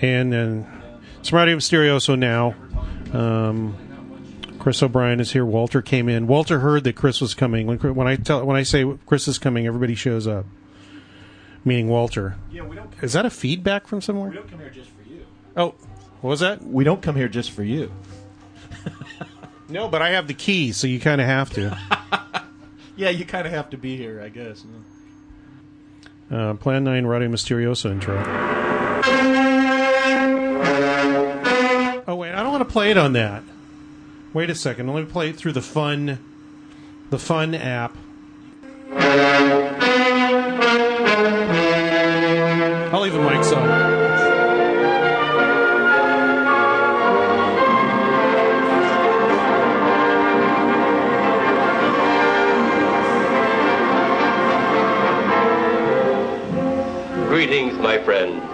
[0.00, 0.66] and then
[1.20, 2.54] it's Radio Mysterioso now.
[3.12, 3.76] Um,
[4.58, 5.44] Chris O'Brien is here.
[5.44, 6.26] Walter came in.
[6.26, 7.66] Walter heard that Chris was coming.
[7.66, 10.46] When when I tell when I say Chris is coming, everybody shows up.
[11.64, 12.36] Meaning Walter.
[12.50, 12.92] Yeah, we don't.
[13.02, 14.30] Is that a feedback from somewhere?
[14.30, 15.24] We don't come here just for you.
[15.56, 15.74] Oh,
[16.20, 16.62] what was that?
[16.62, 17.92] We don't come here just for you.
[19.66, 21.78] No, but I have the key, so you kind of have to.
[22.96, 24.64] Yeah, you kind of have to be here, I guess.
[26.30, 28.14] Uh, Plan 9 Radio Mysterioso intro.
[32.74, 33.44] Play it on that.
[34.32, 34.92] Wait a second.
[34.92, 36.18] Let me play it through the fun,
[37.10, 37.96] the fun app.
[42.92, 43.94] I'll leave the mics on.
[57.28, 58.53] Greetings, my friend.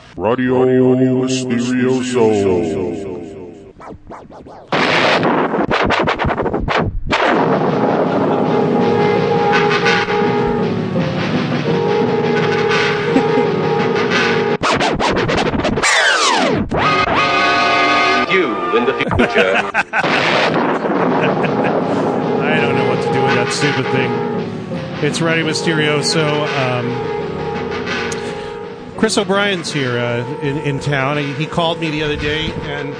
[0.21, 0.53] Radio
[1.15, 2.29] Mysterioso.
[18.31, 18.45] you
[18.77, 19.57] in the future?
[22.37, 24.11] I don't know what to do with that stupid thing.
[25.03, 26.47] It's Radio Mysterioso.
[26.59, 27.10] Um,
[29.01, 31.17] Chris O'Brien's here uh, in, in town.
[31.17, 32.95] He, he called me the other day and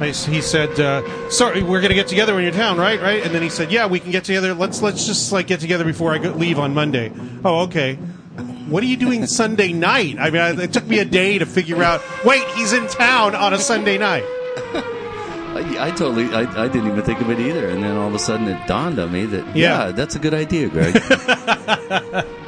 [0.00, 2.98] I he said, uh, "Sorry, we're going to get together when you're in town, right?
[2.98, 4.54] Right?" And then he said, "Yeah, we can get together.
[4.54, 7.12] Let's let's just like get together before I go, leave on Monday."
[7.44, 7.96] Oh, okay.
[7.96, 10.16] What are you doing Sunday night?
[10.18, 12.00] I mean, I, it took me a day to figure out.
[12.24, 14.24] Wait, he's in town on a Sunday night.
[14.24, 18.14] I, I totally, I, I didn't even think of it either, and then all of
[18.14, 19.88] a sudden it dawned on me that Yeah.
[19.88, 20.94] yeah, that's a good idea, Greg.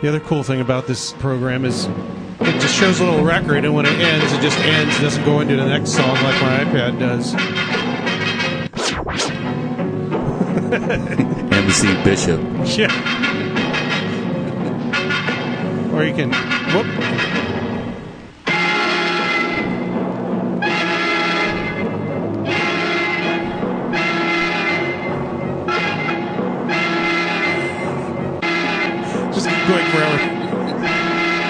[0.00, 1.84] The other cool thing about this program is
[2.40, 4.98] it just shows a little record, and when it ends, it just ends.
[4.98, 7.34] It doesn't go into the next song like my iPad does.
[11.52, 12.40] Embassy Bishop.
[12.78, 12.88] Yeah.
[15.94, 16.30] Or you can.
[16.72, 17.29] Whoop.
[29.44, 31.40] Keep going forever.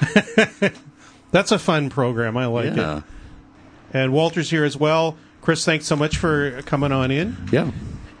[1.32, 2.36] That's a fun program.
[2.36, 2.98] I like Yeah.
[2.98, 3.02] it.
[3.92, 5.16] And Walter's here as well.
[5.40, 7.36] Chris, thanks so much for coming on in.
[7.52, 7.70] Yeah.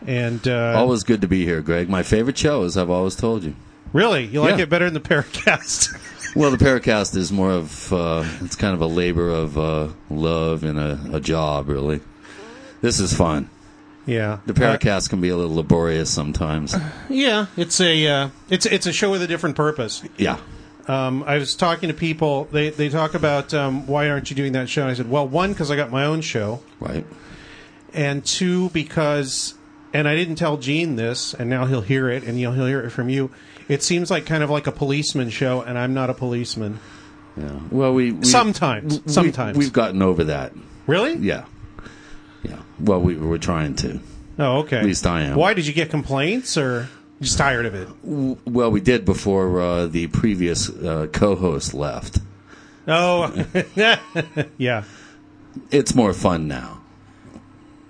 [0.06, 1.88] And uh, Always good to be here, Greg.
[1.88, 3.54] My favorite show, as I've always told you.
[3.92, 4.62] really, you like Yeah.
[4.64, 5.96] it better than the Paracast.
[6.36, 10.62] Well, the Paracast is more of, uh, it's kind of a labor of uh, love
[10.64, 12.00] and a, a job, really.
[12.82, 13.50] This is fun.
[14.06, 16.74] yeah, The Paracast can be a little laborious sometimes.
[17.10, 20.02] Yeah, it's a uh, it's it's a show with a different purpose.
[20.16, 20.38] Yeah.
[20.86, 22.44] Um, I was talking to people.
[22.52, 24.82] They they talk about um, why aren't you doing that show?
[24.82, 27.04] And I said, well, one because I got my own show, Right.
[27.92, 29.54] and two because,
[29.92, 32.80] and I didn't tell Gene this, and now he'll hear it, and he'll he'll hear
[32.80, 33.30] it from you.
[33.70, 36.80] It seems like kind of like a policeman show, and I'm not a policeman.
[37.36, 37.60] Yeah.
[37.70, 39.56] Well, we, we Sometimes, we- sometimes.
[39.56, 40.52] we've gotten over that.
[40.88, 41.14] Really?
[41.16, 41.44] Yeah.
[42.42, 42.58] Yeah.
[42.80, 44.00] Well, we, we're trying to.
[44.38, 44.78] Oh, okay.
[44.78, 45.36] At least I am.
[45.36, 46.88] Why did you get complaints, or
[47.20, 47.88] just tired of it?
[48.02, 52.18] Well, we did before uh, the previous uh, co-host left.
[52.88, 53.32] Oh,
[54.58, 54.82] yeah.
[55.70, 56.80] It's more fun now.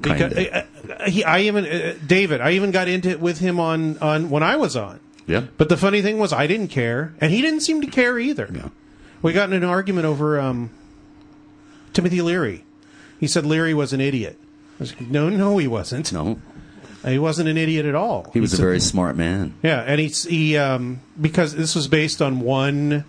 [0.00, 0.64] Because uh,
[1.06, 4.42] he, I even uh, David, I even got into it with him on on when
[4.42, 5.00] I was on.
[5.26, 5.44] Yeah.
[5.58, 8.48] But the funny thing was, I didn't care, and he didn't seem to care either.
[8.52, 8.68] Yeah.
[9.20, 10.70] We got in an argument over um,
[11.92, 12.64] Timothy Leary.
[13.20, 14.38] He said Leary was an idiot.
[14.78, 16.12] was like, no, no, he wasn't.
[16.12, 16.40] No,
[17.04, 18.30] He wasn't an idiot at all.
[18.32, 19.54] he was a very smart man.
[19.62, 23.04] Yeah, and he's he um, because this was based on one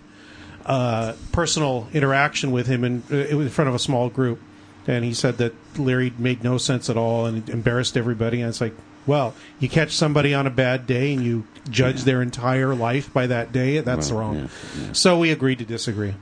[0.66, 4.40] uh, personal interaction with him in, uh, in front of a small group,
[4.86, 8.40] and he said that Leary made no sense at all and embarrassed everybody.
[8.40, 8.74] And it's like,
[9.06, 13.26] well, you catch somebody on a bad day and you judge their entire life by
[13.28, 13.78] that day.
[13.80, 14.36] That's Right, wrong.
[14.36, 14.46] yeah,
[14.86, 14.92] yeah.
[14.92, 16.14] So we agreed to disagree.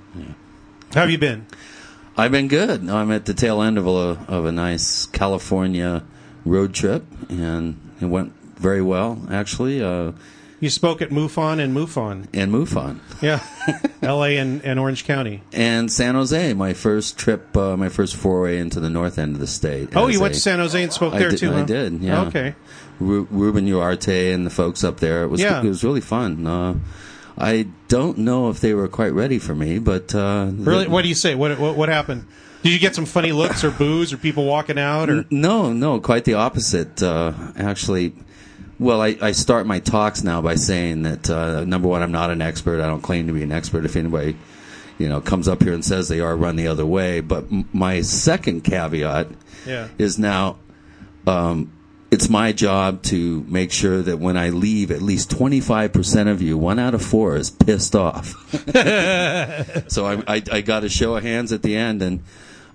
[0.94, 1.46] How have you been?
[2.16, 2.88] I've been good.
[2.88, 6.02] I'm at the tail end of a of a nice California
[6.44, 9.82] road trip, and it went very well actually.
[9.82, 10.12] Uh,
[10.60, 12.26] You spoke at MUFON and MUFON.
[12.34, 13.40] and MUFON Yeah,
[14.02, 14.38] L.A.
[14.38, 15.42] and, and Orange County.
[15.52, 16.52] and San Jose.
[16.54, 19.90] My first trip, uh, my first foray into the north end of the state.
[19.96, 21.50] Oh, you went a- to San Jose and spoke I there did, too.
[21.52, 21.64] I huh?
[21.64, 22.00] did.
[22.02, 22.22] Yeah.
[22.22, 22.54] Okay.
[22.98, 25.22] Ru- Ruben Uriarte and the folks up there.
[25.22, 25.60] It was Yeah.
[25.62, 26.44] it was really fun.
[26.46, 26.74] Uh,
[27.40, 30.84] I don't know if they were quite ready for me, but uh, Really?
[30.86, 31.36] the- What do you say?
[31.36, 32.24] What, what what happened?
[32.64, 35.24] Did you get some funny looks or boos or people walking out or?
[35.30, 37.00] No, no, quite the opposite.
[37.00, 38.14] Uh, actually,
[38.78, 42.30] well, I, I start my talks now by saying that uh, number one, I'm not
[42.30, 42.80] an expert.
[42.82, 43.84] I don't claim to be an expert.
[43.84, 44.36] If anybody,
[44.98, 47.20] you know, comes up here and says they are, run the other way.
[47.20, 49.28] But m- my second caveat
[49.66, 49.88] Yeah.
[49.98, 50.58] is now.
[51.26, 51.72] Um,
[52.10, 56.56] it's my job to make sure that when I leave, at least 25% of you,
[56.56, 58.28] one out of four, is pissed off.
[59.88, 62.20] so I, I, I got a show of hands at the end, and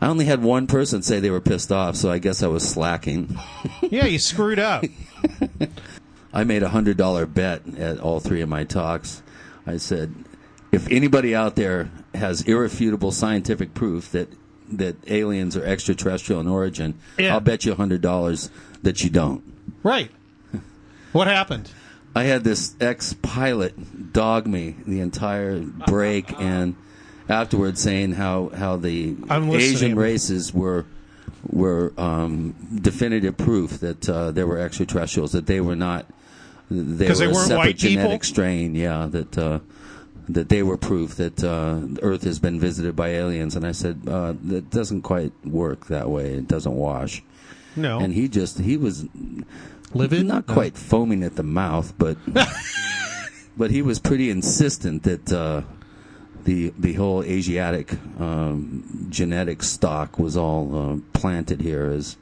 [0.03, 2.67] I only had one person say they were pissed off, so I guess I was
[2.67, 3.37] slacking.
[3.81, 4.83] Yeah, you screwed up.
[6.33, 9.21] I made a hundred dollar bet at all three of my talks.
[9.67, 10.13] I said,
[10.71, 14.29] if anybody out there has irrefutable scientific proof that
[14.71, 17.33] that aliens are extraterrestrial in origin, Yeah.
[17.33, 18.49] I'll bet you a hundred dollars
[18.81, 19.43] that you don't.
[19.83, 20.09] Right.
[21.11, 21.69] What happened?
[22.15, 26.75] I had this ex pilot dog me the entire break and
[27.29, 30.85] afterwards saying how, how the Asian races were
[31.49, 36.05] were um, definitive proof that uh, there were extraterrestrials, that they were not
[36.71, 37.89] they were they a separate white people?
[38.03, 39.59] genetic strain, yeah, that uh,
[40.29, 43.55] that they were proof that uh, Earth has been visited by aliens.
[43.57, 46.33] And I said uh, that doesn't quite work that way.
[46.33, 47.21] It doesn't wash.
[47.75, 47.99] No.
[47.99, 49.05] And he just he was
[49.93, 50.25] Livid?
[50.25, 50.53] not No.
[50.53, 52.17] quite foaming at the mouth, but
[53.57, 55.61] but he was pretty insistent that uh,
[56.45, 62.17] the the whole Asiatic um, genetic stock was all uh, planted here as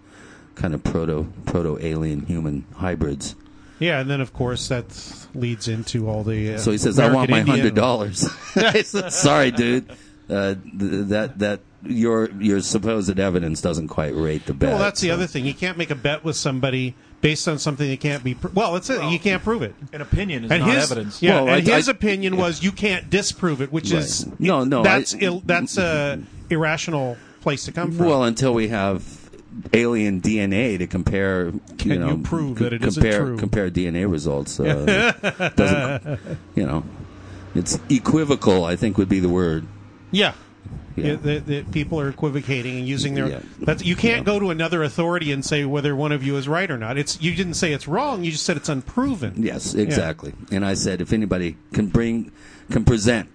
[0.55, 3.35] kind of proto proto alien human hybrids.
[3.79, 4.85] Yeah, and then of course that
[5.33, 6.55] leads into all the.
[6.55, 9.89] Uh, So he says, "I want my hundred dollars." I said, "Sorry, dude.
[10.29, 15.01] Uh, th- that that your your supposed evidence doesn't quite rate the bet." Well, that's
[15.01, 15.45] the so- other thing.
[15.45, 18.33] You can't make a bet with somebody based on something that can't be.
[18.33, 19.03] Pr- well, it's it.
[19.03, 19.73] You can't prove it.
[19.93, 21.21] An opinion is And not his evidence.
[21.21, 24.63] yeah, Well, and I- his I- opinion was you can't disprove it, which is No,
[24.63, 26.19] no, That's I- Ill, that's a
[26.49, 28.05] irrational place to come from.
[28.07, 29.03] Well, until we have
[29.73, 33.37] alien DNA to compare, Can you know, you prove c- that it isn't compare true?
[33.37, 34.59] compare DNA results.
[34.59, 36.19] Uh, doesn't
[36.55, 36.83] you know?
[37.53, 38.63] It's equivocal.
[38.63, 39.65] I think would be the word.
[40.11, 40.33] yeah.
[40.95, 41.05] Yeah.
[41.07, 43.27] Yeah, the, the people are equivocating and using their.
[43.27, 43.75] Yeah.
[43.79, 46.77] You can't go to another authority and say whether one of you is right or
[46.77, 46.97] not.
[46.97, 48.23] It's you didn't say it's wrong.
[48.23, 49.35] You just said it's unproven.
[49.37, 50.33] Yes, exactly.
[50.51, 52.31] And I said, if anybody can bring,
[52.69, 53.29] can present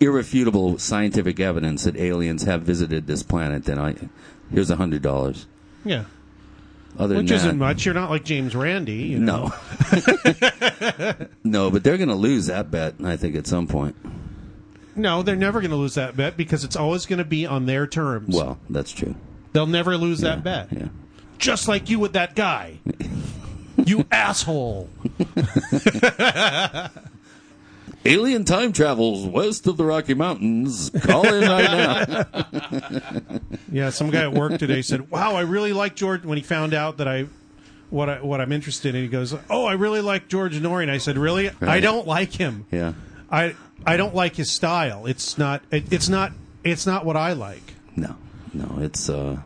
[0.00, 3.94] irrefutable scientific evidence that aliens have visited this planet, then I
[4.52, 5.46] here's a hundred dollars.
[5.84, 6.04] Yeah,
[6.98, 7.84] Other which isn't that, much.
[7.84, 8.92] You're not like James Randi.
[8.92, 9.52] You know?
[9.92, 12.94] no, no, but they're going to lose that bet.
[13.02, 13.96] I think at some point.
[14.94, 17.66] No, they're never going to lose that bet because it's always going to be on
[17.66, 18.34] their terms.
[18.34, 19.14] Well, that's true.
[19.52, 20.68] They'll never lose that bet.
[20.70, 20.88] Yeah.
[21.38, 22.78] Just like you with that guy.
[23.84, 24.88] you asshole.
[28.04, 30.90] Alien time travels west of the Rocky Mountains.
[31.02, 33.40] Call in right now.
[33.70, 36.74] Yeah, some guy at work today said, "Wow, I really like George." When he found
[36.74, 37.24] out that I
[37.88, 40.90] what I, what I'm interested in, he goes, "Oh, I really like George Noory." And
[40.90, 41.50] I said, "Really?
[41.62, 42.66] I don't like him.
[42.70, 42.92] Yeah.
[43.30, 43.54] I
[43.86, 45.06] I don't like his style.
[45.06, 46.32] It's not it, it's not
[46.64, 47.74] it's not what I like.
[47.96, 48.16] No,
[48.54, 49.08] no, it's.
[49.08, 49.38] uh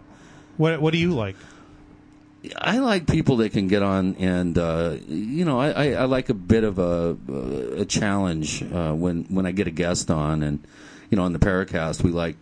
[0.57, 1.37] What what do you like?
[2.57, 6.29] I like people that can get on and uh, you know I, I, I like
[6.29, 7.17] a bit of a
[7.79, 10.65] a challenge uh, when when I get a guest on and
[11.11, 12.37] you know on the Paracast we like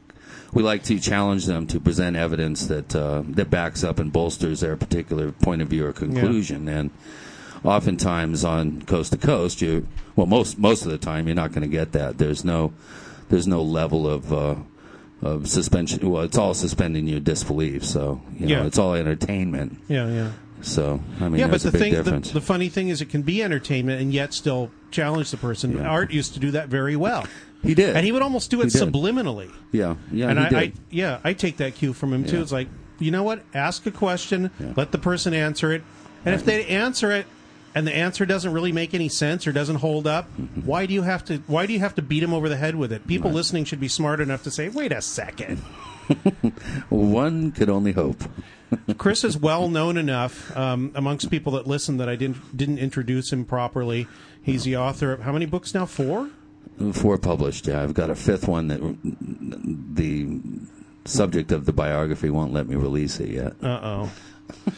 [0.53, 4.61] we like to challenge them to present evidence that uh, that backs up and bolsters
[4.61, 6.91] their particular point of view or conclusion and
[7.65, 11.63] oftentimes on coast to coast you well most most of the time you're not going
[11.63, 12.73] to get that there's no
[13.31, 14.55] there's no level of uh,
[15.23, 18.67] of suspension well it's all suspending your disbelief so you know Yeah.
[18.67, 20.31] it's all entertainment Yeah, yeah.
[20.61, 23.43] so I mean, yeah, but the thing, the, the funny thing is, it can be
[23.43, 25.77] entertainment and yet still challenge the person.
[25.77, 25.87] Yeah.
[25.89, 27.27] Art used to do that very well,
[27.63, 29.51] he did, and he would almost do it subliminally.
[29.73, 30.45] yeah, yeah, and I.
[30.61, 32.41] I, yeah, I take that cue from him too.
[32.41, 32.69] It's like
[32.99, 33.43] you know what?
[33.55, 35.83] Ask a question, let the person answer it,
[36.25, 37.27] and if they answer it
[37.75, 40.61] and the answer doesn't really make any sense or doesn't hold up, Mm-hmm.
[40.67, 41.39] why do you have to?
[41.47, 43.07] Why do you have to beat him over the head with it?
[43.07, 45.59] People listening should be smart enough to say, "Wait a second.
[46.89, 48.23] One could only hope.
[48.99, 53.33] Chris is well known enough um, amongst people that listen that I didn't didn't introduce
[53.33, 54.07] him properly.
[54.43, 55.87] He's the author of how many books now?
[55.87, 56.31] Four.
[56.93, 57.67] Four published.
[57.69, 58.81] Yeah, I've got a fifth one that
[59.95, 60.41] the
[61.05, 63.53] subject of the biography won't let me release it yet.
[63.63, 64.11] Uh oh.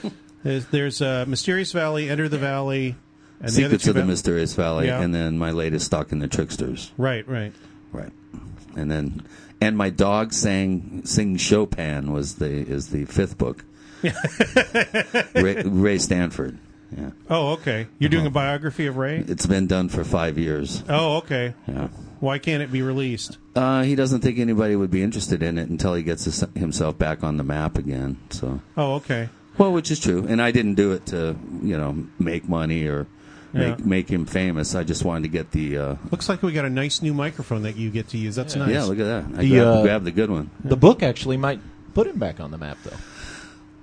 [0.47, 2.95] there's there's uh, Mysterious Valley, Enter the Valley,
[3.41, 5.01] and the Secrets two of the val- Mysterious Valley, Yeah.
[5.03, 6.93] and then my latest, Stalking the Tricksters.
[6.97, 7.53] Right, right.
[7.93, 8.13] Right.
[8.77, 9.23] And then,
[9.61, 13.65] and my dog sang sing Chopin was the is the fifth book.
[15.35, 16.59] Ray, Ray Stanford.
[16.97, 17.89] Yeah, Oh, okay.
[17.99, 19.19] You're doing a biography of Ray.
[19.27, 20.85] it's been done for five years.
[20.89, 21.55] Oh, okay.
[21.67, 21.89] Yeah.
[22.21, 23.39] Why can't it be released?
[23.57, 26.97] Uh, he doesn't think anybody would be interested in it until he gets his, himself
[26.97, 28.19] back on the map again.
[28.31, 29.29] So, Oh, okay.
[29.59, 30.27] Well, which is true.
[30.29, 33.07] And I didn't do it to you know make money or
[33.53, 33.85] make Yeah.
[33.85, 34.75] make him famous.
[34.75, 35.79] I just wanted to get the.
[35.79, 38.35] Uh, Looks like we got a nice new microphone that you get to use.
[38.37, 38.71] That's nice.
[38.71, 39.39] Yeah, look at that.
[39.39, 40.51] I The, grabbed, uh, grabbed the good one.
[40.65, 41.61] The book actually might
[41.95, 42.97] put him back on the map, though.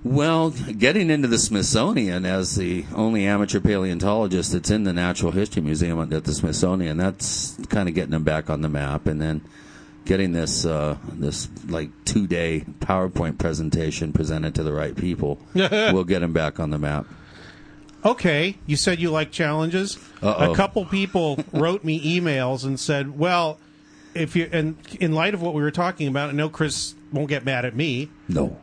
[0.06, 5.62] Well, getting into the Smithsonian as the only amateur paleontologist that's in the Natural History
[5.62, 9.08] Museum at the Smithsonian, that's kind of getting him back on the map.
[9.08, 9.42] And then
[10.06, 16.04] getting this uh, this like two day PowerPoint presentation presented to the right people will
[16.04, 17.06] get him back on the map.
[18.06, 19.98] Okay, you said you like challenges.
[20.22, 20.52] Uh-oh.
[20.52, 23.60] A couple people wrote me emails and said, "Well,
[24.14, 27.30] if you and in light of what we were talking about, I know Chris won't
[27.30, 28.58] get mad at me No.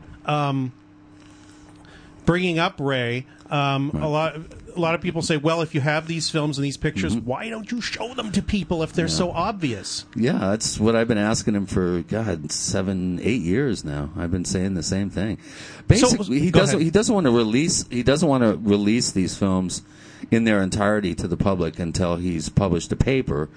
[2.26, 3.26] bringing up Ray.
[3.50, 4.36] Um, A lot,
[4.80, 7.26] lot of people say, "Well, if you have these films and these pictures, Mm-hmm.
[7.26, 11.08] why don't you show them to people if they're so obvious?" Yeah, that's what I've
[11.08, 12.00] been asking him for.
[12.02, 14.10] God, seven, eight years now.
[14.16, 15.38] I've been saying the same thing.
[15.86, 16.76] Basically, he doesn't.
[16.76, 16.84] ahead.
[16.84, 17.86] He doesn't want to release.
[17.88, 19.82] He doesn't want to release these films
[20.30, 23.48] in their entirety to the public until he's published a paper.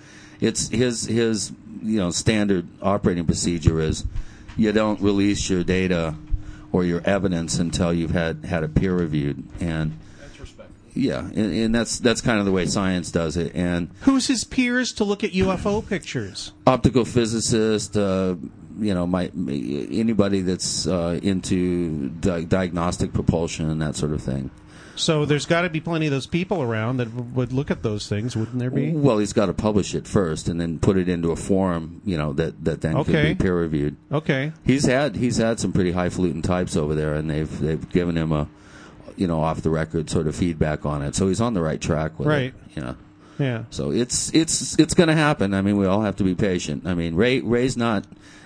[0.42, 1.52] It's his his
[1.82, 4.06] you know standard operating procedure is
[4.58, 6.16] you don't release your data
[6.72, 9.98] or your evidence until you've had had it peer reviewed and.
[10.96, 14.44] Yeah, and, and that's that's kind of the way science does it, and Who's his
[14.44, 16.52] peers to look at UFO pictures?
[16.68, 18.36] optical physicist, uh,
[18.80, 24.52] you know, my anybody that's uh, into di- diagnostic propulsion and that sort of thing.
[24.96, 27.82] So there's got to be plenty of those people around that w- would look at
[27.82, 28.92] those things, wouldn't there be?
[28.92, 32.16] Well, he's got to publish it first and then put it into a forum, you
[32.16, 33.12] know, that that then Okay.
[33.12, 33.96] could be peer reviewed.
[34.12, 34.52] Okay.
[34.64, 38.32] He's had he's had some pretty highfalutin types over there, and they've they've given him
[38.32, 38.48] a,
[39.18, 41.16] you know, off the record sort of feedback on it.
[41.16, 42.54] So he's on the right track with Right.
[42.76, 42.78] it.
[42.78, 42.94] Yeah.
[43.40, 43.64] Yeah.
[43.72, 45.54] So it's it's it's going to happen.
[45.54, 46.84] I mean, we all have to be patient.
[46.86, 48.06] I mean, Ray Ray's not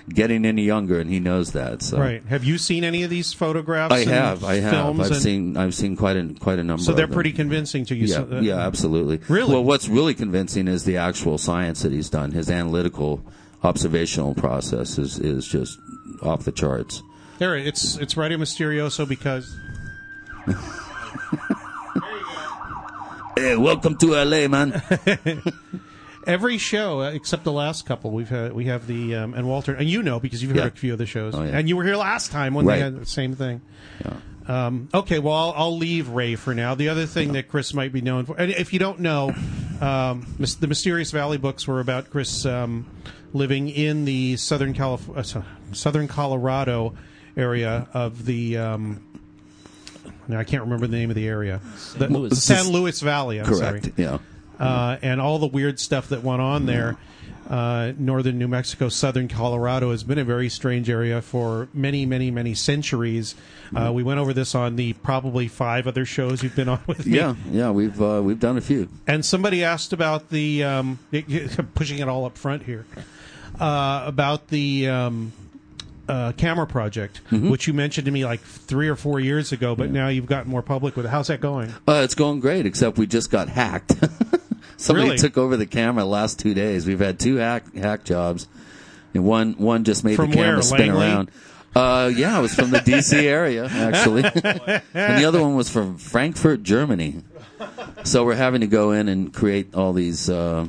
[0.09, 1.81] getting any younger, and he knows that.
[1.81, 2.23] So Right.
[2.29, 3.93] Have you seen any of these photographs?
[3.93, 4.97] I and have, I have.
[5.01, 6.81] I've seen, I've seen quite a quite a number.
[6.81, 8.05] So they're pretty convincing to you.
[8.07, 9.19] Yeah, so- uh, yeah, absolutely.
[9.27, 9.53] Really?
[9.53, 12.31] Well, what's really convincing is the actual science that he's done.
[12.31, 13.21] His analytical,
[13.63, 15.77] observational process is is just
[16.21, 17.03] off the charts.
[17.39, 19.53] There, it's it's Radio Mysterioso because
[23.35, 24.81] Hey, welcome to LA, man.
[26.27, 29.73] every show uh, except the last couple we've had we have the um, and Walter
[29.73, 30.65] and you know because you've heard Yeah.
[30.65, 31.57] a few of the shows Oh, yeah.
[31.57, 32.75] and you were here last time when Right.
[32.75, 33.61] they had the same thing.
[34.03, 34.65] Yeah.
[34.67, 36.75] Um, okay, well I'll, I'll leave Ray for now.
[36.75, 39.33] The other thing that Chris might be known for, and if you don't know,
[39.79, 42.87] um, the Mysterious Valley books were about Chris um,
[43.33, 45.23] living in the southern Calif- uh,
[45.73, 46.93] southern Colorado
[47.37, 48.57] area of the.
[50.27, 51.61] Now I can't remember the name of the area.
[51.97, 52.41] The- Louis.
[52.43, 53.39] San Luis Valley.
[53.39, 53.85] I'm Correct.
[53.85, 54.17] sorry Yeah.
[54.59, 56.97] uh, and all the weird stuff that went on there.
[57.49, 62.29] Uh, northern New Mexico, southern Colorado has been a very strange area for many, many,
[62.29, 63.35] many centuries.
[63.73, 67.05] Uh, we went over this on the probably five other shows you've been on with
[67.05, 67.15] me.
[67.15, 67.35] Yeah.
[67.49, 67.71] Yeah.
[67.71, 68.89] We've uh, we've done a few.
[69.07, 70.99] And somebody asked about the um,
[71.75, 72.85] pushing it all up front here
[73.61, 75.31] uh, about the um,
[76.07, 77.49] uh, camera project, Mm-hmm.
[77.49, 80.49] which you mentioned to me like three or four years ago, but now you've gotten
[80.51, 81.09] more public with it.
[81.09, 81.69] How's that going?
[81.87, 83.95] Uh, it's going great, except we just got hacked.
[84.77, 85.17] Somebody Really?
[85.17, 86.85] took over the camera the last two days.
[86.85, 88.47] We've had two hack hack jobs,
[89.13, 91.05] and one one just made From the camera where, spin Langley?
[91.07, 91.31] around.
[91.75, 93.27] Uh, yeah, it was from the D.C.
[93.27, 94.23] area actually,
[94.93, 97.21] and the other one was from Frankfurt, Germany.
[98.03, 100.29] So we're having to go in and create all these.
[100.29, 100.65] Uh,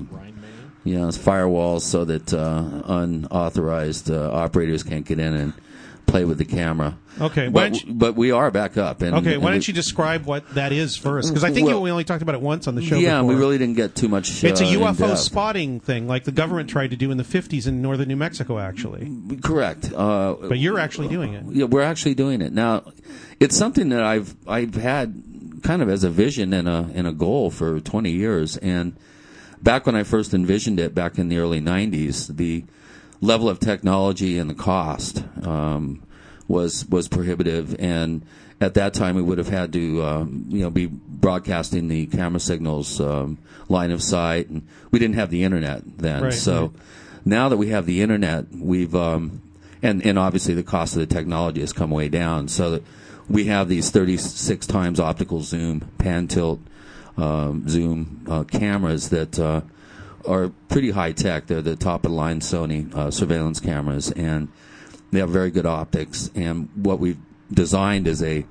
[0.88, 5.52] you know, firewalls so that uh, unauthorized uh, operators can't get in and
[6.06, 6.96] play with the camera.
[7.20, 9.02] Okay, but, you- but we are back up.
[9.02, 11.28] And, Okay, and why don't you describe what that is first?
[11.28, 12.96] Because I think Well- you, we only talked about it once on the show.
[12.96, 13.34] Yeah, before.
[13.34, 14.42] we really didn't get too much.
[14.42, 15.18] It's a uh, UFO depth.
[15.18, 18.58] spotting thing, like the government tried to do in the '50s in northern New Mexico,
[18.58, 19.10] actually.
[19.42, 19.92] Correct.
[19.94, 21.44] Uh, But you're actually doing it.
[21.50, 22.84] yeah, we're actually doing it now.
[23.40, 25.22] It's something that I've I've had
[25.62, 28.56] kind of as a vision and a and a goal for 20 years.
[28.56, 28.94] And
[29.62, 32.64] back when I first envisioned it, back in the early 90s, the
[33.20, 36.02] level of technology and the cost um,
[36.46, 37.76] was was prohibitive.
[37.78, 38.24] And
[38.60, 42.40] at that time, we would have had to um, you know be broadcasting the camera
[42.40, 43.38] signals um,
[43.68, 46.24] line of sight, and we didn't have the internet then.
[46.24, 46.70] Right, so right.
[47.24, 49.42] now that we have the internet, we've um,
[49.82, 52.48] and and obviously the cost of the technology has come way down.
[52.48, 52.82] So that
[53.28, 56.60] we have these 36 times optical zoom, pan tilt
[57.18, 59.62] zoom uh, cameras that uh,
[60.26, 61.46] are pretty high tech.
[61.46, 64.48] They're the top of the line Sony uh, surveillance cameras, and
[65.10, 66.30] they have very good optics.
[66.34, 67.18] And what we've
[67.52, 68.44] designed is a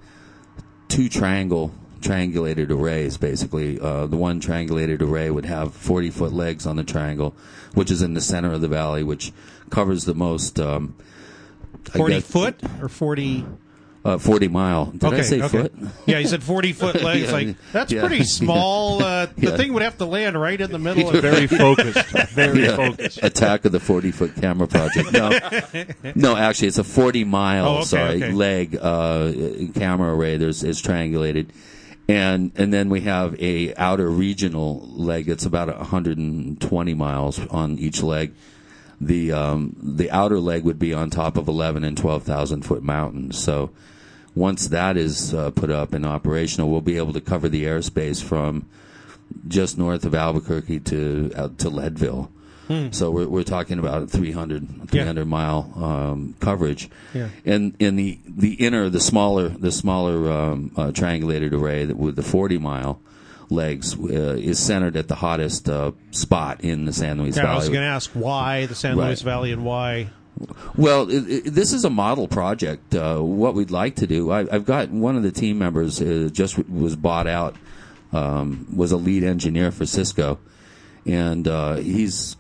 [0.87, 6.67] two triangle triangulated arrays basically uh, the one triangulated array would have 40 foot legs
[6.67, 7.35] on the triangle
[7.73, 9.33] which is in the center of the valley which
[9.71, 10.95] covers the most um,
[11.85, 13.45] 40 guess, foot or 40
[14.05, 15.47] uh, 40 mile did okay, i say okay.
[15.63, 15.73] foot
[16.05, 17.25] Yeah, he said 40 foot legs.
[17.27, 18.05] Yeah, like that's yeah.
[18.07, 19.01] pretty small.
[19.07, 19.57] Uh, the Yeah.
[19.57, 22.07] thing would have to land right in the middle of Very focused.
[22.29, 22.75] Very Yeah.
[22.75, 23.19] focused.
[23.23, 25.29] attack of the 40 foot camera project no
[26.15, 28.31] no actually it's a 40 mile Oh, okay, sorry okay.
[28.31, 29.31] leg uh,
[29.75, 31.47] camera array there's it's triangulated
[32.09, 38.01] and and then we have a outer regional leg that's about 120 miles on each
[38.01, 38.33] leg
[38.99, 43.37] the um, the outer leg would be on top of 11 and 12,000 foot mountains
[43.37, 43.69] so
[44.35, 48.23] once that is uh, put up and operational we'll be able to cover the airspace
[48.23, 48.67] from
[49.47, 52.31] just north of Albuquerque to out to Leadville.
[52.91, 56.89] So we're we're talking about a 300, 300 mile um, coverage.
[57.13, 57.29] Yeah.
[57.45, 62.15] And in the the inner the smaller the smaller um, uh, triangulated array that with
[62.15, 62.99] the 40 mile
[63.49, 67.55] legs uh, is centered at the hottest uh, spot in the San Luis Yeah, I
[67.55, 69.07] was going to ask why the San Right.
[69.07, 70.09] Luis Valley and why.
[70.75, 72.93] Well, it, it, this is a model project.
[72.93, 76.29] Uh, what we'd like to do, I, I've got one of the team members uh,
[76.31, 77.55] just w- was bought out,
[78.13, 80.37] um, was a lead engineer for Cisco,
[81.05, 82.35] and uh, he's,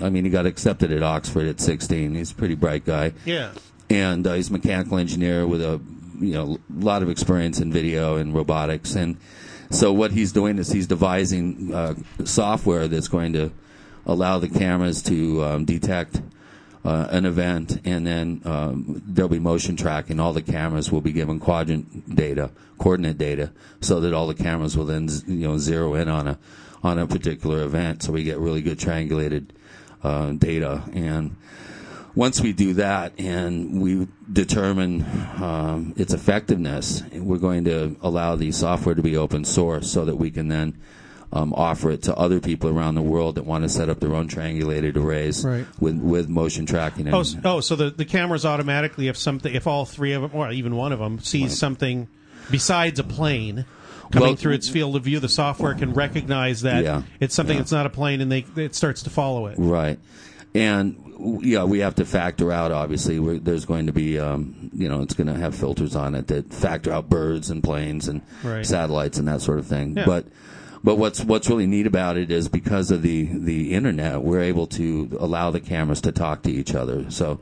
[0.00, 2.14] I mean, he got accepted at Oxford at 16.
[2.14, 3.50] He's a pretty bright guy, Yeah.
[3.88, 5.80] and uh, he's a mechanical engineer with a
[6.20, 9.16] you know lot of experience in video and robotics and
[9.70, 13.50] so what he's doing is he's devising uh, software that's going to
[14.06, 16.20] allow the cameras to um, detect
[16.84, 20.18] uh, an event and then um, there'll be motion tracking.
[20.18, 24.76] All the cameras will be given quadrant data coordinate data so that all the cameras
[24.76, 26.38] will then you know zero in on a
[26.82, 28.02] on a particular event.
[28.02, 29.50] So we get really good triangulated
[30.02, 30.82] uh, data.
[30.94, 31.36] And
[32.14, 35.04] once we do that and we determine
[35.42, 40.16] um, its effectiveness, we're going to allow the software to be open source so that
[40.16, 40.76] we can then
[41.32, 44.14] um, offer it to other people around the world that want to set up their
[44.14, 45.64] own triangulated arrays Right.
[45.78, 47.06] with with motion tracking.
[47.06, 50.22] And, Oh, s- oh, so the the cameras automatically, if something, if all three of
[50.22, 52.08] them, or even one of them, sees something
[52.50, 53.64] besides a plane
[54.10, 57.02] coming Well- through its field of view, the software can recognize that Yeah.
[57.20, 57.60] it's something Yeah.
[57.62, 59.54] that's not a plane, and they it starts to follow it.
[59.56, 60.00] Right.
[60.52, 60.96] And
[61.42, 62.72] yeah, we have to factor out.
[62.72, 66.14] Obviously, we there's going to be, um, you know, it's going to have filters on
[66.14, 68.64] it that factor out birds and planes and Right.
[68.64, 69.96] satellites and that sort of thing.
[69.96, 70.06] Yeah.
[70.06, 70.26] But
[70.82, 74.66] but what's what's really neat about it is because of the the internet, we're able
[74.68, 77.10] to allow the cameras to talk to each other.
[77.10, 77.40] So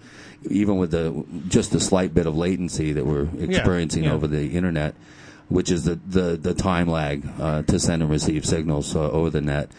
[0.51, 4.13] even with the just a slight bit of latency that we're experiencing yeah.
[4.13, 4.95] over the internet,
[5.49, 9.31] which is the the, the time lag uh, to send and receive signals uh, over
[9.31, 9.71] the net.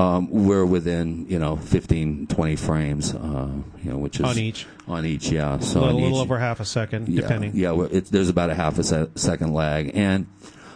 [0.00, 3.48] Um, we're within, you know, 15, 20 frames, uh,
[3.82, 4.66] you know, which is On each.
[4.88, 5.56] On each, yeah.
[5.56, 7.52] A So little, on little each, over half a second, yeah, depending.
[7.54, 7.72] Yeah,
[8.10, 10.26] there's about a half a se- second lag, and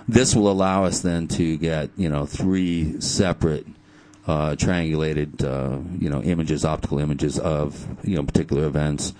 [0.07, 3.67] this will allow us then to get, you know, three separate
[4.27, 9.15] uh, triangulated, uh, you know, images, optical images of, you know, particular events.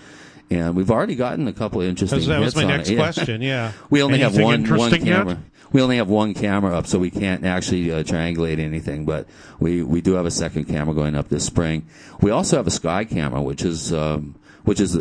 [0.51, 2.21] And we've already gotten a couple of interesting.
[2.29, 2.97] That was hits my on next it.
[2.97, 3.41] Question.
[3.43, 3.73] Yeah.
[3.91, 5.39] We only have one one interesting yet?
[5.75, 9.07] We only have one camera up, so we can't actually uh, triangulate anything.
[9.07, 9.27] But
[9.59, 11.89] we we do have a second camera going up this spring.
[12.21, 15.01] We also have a sky camera, which is um, which is uh,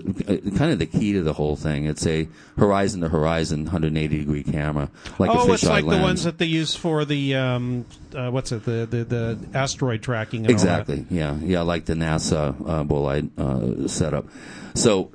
[0.58, 1.86] kind of the key to the whole thing.
[1.86, 6.00] It's a horizon to horizon 180 degree camera, like a oh, fisheye it's like lens.
[6.00, 10.02] the ones that they use for the um, uh, what's it the, the the asteroid
[10.02, 10.48] tracking.
[10.48, 10.80] And all that.
[10.90, 11.06] Exactly.
[11.16, 11.36] Yeah.
[11.36, 11.62] Yeah.
[11.62, 14.26] Like the NASA uh, bolide uh, setup.
[14.74, 15.12] So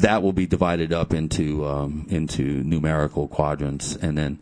[0.00, 4.38] that will be divided up into um, into numerical quadrants, and then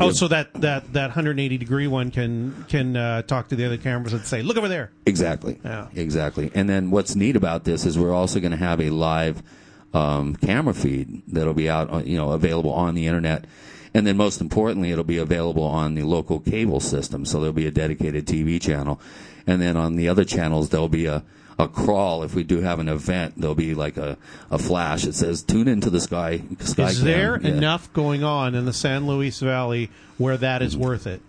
[0.00, 3.76] Oh, so that, that, that 180 degree one can can uh, talk to the other
[3.76, 5.60] cameras and say, "Look over there." Exactly.
[5.64, 5.88] Yeah.
[5.94, 6.50] Exactly.
[6.54, 9.42] And then what's neat about this is we're also going to have a live
[9.92, 13.44] um, camera feed that'll be out, you know, available on the internet.
[13.94, 17.24] And then most importantly, it'll be available on the local cable system.
[17.24, 19.00] So there'll be a dedicated TV channel.
[19.46, 21.22] And then on the other channels, there'll be a,
[21.58, 22.22] a crawl.
[22.22, 24.16] If we do have an event, there'll be like a,
[24.50, 27.48] a flash that says, tune into the sky, sky Is Cam." there Yeah.
[27.50, 31.20] enough going on in the San Luis Valley where that is worth it?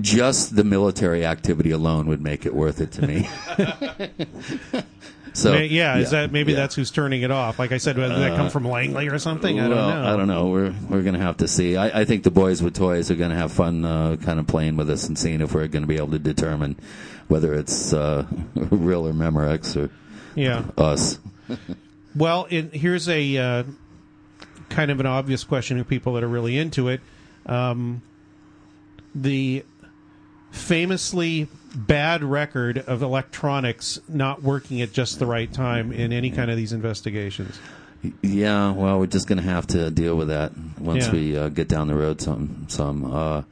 [0.00, 3.28] Just the military activity alone would make it worth it to me.
[5.34, 6.58] so May- yeah, is that maybe yeah.
[6.60, 7.58] that's who's turning it off?
[7.58, 9.60] Like I said, did that come from Langley or something?
[9.60, 10.12] I don't know.
[10.12, 10.48] I don't know.
[10.48, 11.76] We're we're gonna have to see.
[11.76, 14.76] I, I think the boys with toys are gonna have fun, uh, kind of playing
[14.76, 16.76] with us and seeing if we're gonna be able to determine
[17.32, 19.90] whether it's uh, real or Memorex or
[20.34, 20.64] Yeah.
[20.76, 21.18] us.
[22.14, 23.62] Well, it, here's a uh,
[24.68, 27.00] kind of an obvious question to people that are really into it.
[27.46, 28.02] Um,
[29.14, 29.64] the
[30.50, 36.50] famously bad record of electronics not working at just the right time in any kind
[36.50, 37.58] of these investigations.
[38.20, 41.12] Yeah, well, we're just gonna have to deal with that once Yeah.
[41.12, 43.10] we uh, get down the road some some.
[43.10, 43.42] Uh,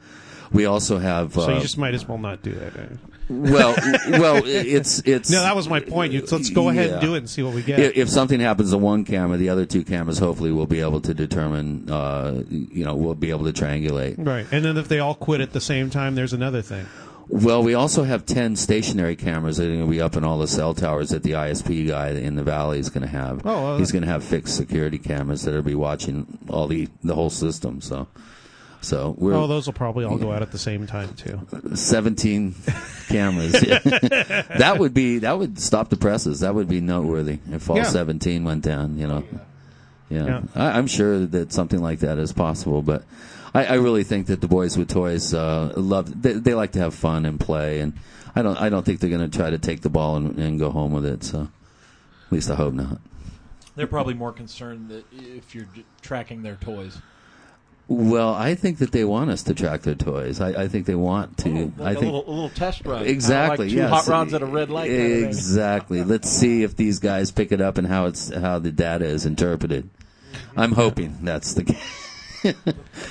[0.51, 1.35] we also have.
[1.35, 2.75] Uh, So you just might as well not do that.
[2.75, 2.85] eh?
[3.31, 3.75] Well,
[4.09, 5.29] well, it's it's.
[5.29, 6.13] No, that was my point.
[6.13, 7.79] You, let's go ahead and do it and see what we get.
[7.79, 11.01] If, if something happens to one camera, the other two cameras hopefully will be able
[11.01, 11.89] to determine.
[11.89, 14.15] Uh, you know, we'll be able to triangulate.
[14.17, 16.85] right, and then if they all quit at the same time, there's another thing.
[17.29, 20.37] Well, we also have 10 stationary cameras that are going to be up in all
[20.37, 23.45] the cell towers that the ISP guy in the valley is going to have.
[23.45, 26.89] Oh, well, He's going to have fixed security cameras that will be watching all the
[27.03, 27.79] the whole system.
[27.79, 28.07] So,
[28.81, 31.39] so we're Oh, those will probably all go out at the same time too.
[31.75, 32.55] 17
[33.07, 33.53] cameras.
[33.61, 36.41] That would be that would stop the presses.
[36.41, 37.83] That would be noteworthy if all Yeah.
[37.83, 38.97] 17 went down.
[38.97, 39.23] You know.
[40.09, 40.41] Yeah, Yeah.
[40.55, 43.03] I, I'm sure that something like that is possible, but
[43.53, 46.21] I, I really think that the boys with toys uh, love.
[46.21, 47.93] They, they like to have fun and play, and
[48.35, 48.57] I don't.
[48.57, 50.91] I don't think they're going to try to take the ball and, and go home
[50.93, 51.23] with it.
[51.23, 51.41] So,
[52.25, 52.99] at least I hope not.
[53.75, 56.97] They're probably more concerned that if you're j- tracking their toys.
[57.87, 60.39] Well, I think that they want us to track their toys.
[60.39, 61.49] I, I think they want to.
[61.49, 63.05] Oh, like I a, think little, a little test run.
[63.05, 63.65] Exactly.
[63.65, 63.89] Like two yes.
[63.89, 64.89] hot rods at a red light.
[64.89, 66.03] Exactly.
[66.05, 69.25] Let's see if these guys pick it up and how it's how the data is
[69.25, 69.89] interpreted.
[70.55, 72.10] I'm hoping that's the case.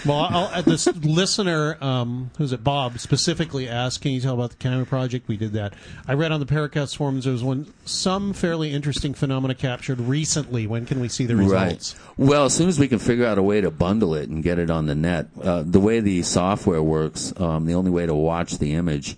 [0.07, 4.57] Well, I'll, this listener, um, who's it, Bob, specifically asked, "Can you tell about the
[4.57, 5.75] camera project?" We did that.
[6.09, 10.67] I read on the Paracast forums there was one some fairly interesting phenomena captured recently.
[10.67, 11.95] When can we see the results?
[11.95, 12.29] Right.
[12.29, 14.59] Well, as soon as we can figure out a way to bundle it and get
[14.59, 18.15] it on the net, uh, the way the software works, um, the only way to
[18.15, 19.17] watch the image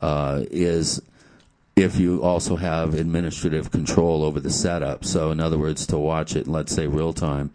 [0.00, 1.00] uh, is
[1.76, 5.04] if you also have administrative control over the setup.
[5.04, 7.52] So, in other words, to watch it, let's say real time.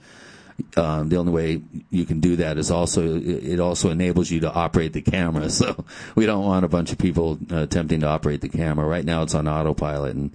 [0.76, 4.52] Um, the only way you can do that is also it also enables you to
[4.52, 5.50] operate the camera.
[5.62, 8.88] So we don't want a bunch of people uh, attempting to operate the camera.
[8.88, 10.32] Right now, it's on autopilot, and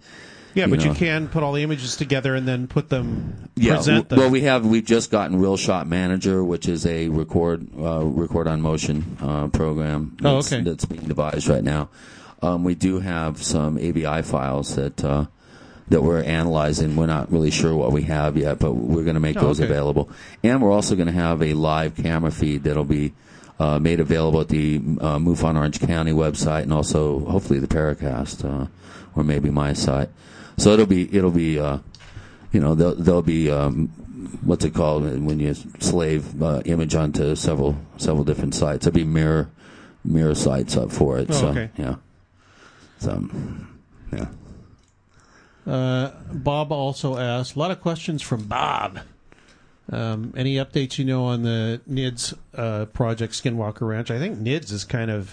[0.55, 3.75] Yeah, You but you can put all the images together and then put them, yeah.
[3.75, 4.19] present them.
[4.19, 8.47] Well, we have we've just gotten Real Shot Manager, which is a record uh, record
[8.47, 10.17] on motion uh, program.
[10.23, 10.63] Oh, That's, okay.
[10.63, 11.89] That's being devised right now.
[12.43, 15.27] Um, we do have some AVI files that uh,
[15.89, 16.97] that we're analyzing.
[16.97, 19.61] We're not really sure what we have yet, but we're going to make Oh, those
[19.61, 19.69] okay.
[19.71, 20.11] available.
[20.43, 23.13] And we're also going to have a live camera feed that'll be
[23.59, 28.45] uh, made available at the uh, MUFON Orange County website, and also hopefully the Paracast,
[28.45, 28.67] uh,
[29.15, 30.11] or maybe my site.
[30.59, 31.79] So it'll be it'll be uh,
[32.53, 33.89] you know there'll, there'll be um,
[34.43, 38.85] what's it called when you slave uh, image onto several several different sites.
[38.85, 39.49] There'll be mirror
[40.05, 41.29] mirror sites up for it.
[41.31, 41.71] Oh, so okay.
[41.79, 41.95] yeah,
[42.99, 43.27] so
[44.13, 44.27] yeah.
[45.67, 49.01] Uh, Bob also asked a lot of questions from Bob.
[49.89, 54.11] Um, any updates you know on the NIDS uh, project Skinwalker Ranch?
[54.11, 55.31] I think NIDS is kind of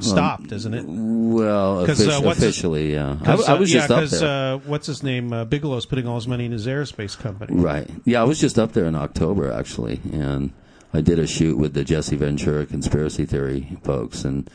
[0.00, 0.84] stopped, isn't it?
[0.86, 3.18] Well, uh, offici- what's his- officially, yeah.
[3.22, 4.54] I, I uh, was yeah, just up 'cause, there.
[4.54, 5.34] Uh, what's his name?
[5.34, 7.54] Uh, Bigelow's putting all his money in his aerospace company.
[7.60, 7.90] Right.
[8.06, 10.50] Yeah, I was just up there in October actually, and
[10.94, 14.24] I did a shoot with the Jesse Ventura conspiracy theory folks.
[14.24, 14.48] And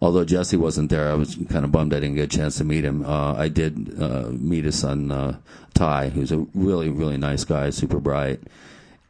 [0.00, 2.64] although Jesse wasn't there, I was kind of bummed I didn't get a chance to
[2.64, 3.04] meet him.
[3.04, 5.38] Uh, I did uh, meet his son uh,
[5.74, 8.40] Ty, who's a really really nice guy, super bright.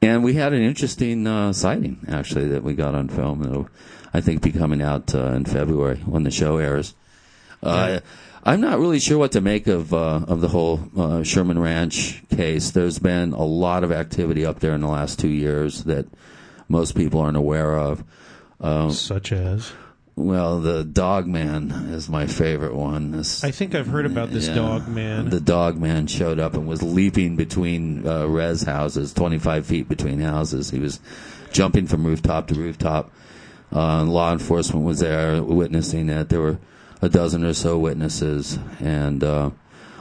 [0.03, 3.43] And we had an interesting uh, sighting actually that we got on film.
[3.43, 3.69] That'll,
[4.15, 6.95] I think, be coming out uh, in February when the show airs.
[7.63, 8.01] Uh,
[8.43, 12.23] I'm not really sure what to make of uh, of the whole uh, Sherman Ranch
[12.31, 12.71] case.
[12.71, 16.07] There's been a lot of activity up there in the last two years that
[16.69, 18.03] most people aren't aware of.
[18.61, 19.73] Um, Such as,
[20.21, 23.13] well, the Dog Man is my favorite one.
[23.13, 24.55] This, I think I've heard about this yeah.
[24.55, 25.31] dog man.
[25.31, 30.21] The dog man showed up and was leaping between uh, res houses, 25 feet between
[30.21, 30.71] houses.
[30.71, 31.01] He was
[31.53, 33.11] jumping from rooftop to rooftop.
[33.73, 36.29] Uh, law enforcement was there witnessing it.
[36.29, 36.59] There were
[37.01, 39.51] a dozen or so witnesses, and uh,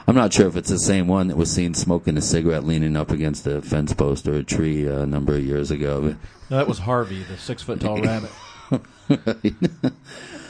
[0.06, 2.96] I'm not sure if it's the same one that was seen smoking a cigarette leaning
[2.96, 6.00] up against a fence post or a tree uh, a number of years ago.
[6.02, 6.16] But
[6.50, 8.30] No, that was Harvey, the six foot tall rabbit.
[9.26, 9.54] right.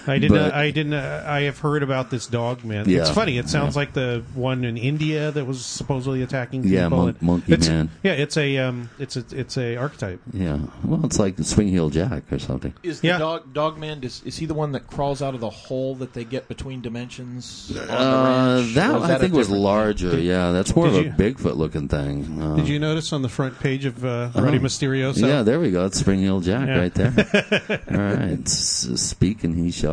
[0.06, 0.38] I didn't.
[0.52, 0.94] I didn't.
[0.94, 2.88] Uh, I have heard about this dog man.
[2.88, 3.00] Yeah.
[3.00, 3.38] It's funny.
[3.38, 6.76] It sounds like the one in India that was supposedly attacking people.
[6.76, 7.90] Yeah, mon- monkey it's- man.
[8.02, 10.20] Yeah, it's a um, it's a it's a archetype.
[10.32, 12.72] yeah, well, it's like Spring Heel Jack or something.
[12.82, 13.18] Is the Yeah.
[13.18, 14.02] dog dog man?
[14.02, 16.80] Is, is he the one that crawls out of the hole that they get between
[16.80, 17.70] dimensions?
[17.76, 18.74] Uh, ranch?
[18.74, 20.18] that Or is think was different- larger.
[20.20, 22.40] yeah, that's more of did a you- Bigfoot looking thing.
[22.40, 25.26] Uh, Did you notice on the front page of uh, Radio Mysterioso?
[25.26, 25.84] Yeah, there we go.
[25.86, 26.78] It's Spring Heel Jack Yeah.
[26.78, 27.12] right there.
[27.90, 29.89] All right, S- speak and he shall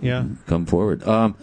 [0.00, 0.24] Yeah.
[0.46, 1.06] come forward.
[1.06, 1.36] Um,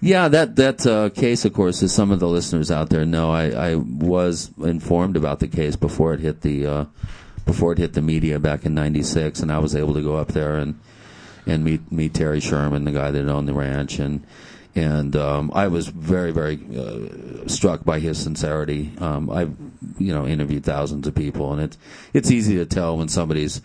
[0.00, 3.30] yeah, that that uh, case, of course, as some of the listeners out there know,
[3.30, 6.84] I, I was informed about the case before it hit the uh,
[7.44, 10.28] before it hit the media back in '96, and I was able to go up
[10.28, 10.78] there and
[11.46, 14.26] and meet meet Terry Sherman, the guy that owned the ranch, and
[14.74, 18.92] and um, I was very very uh, struck by his sincerity.
[18.98, 19.56] Um, I've
[19.98, 21.78] you know interviewed thousands of people, and it's
[22.12, 23.62] it's easy to tell when somebody's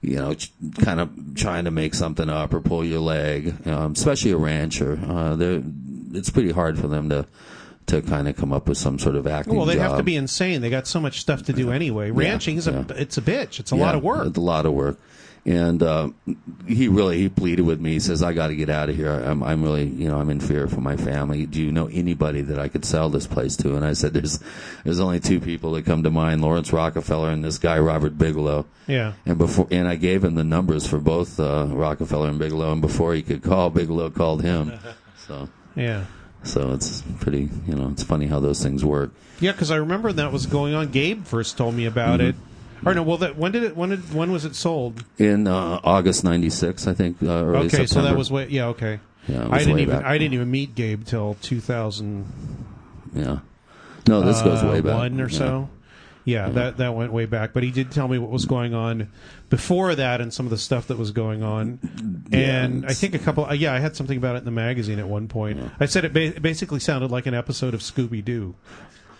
[0.00, 3.92] you know ch- kind of trying to make something up or pull your leg, um,
[3.92, 4.98] especially a rancher.
[5.06, 5.62] Uh, they're
[6.12, 7.26] it's pretty hard for them to
[7.86, 9.54] to kind of come up with some sort of acting.
[9.56, 10.60] Well, they have to be insane.
[10.60, 12.10] They got so much stuff to do anyway.
[12.10, 12.84] Ranching is a yeah.
[12.96, 13.60] it's a bitch.
[13.60, 14.26] It's a Yeah, lot of work.
[14.26, 14.98] It's a lot of work.
[15.46, 16.10] And uh,
[16.66, 17.92] he really he pleaded with me.
[17.92, 19.12] He says, "I got to get out of here.
[19.12, 21.46] I'm I'm really you know I'm in fear for my family.
[21.46, 24.40] Do you know anybody that I could sell this place to?" And I said, "There's
[24.82, 28.66] there's only two people that come to mind: Laurance Rockefeller and this guy Robert Bigelow."
[28.88, 29.12] Yeah.
[29.24, 32.72] And before and I gave him the numbers for both uh, Rockefeller and Bigelow.
[32.72, 34.72] And before he could call, Bigelow called him.
[35.28, 36.04] So Yeah.
[36.42, 39.12] so it's pretty you know it's funny how those things work.
[39.40, 40.88] Yeah, because I remember that was going on.
[40.90, 42.28] Gabe first told me about Mm-hmm.
[42.30, 42.34] it.
[42.84, 43.76] Or no, well, that when did it?
[43.76, 45.04] When did when was it sold?
[45.18, 47.22] In uh, August '96, I think.
[47.22, 47.26] Uh,
[47.64, 48.46] okay, so that was way.
[48.48, 49.00] Yeah, okay.
[49.28, 50.04] Yeah, I didn't even back.
[50.04, 52.26] I didn't even meet Gabe till 2000.
[53.14, 53.38] Yeah.
[54.08, 54.94] No, this goes uh, way back.
[54.94, 55.38] One or Yeah.
[55.38, 55.68] so.
[56.24, 57.52] Yeah, that that went way back.
[57.52, 59.08] But he did tell me what was going on
[59.48, 61.78] before that and some of the stuff that was going on.
[62.32, 63.44] And I think a couple.
[63.46, 65.60] Uh, yeah, I had something about it in the magazine at one point.
[65.78, 68.56] I said it ba- basically sounded like an episode of Scooby Doo,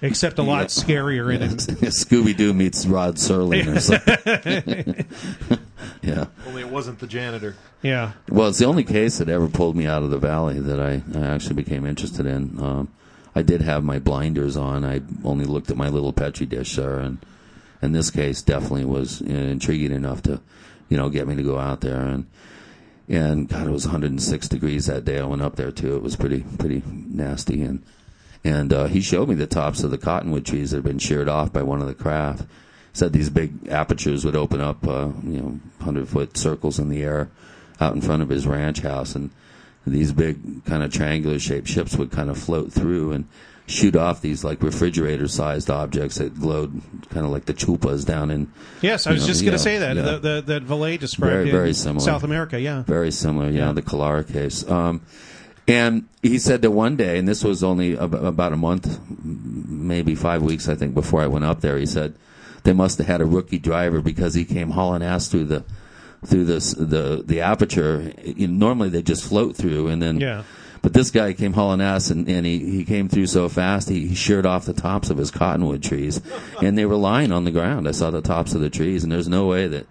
[0.03, 1.51] except a lot scarier in it.
[1.91, 5.07] Scooby Doo meets Rod Serling or something.
[6.03, 6.27] yeah.
[6.47, 7.57] Only it wasn't the janitor.
[7.83, 8.13] Yeah.
[8.29, 11.03] Well, it's the only case that ever pulled me out of the valley that I,
[11.19, 12.59] I actually became interested in.
[12.61, 12.89] Um,
[13.35, 14.85] I did have my blinders on.
[14.85, 17.19] I only looked at my little petri dish there, and
[17.83, 20.41] in this case, definitely was uh, intriguing enough to,
[20.89, 22.27] you know, get me to go out there and.
[23.09, 25.21] And God, it was 106 degrees that day.
[25.21, 25.95] I went up there too.
[25.95, 27.63] It was pretty, pretty nasty.
[27.63, 27.85] And
[28.47, 31.29] and uh, he showed me the tops of the cottonwood trees that had been sheared
[31.29, 32.45] off by one of the craft.
[32.93, 37.03] Said these big apertures would open up, uh, you know, hundred foot circles in the
[37.03, 37.29] air
[37.81, 39.31] out in front of his ranch house, and
[39.87, 43.27] these big kind of triangular shaped ships would kind of float through and
[43.67, 46.81] shoot off these like refrigerator sized objects that glowed
[47.11, 49.79] kind of like the chupas down in Yes, I was know, just going to say
[49.79, 50.03] that yeah.
[50.03, 52.01] the, the, that Vallee described Very, in very similar.
[52.05, 52.61] South America.
[52.61, 52.85] Yeah.
[52.85, 53.73] very similar, yeah, Yeah.
[53.73, 54.69] the Colares case.
[54.71, 55.03] Um,
[55.69, 60.43] and he said that one day, and this was only about a month, maybe five
[60.43, 61.77] weeks, I think, before I went up there.
[61.79, 62.15] He said
[62.63, 65.65] they must have had a rookie driver because he came hauling ass through the
[66.25, 68.13] through this the the aperture.
[68.25, 70.45] You know, normally they just float through, and then Yeah.
[70.83, 74.07] But this guy came hauling ass, and, and he, he came through so fast, he,
[74.07, 76.21] he sheared off the tops of his cottonwood trees,
[76.63, 77.89] and they were lying on the ground.
[77.89, 79.87] I saw the tops of the trees, and there's no way that,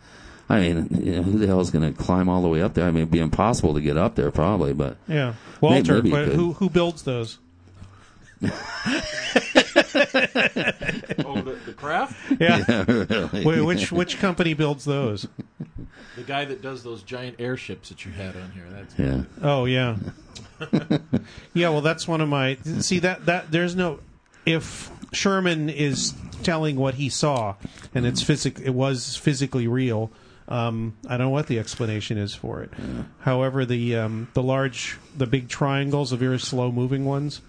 [0.47, 2.75] I mean, you know, who the hell is going to climb all the way up
[2.75, 2.85] there?
[2.85, 5.33] I mean, it'd be impossible to get up there, probably, but Yeah.
[5.61, 7.39] Walter, maybe you but who who builds those?
[11.25, 12.15] Oh, the, the craft?
[12.39, 12.83] Yeah.
[12.87, 13.45] really.
[13.45, 15.27] Wait, which which company builds those?
[16.15, 18.65] The guy that does those giant airships that you had on here.
[18.69, 19.23] That's yeah.
[19.41, 19.97] Oh yeah.
[21.53, 23.99] yeah, well that's one of my see that that there's no
[24.45, 27.55] if Sherman is telling what he saw
[27.93, 30.11] and it's physic it was physically real
[30.47, 32.69] um, I don't know what the explanation is for it.
[33.19, 37.41] However, the um, the large, the big triangles, the very slow moving ones,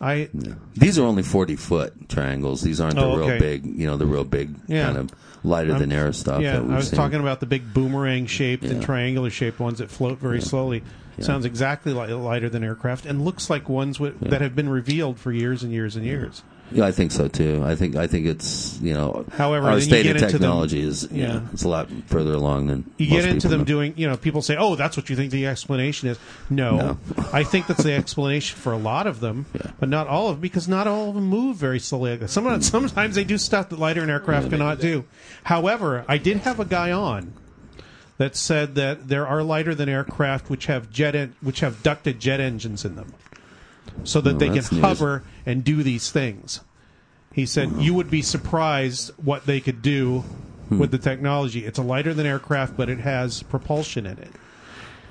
[0.00, 0.28] I
[0.74, 2.62] These are only 40 foot triangles.
[2.62, 3.38] These aren't the Oh, real okay.
[3.38, 4.84] big, you know, the real big Yeah.
[4.86, 5.10] kind of
[5.42, 6.96] lighter than air stuff yeah, that we've I was seen.
[6.96, 10.82] talking about the big boomerang shaped and triangular shaped ones that float very slowly.
[11.20, 15.32] Sounds exactly like lighter than aircraft and looks like ones that have been revealed for
[15.32, 16.42] years and years and years.
[16.70, 17.62] Yeah, I think so too.
[17.64, 21.08] I think I think it's you know, However, our state of into them- technology is
[21.10, 21.40] yeah, Yeah.
[21.52, 23.64] it's a lot further along than You get into them know.
[23.64, 26.18] doing, you know, people say, "Oh, that's what you think the explanation is."
[26.50, 26.98] No, No.
[27.32, 29.46] I think that's the explanation for a lot of them,
[29.80, 32.18] but not all of them, because not all of them move very slowly.
[32.26, 35.04] Sometimes, sometimes they do stuff that lighter and aircraft cannot do.
[35.44, 37.32] However, I did have a guy on
[38.18, 42.18] that said that there are lighter than aircraft which have jet en- which have ducted
[42.20, 43.12] jet engines in them.
[44.04, 44.80] So that they can that's news.
[44.82, 46.60] hover and do these things.
[47.32, 50.24] He said you would be surprised what they could do
[50.68, 50.78] Hmm.
[50.78, 51.64] with the technology.
[51.64, 54.30] It's a lighter than aircraft, but it has propulsion in it.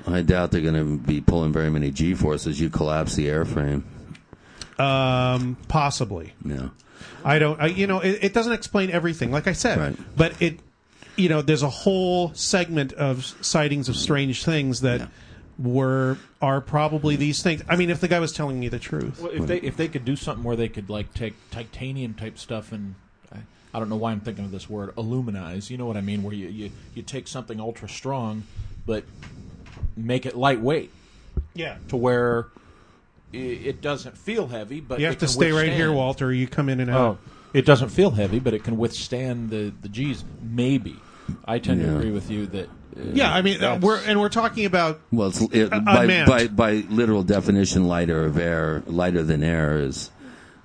[0.05, 2.61] I doubt they're going to be pulling very many G forces.
[2.61, 3.81] You collapse the airframe.
[4.77, 6.33] Um, possibly.
[6.45, 6.69] Yeah.
[7.25, 7.59] I don't.
[7.59, 9.77] I, you know, it, it doesn't explain everything, like I said.
[9.79, 9.97] Right.
[10.15, 10.59] But it,
[11.15, 15.09] you know, there's a whole segment of sightings of strange things that.
[15.59, 17.63] Were are probably these things.
[17.67, 19.87] I mean, if the guy was telling me the truth, Well, if they if they
[19.87, 22.95] could do something where they could like take titanium type stuff and
[23.33, 23.37] I,
[23.73, 25.69] I don't know why I'm thinking of this word aluminize.
[25.71, 26.21] You know what I mean?
[26.23, 28.43] Where you you, you take something ultra strong,
[28.85, 29.03] but
[29.95, 30.91] make it lightweight
[31.55, 31.77] yeah.
[31.89, 32.47] to where
[33.33, 36.31] i- it doesn't feel heavy, but You it have to can stay right here, Walter.
[36.31, 37.19] You come in and Oh, out.
[37.53, 40.23] it doesn't feel heavy, but it can withstand the the G's.
[40.41, 40.97] Maybe
[41.45, 42.69] I tend to agree with you that.
[43.13, 46.71] Yeah, I mean, uh, we're and we're talking about Well, it's, it, by, by by
[46.89, 50.11] literal definition, lighter of air, lighter than air is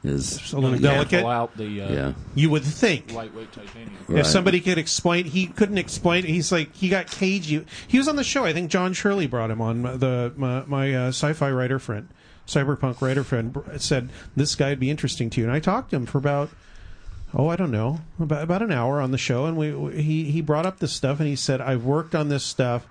[0.05, 1.25] is a little cancel delicate.
[1.25, 2.13] out the uh, yeah.
[2.35, 3.13] You would think.
[3.13, 3.97] lightweight titanium.
[4.09, 4.21] Right.
[4.21, 6.25] If somebody could explain, he couldn't explain.
[6.25, 7.65] He's like he got cagey.
[7.87, 8.45] He was on the show.
[8.45, 9.83] I think John Shirley brought him on.
[9.83, 12.09] The my, my uh, sci-fi writer friend,
[12.47, 15.47] cyberpunk writer friend, said this guy would be interesting to you.
[15.47, 16.51] And I talked to him for about
[17.35, 20.25] oh I don't know about about an hour on the show, and we, we he
[20.31, 22.87] he brought up this stuff, and he said I've worked on this stuff.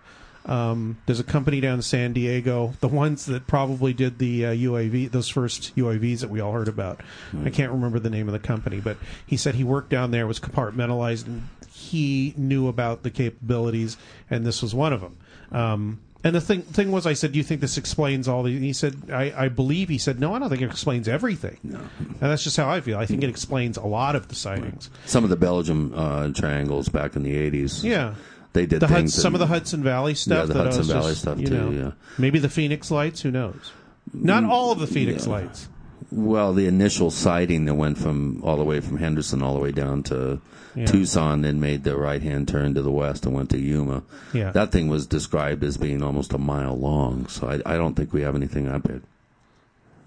[0.45, 4.49] Um, there's a company down in San Diego, the ones that probably did the uh,
[4.49, 7.01] UAV, those first UAVs that we all heard about.
[7.45, 10.25] I can't remember the name of the company, but he said he worked down there,
[10.25, 13.97] was compartmentalized, and he knew about the capabilities,
[14.32, 15.17] and this was one of them.
[15.51, 18.56] Um, and the thing thing was, I said, "Do you think this explains all the?"
[18.56, 21.58] And he said, I, "I believe." He said, "No, I don't think it explains everything."
[21.64, 21.80] No.
[22.00, 22.98] And that's just how I feel.
[22.98, 24.90] I think it explains a lot of the sightings.
[25.06, 27.84] Some of the Belgium uh, triangles back in the eighties.
[27.84, 28.16] Yeah.
[28.54, 29.14] they did The things.
[29.14, 30.48] some of the Hudson Valley stuff.
[30.48, 31.92] Yeah, the Hudson Valley just, stuff too, know, yeah.
[32.18, 33.22] Maybe the Phoenix Lights.
[33.22, 33.72] Who knows?
[34.14, 35.70] Not all of the Phoenix Lights.
[36.12, 39.72] Well, the initial sighting that went from all the way from Henderson all the way
[39.72, 40.40] down to
[40.76, 40.86] Yeah.
[40.86, 44.04] Tucson, then made the right hand turn to the west and went to Yuma.
[44.34, 44.52] Yeah.
[44.52, 48.14] That thing was described as being almost a mile long, so I, I don't think
[48.14, 49.02] we have anything up there.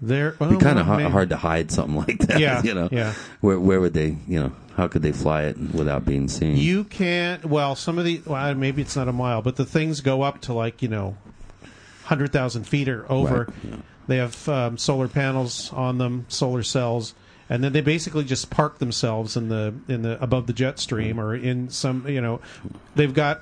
[0.01, 1.09] There, It'd be kind of well, maybe.
[1.09, 2.39] hard to hide something like that.
[2.39, 2.89] Yeah, you know.
[2.91, 3.13] yeah.
[3.41, 4.17] Where where would they?
[4.27, 6.57] You know, how could they fly it without being seen?
[6.57, 7.45] You can't.
[7.45, 10.41] Well, some of the well, maybe it's not a mile, but the things go up
[10.41, 11.15] to like you know,
[12.03, 13.45] hundred thousand feet or over.
[13.45, 13.75] Right, yeah.
[14.07, 17.13] They have um, solar panels on them, solar cells,
[17.49, 21.19] and then they basically just park themselves in the in the above the jet stream
[21.19, 22.39] or in some you know,
[22.95, 23.41] they've got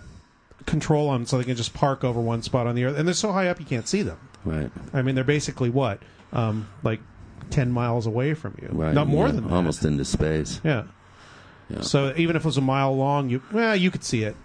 [0.65, 3.07] control on them so they can just park over one spot on the earth, and
[3.07, 4.17] they're so high up you can't see them.
[4.45, 4.71] right.
[4.93, 5.99] I mean, they're basically what,
[6.31, 7.01] um, like
[7.49, 8.93] ten miles away from you, Right.
[8.93, 9.53] not more yeah, than that.
[9.53, 10.61] almost into space.
[10.63, 10.83] Yeah.
[11.69, 11.81] Yeah.
[11.81, 14.35] So even if it was a mile long, you well, you could see it.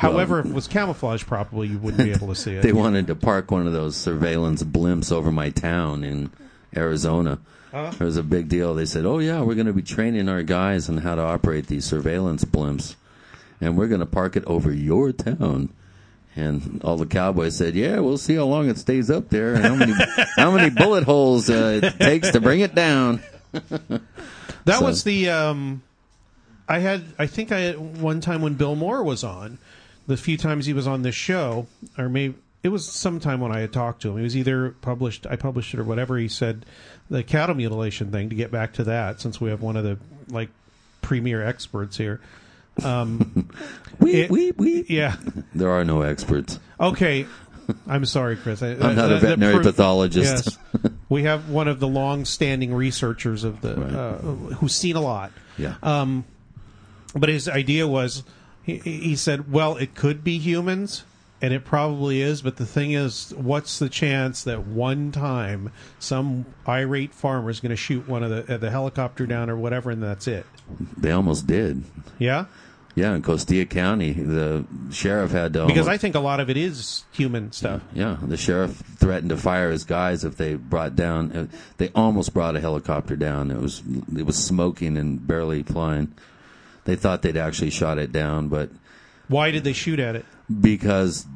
[0.00, 2.62] However, if it was camouflage probably you wouldn't be able to see it.
[2.62, 6.30] They wanted to park one of those surveillance blimps over my town in
[6.74, 7.38] Arizona.
[7.72, 8.74] It was a big deal.
[8.74, 11.66] They said, "Oh yeah, we're going to be training our guys on how to operate
[11.68, 12.96] these surveillance blimps,
[13.60, 15.68] and we're going to park it over your town."
[16.34, 19.64] And all the cowboys said, "Yeah, we'll see how long it stays up there, and
[19.64, 19.92] how many
[20.36, 24.00] how many bullet holes uh, it takes to bring it down." that
[24.78, 25.28] so- was the.
[25.28, 25.82] Um,
[26.68, 27.04] I had.
[27.18, 29.58] I think I one time when Bill Moore was on,
[30.10, 33.60] the few times he was on this show, or maybe it was sometime when I
[33.60, 34.18] had talked to him.
[34.18, 36.18] It was either published, I published it or whatever.
[36.18, 36.66] He said
[37.08, 38.28] the cattle mutilation thing.
[38.28, 40.50] To get back to that, since we have one of the like
[41.00, 42.20] premier experts here.
[43.98, 44.84] We It- we we.
[44.88, 45.16] Yeah.
[45.54, 46.58] There are no experts.
[46.78, 47.26] Okay.
[47.86, 48.62] I'm sorry, Chris.
[48.62, 50.58] I, I'm not a uh, veterinary proof- pathologist.
[50.82, 50.92] Yes.
[51.08, 53.92] we have one of the long-standing researchers of the Right.
[53.94, 54.14] uh,
[54.56, 55.30] who's seen a lot.
[55.56, 55.74] Yeah.
[55.82, 56.24] Um,
[57.14, 58.22] but his idea was,
[58.62, 61.04] he, he said, "Well, it could be humans,
[61.42, 62.42] and it probably is.
[62.42, 67.70] But the thing is, what's the chance that one time some irate farmer is going
[67.70, 70.46] to shoot one of the uh, the helicopter down or whatever, and that's it?
[70.96, 71.82] they almost did.
[72.18, 72.46] Yeah,
[72.94, 76.56] Yeah, in Costilla County, the sheriff had to because I think a lot of it
[76.56, 77.82] is human stuff.
[77.92, 81.50] Yeah, the sheriff threatened to fire his guys if they brought down.
[81.78, 83.50] They almost brought a helicopter down.
[83.50, 83.82] It was
[84.16, 86.14] it was smoking and barely flying.
[86.84, 88.70] They thought they'd actually shot it down, but
[89.28, 90.24] Why did they shoot at it?
[90.60, 91.26] because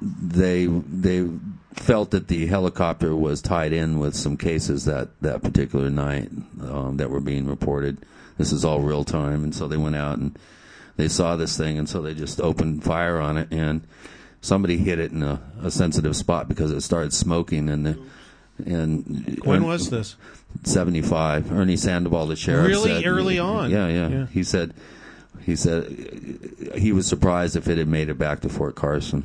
[0.00, 1.28] they they
[1.74, 6.30] felt that the helicopter was tied in with some cases that that particular night
[6.62, 7.98] um, that were being reported.
[8.38, 10.38] This is all real time, and so they went out and
[10.96, 13.86] they saw this thing, and so they just opened fire on it, and
[14.40, 17.98] somebody hit it in a, a sensitive spot because it started smoking, and the,
[18.64, 20.16] and When was this?
[20.64, 21.52] 75.
[21.52, 22.90] Ernie Sandoval, the sheriff, Really?
[23.02, 23.70] said- Early on?
[23.70, 24.26] Yeah, yeah, Yeah.
[24.26, 24.74] He said,
[25.44, 25.86] he said,
[26.76, 29.24] he was surprised if it had made it back to Fort Carson.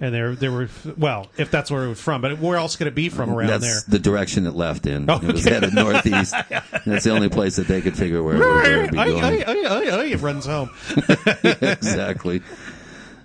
[0.00, 0.66] and there there were
[0.96, 3.48] well, if that's where it was from, but where else could it be from around
[3.48, 3.80] That's there?
[3.86, 5.08] the direction it left in.
[5.10, 5.54] Oh, It was okay.
[5.56, 6.34] headed northeast.
[6.86, 10.10] That's the only place that they could figure where, it would be going.
[10.10, 10.70] it runs home.
[11.62, 12.42] exactly.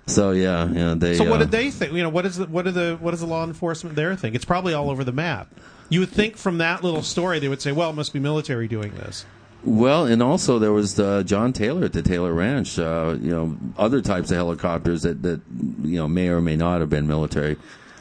[0.06, 0.94] So yeah, yeah.
[0.98, 1.14] They.
[1.14, 1.92] So what uh, did they think?
[1.94, 4.34] You know, what is the what are the what does the law enforcement there think?
[4.34, 5.48] It's probably all over the map.
[5.90, 8.68] You would think from that little story they would say, well, it must be military
[8.68, 9.26] doing this.
[9.62, 12.78] Well, and also there was uh, John Taylor at the Taylor Ranch.
[12.78, 15.42] Uh, you know, other types of helicopters that that
[15.82, 17.58] you know may or may not have been military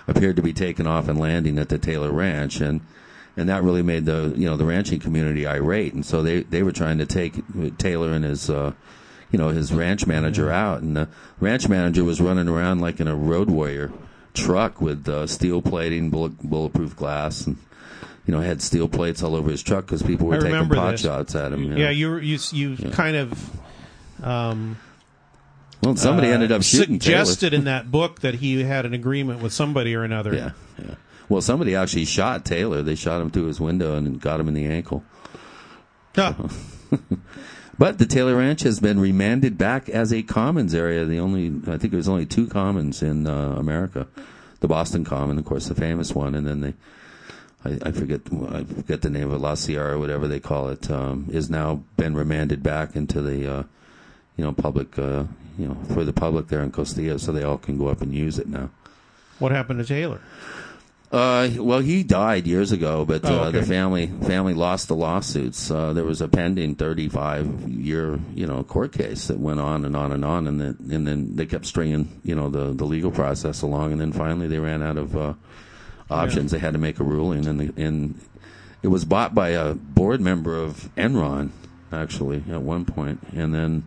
[0.08, 2.80] appeared to be taking off and landing at the Taylor Ranch, and
[3.36, 6.64] and that really made the you know the ranching community irate, and so they they
[6.64, 7.36] were trying to take
[7.78, 8.50] Taylor and his.
[8.50, 8.74] Uh,
[9.32, 11.08] you know his ranch manager out, and the
[11.40, 13.92] ranch manager was running around like in a road warrior
[14.34, 17.58] truck with uh, steel plating, bullet, bulletproof glass, and
[18.30, 20.92] you know had steel plates all over his truck because people were I taking pot
[20.92, 21.02] this.
[21.02, 21.64] shots at him.
[21.64, 21.78] you know.
[21.78, 23.60] Yeah, you were- you you kind of
[24.24, 24.78] um,
[25.82, 27.26] Well, somebody uh, ended up shooting Taylor.
[27.26, 30.36] suggested in that book that he had an agreement with somebody or another.
[30.36, 30.94] Yeah, yeah.
[31.28, 32.84] Well, somebody actually shot Taylor.
[32.84, 35.04] They shot him through his window and got him in the ankle.
[36.16, 36.34] Huh.
[37.80, 41.06] But the Taylor Ranch has been remanded back as a commons area.
[41.06, 44.06] The only, I think there's only two commons in uh, America.
[44.60, 46.74] The Boston Common, of course, the famous one, and then they,
[47.66, 50.90] I, I forget, I forget the name of it, La Sierra, whatever they call it,
[50.90, 53.64] um, is now been remanded back into the, uh,
[54.38, 55.24] you know, public, uh,
[55.58, 58.14] you know, for the public there in Costilla, so they all can go up and
[58.14, 58.70] use it now.
[59.40, 60.22] What happened to Taylor?
[61.12, 63.60] Uh, well, he died years ago, but uh, Oh, okay.
[63.62, 65.72] the family family lost the lawsuits.
[65.72, 69.96] Uh, there was a pending 35 year you know court case that went on and
[69.96, 73.10] on and on, and then and then they kept stringing you know the the legal
[73.10, 75.16] process along, and then finally they ran out of
[76.10, 76.52] options.
[76.52, 78.20] They had to make a ruling, and the, and
[78.82, 81.52] it was bought by a board member of Enron
[81.92, 83.84] actually at one point, and then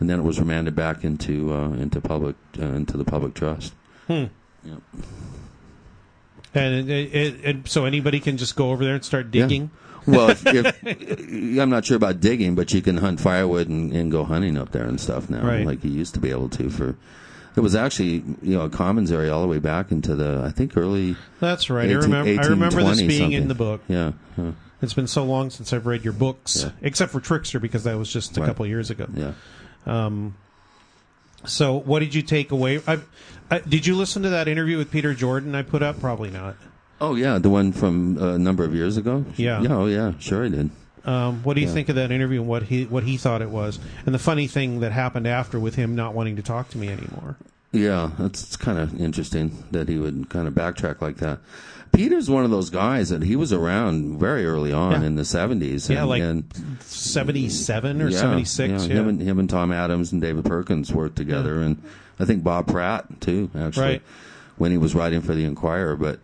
[0.00, 3.72] and then it was remanded back into uh, into public uh, into the public trust.
[4.06, 4.24] Hmm.
[4.64, 4.78] Yep.
[6.54, 9.70] And it, it, so anybody can just go over there and start digging.
[10.06, 14.12] Well, if, if, I'm not sure about digging, but you can hunt firewood and, and
[14.12, 15.66] go hunting up there and stuff now, Right.
[15.66, 16.70] like you used to be able to.
[16.70, 16.96] For
[17.56, 20.50] it was actually you know a commons area all the way back into the I
[20.50, 21.16] think early.
[21.40, 21.86] That's right.
[21.86, 22.30] 18 I remember.
[22.42, 23.80] I remember this 1820 being in the book.
[23.88, 24.52] Yeah, yeah,
[24.82, 26.70] It's been so long since I've read your books, Yeah.
[26.82, 28.46] except for Trickster because that was just a Right.
[28.46, 29.06] couple years ago.
[29.14, 29.32] yeah.
[29.86, 30.34] Um,
[31.44, 32.80] so, what did you take away?
[32.86, 33.00] I,
[33.50, 36.00] I, did you listen to that interview with Peter Jordan I put up?
[36.00, 36.56] Probably not.
[37.00, 39.24] Oh yeah, the one from a number of years ago.
[39.36, 39.60] Yeah.
[39.60, 39.76] Yeah.
[39.76, 40.12] Oh yeah.
[40.18, 40.70] Sure, I did.
[41.06, 41.72] Um, what do you Yeah.
[41.74, 44.46] think of that interview and what he what he thought it was, and the funny
[44.46, 47.36] thing that happened after with him not wanting to talk to me anymore?
[47.72, 51.40] Yeah, it's kind of interesting that he would kind of backtrack like that.
[51.92, 55.06] Peter's one of those guys that he was around very early on Yeah.
[55.06, 55.88] in the seventies.
[55.90, 56.44] Yeah, like and
[56.80, 58.86] seventy seven or Yeah, seventy six.
[58.86, 58.94] yeah.
[58.94, 61.76] Him and him and Tom Adams and David Perkins worked together, and
[62.18, 63.50] I think Bob Pratt too.
[63.56, 64.02] Actually, Right.
[64.56, 66.18] when he was writing for the Inquirer, but.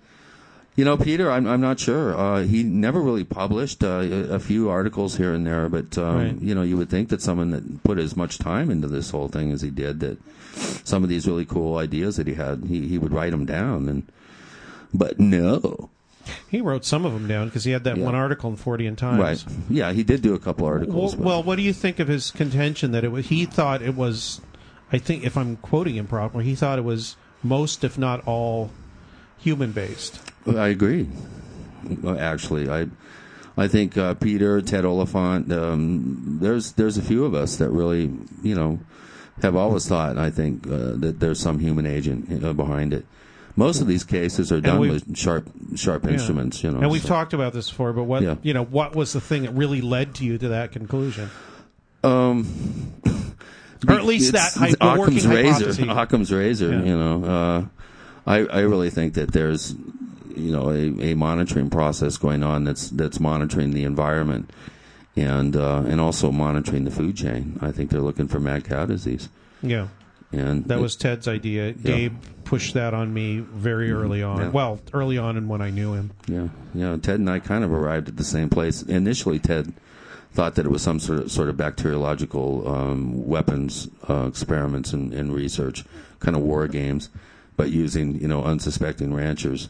[0.81, 2.17] You know, Peter, I'm I'm not sure.
[2.19, 6.17] Uh, he never really published uh, a, a few articles here and there, but um,
[6.17, 6.41] Right.
[6.41, 9.29] you know, you would think that someone that put as much time into this whole
[9.29, 10.17] thing as he did, that
[10.87, 13.91] some of these really cool ideas that he had, he he would write them down,
[13.91, 14.05] and
[14.95, 15.91] but no,
[16.49, 18.05] He wrote some of them down because he had that Yeah.
[18.07, 19.21] one article in Fortean Times.
[19.21, 19.45] right?
[19.69, 21.15] Yeah, he did do a couple articles.
[21.15, 23.27] but- well, what do you think of his contention that it was?
[23.27, 24.41] He thought it was.
[24.91, 28.71] I think if I'm quoting him properly, he thought it was most, if not all,
[29.37, 30.21] human based.
[30.47, 31.09] I agree.
[32.07, 32.87] Actually, I
[33.57, 38.11] I think uh, Peter, Ted Oliphant, um, there's there's a few of us that really
[38.43, 38.79] you know
[39.43, 40.19] have always thought.
[40.19, 43.07] I think uh, that there's some human agent uh, behind it.
[43.57, 46.63] Most of these cases are done with sharp sharp instruments.
[46.63, 48.37] You know, and we've so- talked about this before, but what Yeah.
[48.43, 51.31] you know, what was the thing that really led to you to that conclusion?
[52.05, 52.47] Um,
[53.89, 55.53] Or at least that hy- Occam's razor.
[55.73, 55.79] hypothesis.
[55.89, 56.71] Occam's razor.
[56.71, 56.83] Yeah.
[56.83, 57.65] You know, uh,
[58.27, 59.75] I I really think that there's
[60.37, 64.51] you know a, a monitoring process going on that's that's monitoring the environment
[65.17, 67.59] and uh, and also monitoring the food chain.
[67.61, 69.29] I think they're looking for mad cow disease.
[69.63, 69.89] Yeah,
[70.33, 71.73] And that was Ted's idea.
[71.73, 74.41] Gabe pushed that on me very early on.
[74.41, 74.49] Yeah.
[74.49, 76.13] Well, early on, and when I knew him.
[76.27, 76.97] Yeah, yeah.
[76.97, 78.83] Ted and I kind of arrived at the same place.
[78.83, 79.75] Initially, Ted
[80.33, 85.13] thought that it was some sort of sort of bacteriological um, weapons uh, experiments and,
[85.13, 85.85] and research,
[86.21, 87.11] kind of war games,
[87.57, 89.69] but using you know unsuspecting ranchers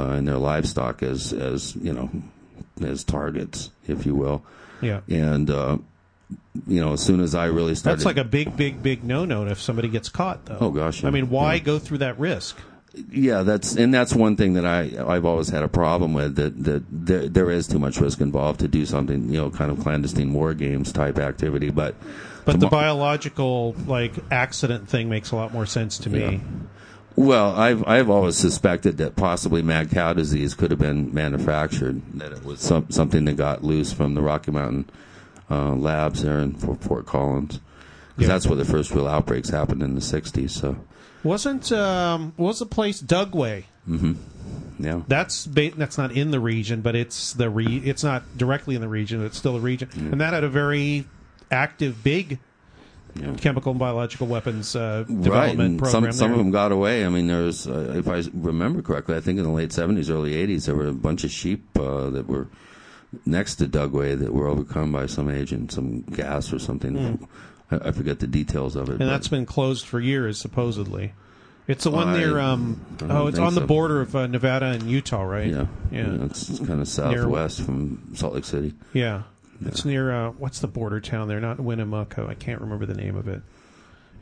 [0.00, 2.10] uh, and their livestock as as you know
[2.82, 4.42] as targets, if you will.
[4.80, 5.00] Yeah.
[5.08, 5.78] And uh,
[6.66, 9.46] you know, as soon as I really started, That's like a big, big, big no-no
[9.46, 10.58] if somebody gets caught, though.
[10.60, 11.08] Oh, gosh, yeah.
[11.08, 11.60] I mean, why Yeah.
[11.60, 12.56] go through that risk?
[13.10, 16.64] Yeah, that's and that's one thing that I I've always had a problem with that
[16.64, 19.78] that there there is too much risk involved to do something you know kind of
[19.78, 21.94] clandestine war games type activity, but
[22.44, 26.40] But the biological like accident thing makes a lot more sense to me.
[27.20, 32.00] Well, I've I've always suspected that possibly mad cow disease could have been manufactured.
[32.14, 34.88] That it was some, something that got loose from the Rocky Mountain
[35.50, 37.60] uh, labs there in Fort, Fort Collins,
[38.16, 38.28] because Yeah.
[38.28, 40.50] that's where the first real outbreaks happened in the '60s.
[40.50, 40.76] So,
[41.22, 43.64] Wasn't um, was the place Dugway?
[44.78, 48.76] yeah, That's ba- that's not in the region, but it's the re- it's not directly
[48.76, 49.22] in the region.
[49.26, 51.04] It's still a region, and that had a very
[51.50, 52.38] active, big
[53.14, 53.34] Yeah.
[53.34, 55.22] chemical and biological weapons uh, right.
[55.22, 56.04] development And program.
[56.04, 57.04] some some of them got away.
[57.04, 60.10] I mean, there was, uh, if I remember correctly, I think in the late '70s,
[60.10, 62.48] early '80s, there were a bunch of sheep uh, that were
[63.26, 67.26] next to Dugway that were overcome by some agent, some gas or something.
[67.70, 68.92] I, I forget the details of it.
[68.92, 71.12] And but- that's been closed for years, supposedly.
[71.68, 72.38] It's the one I near.
[72.40, 73.66] Um, oh, it's on the so.
[73.66, 75.46] border of uh, Nevada and Utah, right?
[75.46, 78.74] Yeah, yeah, It's, kind of southwest from Salt Lake City.
[78.92, 79.22] yeah.
[79.64, 80.10] It's near.
[80.12, 81.40] Uh, what's the border town there?
[81.40, 82.26] Not Winnemucca.
[82.28, 83.42] I can't remember the name of it.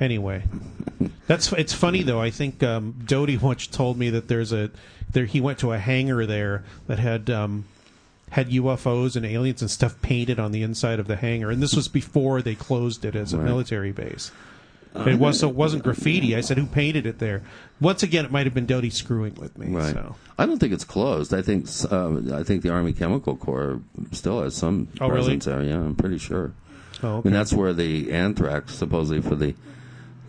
[0.00, 0.44] Anyway,
[1.26, 2.20] that's it's funny though.
[2.20, 4.70] I think um, Doty once told me that there's a
[5.10, 5.24] there.
[5.24, 7.64] He went to a hangar there that had um,
[8.30, 11.74] had UFOs and aliens and stuff painted on the inside of the hangar, and this
[11.74, 13.46] was before they closed it as a Right.
[13.46, 14.30] military base.
[15.06, 16.34] It was so it wasn't graffiti.
[16.36, 17.42] I said, "Who painted it there?"
[17.80, 19.68] Once again, it might have been Doty screwing with me.
[19.74, 19.92] Right.
[19.94, 21.32] So I don't think it's closed.
[21.32, 23.80] I think uh, I think the Army Chemical Corps
[24.12, 25.22] still has some Oh, really?
[25.38, 25.62] presence there.
[25.62, 26.52] Yeah, I'm pretty sure.
[27.02, 27.28] oh, okay.
[27.28, 29.54] And that's where the anthrax, supposedly for the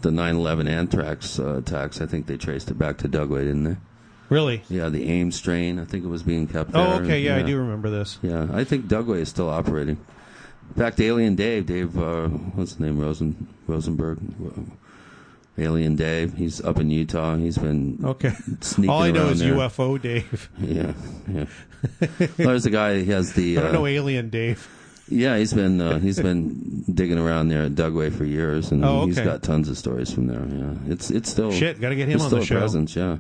[0.01, 3.78] the 9/11 anthrax uh, attacks, I think they traced it back to Dugway, didn't they?
[4.30, 4.61] really.
[4.70, 5.80] Yeah, the Ames strain.
[5.80, 6.86] I think it was being kept there.
[6.86, 7.20] Oh, okay.
[7.20, 8.20] Yeah, I do remember this.
[8.22, 9.97] Yeah, I think Dugway is still operating.
[10.70, 14.20] In fact, Alien Dave, Dave, uh, what's his name, Rosen, Rosenberg,
[15.57, 16.36] Alien Dave.
[16.36, 17.36] He's up in Utah.
[17.36, 18.32] He's been Okay.
[18.61, 19.53] sneaking All I know is there.
[19.55, 20.49] UFO Dave.
[20.61, 20.93] Yeah,
[21.30, 21.45] yeah.
[22.38, 22.99] there's a guy.
[22.99, 23.57] He has the.
[23.57, 24.67] I don't Uh, know Alien Dave.
[25.09, 29.05] yeah, he's been uh, he's been digging around there at Dugway for years, and Oh,
[29.05, 29.26] he's okay.
[29.28, 30.45] got tons of stories from there.
[30.49, 32.59] Yeah, it's it's still Shit, gotta get him on still the a show.
[32.59, 32.95] presence.
[32.95, 33.17] Yeah,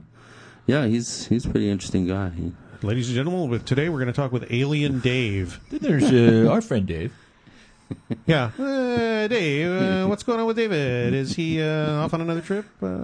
[0.65, 0.85] yeah.
[0.87, 2.29] He's he's a pretty interesting guy.
[2.29, 5.59] He, Ladies and gentlemen, with today we're going to talk with Alien Dave.
[5.69, 7.11] Then there's uh, our friend Dave.
[8.27, 11.13] Yeah, uh, Dave, uh, what's going on with David?
[11.13, 12.65] Is he uh, off on another trip?
[12.81, 12.99] Uh,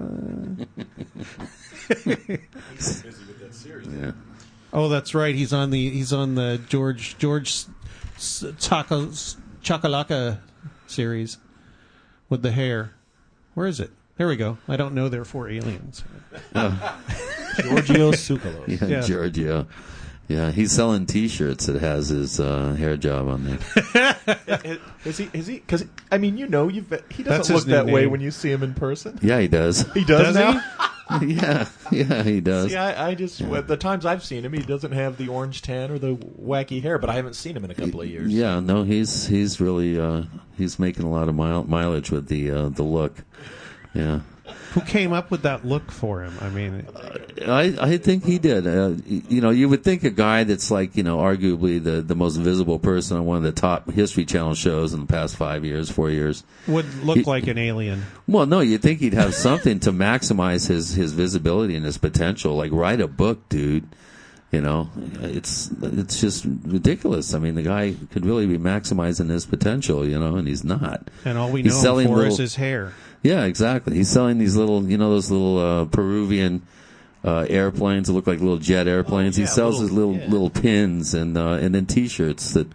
[2.05, 4.11] yeah.
[4.73, 5.33] oh, that's right.
[5.33, 7.69] He's on the he's on the George George S-
[8.17, 9.07] S- Taco
[9.63, 10.39] Chakalaka
[10.87, 11.37] series
[12.29, 12.93] with the hair.
[13.53, 13.91] Where is it?
[14.17, 14.57] There we go.
[14.67, 15.09] I don't know.
[15.09, 16.03] There are four aliens.
[16.53, 18.67] Giorgio Tsoukalos.
[18.67, 19.01] Yeah, Yeah.
[19.01, 19.67] Giorgio.
[20.27, 24.79] Yeah, he's selling T-shirts that has his uh, hair job on there.
[25.05, 25.29] Is he?
[25.33, 25.59] Is he?
[25.59, 28.11] Because I mean, you know, you've he That's doesn't his look that new way name.
[28.11, 29.19] when you see him in person.
[29.21, 29.81] Yeah, he does.
[29.93, 30.63] He does, Does now.
[31.21, 32.71] yeah, yeah, he does.
[32.71, 35.61] See, I, I just well, the times I've seen him, he doesn't have the orange
[35.61, 38.33] tan or the wacky hair, but I haven't seen him in a couple of years.
[38.33, 40.23] Yeah, no, he's he's really uh,
[40.57, 43.17] he's making a lot of mile, mileage with the uh, the look.
[43.93, 44.21] Yeah,
[44.73, 46.33] Who came up with that look for him?
[46.41, 46.85] I mean,
[47.47, 48.67] I I think he did.
[48.67, 52.15] Uh, you know, you would think a guy that's like you know arguably the the
[52.15, 55.63] most visible person on one of the top History Channel shows in the past five
[55.63, 56.43] years, four years.
[56.67, 58.03] would look He- like an alien.
[58.27, 62.55] Well, no, you'd think he'd have something to maximize his his visibility and his potential.
[62.55, 63.87] Like write a book, dude.
[64.51, 64.89] You know,
[65.21, 67.33] it's it's just ridiculous.
[67.33, 71.09] I mean, the guy could really be maximizing his potential, you know, and he's not.
[71.25, 72.93] And all we He's know selling for is his hair.
[73.25, 73.95] Yeah, exactly.
[73.95, 76.61] He's selling these little, you know, those little uh, Peruvian
[77.23, 79.35] uh, airplanes that look like little jet airplanes.
[79.35, 80.31] he yeah, sells his little- little yeah.
[80.31, 82.67] little pins and uh, and then T-shirts that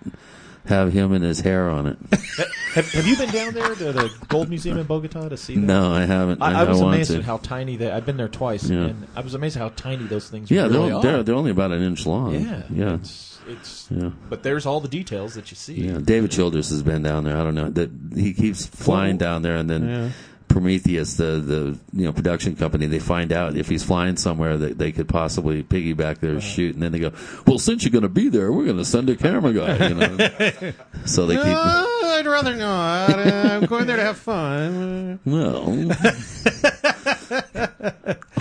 [0.66, 1.98] have him and his hair on it.
[2.74, 5.60] Have, have you been down there to the Gold Museum in Bogota to see that?
[5.60, 6.40] no, I haven't.
[6.40, 7.18] I, I was amazed to.
[7.18, 7.90] at how tiny they.
[7.90, 8.84] I've been there twice, Yeah.
[8.84, 11.02] and I was amazed at how tiny those things yeah, really they're, are.
[11.02, 12.32] they're they're only about an inch long.
[12.34, 14.10] yeah, yeah, It's, it's yeah.
[14.28, 15.80] but there's all the details that you see.
[15.88, 17.36] Yeah, David Childress has been down there.
[17.36, 20.10] I don't know that he keeps flying down there, and then Yeah.
[20.50, 24.78] Prometheus, the the you know production company, they find out if he's flying somewhere that
[24.78, 27.12] they could possibly piggyback their shoot, and then they go,
[27.46, 29.94] "Well, since you're going to be there, we're going to send a camera guy." You
[29.94, 30.72] know,
[31.06, 31.44] so they keep.
[31.46, 33.10] Uh, I'd rather not.
[33.18, 35.20] I'm going there to have fun.
[35.24, 35.62] No.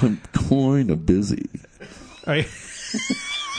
[0.02, 1.48] I'm kind of busy.
[2.26, 2.48] I-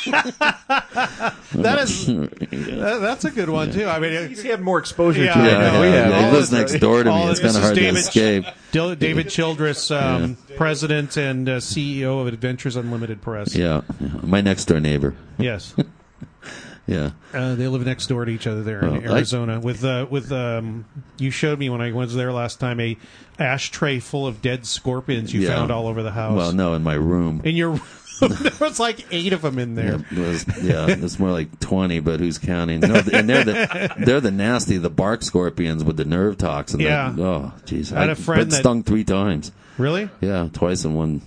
[0.11, 3.87] that is that, that's a good one too.
[3.87, 5.83] I mean, He's it, had more exposure Yeah, to I it Yeah, than know.
[5.83, 7.23] yeah, yeah, he lives next door to me.
[7.31, 8.99] It's this kind of is hard to David- escape.
[9.01, 13.55] David Childress, um, president and uh, CEO of Adventures Unlimited Press.
[13.55, 15.15] Yeah, yeah, my next door neighbor.
[15.39, 15.75] Yes,
[16.87, 19.61] Yeah, uh, they live next door to each other there in Well, I- Arizona.
[19.61, 20.87] with uh, with um,
[21.19, 22.97] you showed me when I was there last time a
[23.39, 25.55] ashtray full of dead scorpions you Yeah.
[25.55, 26.37] found all over the house.
[26.37, 27.43] well, no, in my room.
[27.45, 27.81] in your room,
[28.21, 29.99] there was like eight of them in there.
[30.11, 32.81] Yeah, it was, yeah, it's more like twenty, but who's counting?
[32.81, 36.81] No, and they're the they're the nasty, the bark scorpions with the nerve toxin.
[36.81, 37.11] Yeah.
[37.11, 37.95] That, oh, jeez.
[37.97, 39.53] I had a friend been that- stung three times.
[39.79, 40.09] Really?
[40.21, 41.23] Yeah, twice in one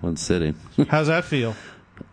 [0.00, 0.54] one sitting.
[0.88, 1.56] How's that feel?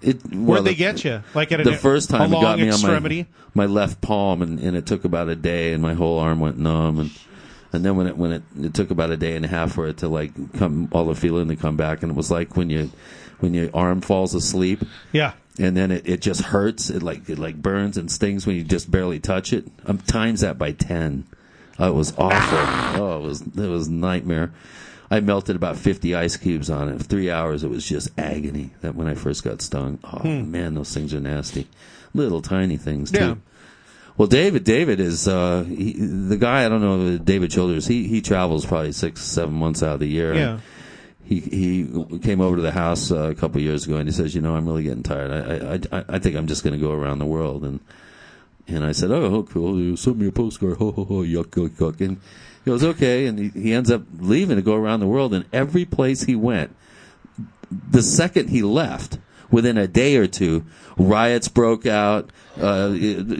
[0.02, 1.24] It, Where'd they the- get you?
[1.34, 3.22] Like at the first time a it got me extremity?
[3.22, 6.20] on my, my left palm, and, and it took about a day, and my whole
[6.20, 7.12] arm went numb, and
[7.74, 9.88] and then when it when it it took about a day and a half for
[9.88, 12.70] it to like come all the feeling to come back, and it was like when
[12.70, 12.92] you
[13.42, 15.34] when your arm falls asleep, Yeah.
[15.60, 18.64] and then it, it just hurts, it like it like burns and stings when you
[18.64, 19.68] just barely touch it.
[19.86, 21.26] I'm times that by ten.
[21.80, 22.58] Oh, it was awful.
[22.60, 22.98] Ah.
[22.98, 24.52] Oh, it was it was nightmare.
[25.10, 27.02] I melted about fifty ice cubes on it.
[27.02, 28.72] Three hours, it was just agony.
[28.82, 30.00] That when I first got stung.
[30.04, 30.52] Oh hmm.
[30.52, 31.68] man, those things are nasty.
[32.14, 33.20] Little tiny things too.
[33.20, 33.36] Yeah.
[34.18, 36.66] Well, David, David is uh, he, the guy.
[36.66, 37.88] I don't know, David Childress.
[37.88, 40.34] He he travels probably six, seven months out of the year.
[40.34, 40.60] Yeah.
[41.32, 44.36] He he came over to the house uh, a couple years ago, and he says,
[44.36, 45.32] "You know, I'm really getting tired.
[45.32, 47.80] I I I, I think I'm just going to go around the world." And
[48.68, 49.80] and I said, "Oh, cool.
[49.80, 50.76] You send me a postcard.
[50.80, 51.24] Ho ho ho.
[51.24, 52.18] Yuck yuck yuck." And
[52.66, 55.46] he goes, "Okay." And he, he ends up leaving to go around the world, and
[55.54, 56.76] every place he went,
[57.72, 59.18] the second he left,
[59.52, 60.66] within a day or two,
[60.98, 62.32] riots broke out.
[62.60, 62.94] Uh,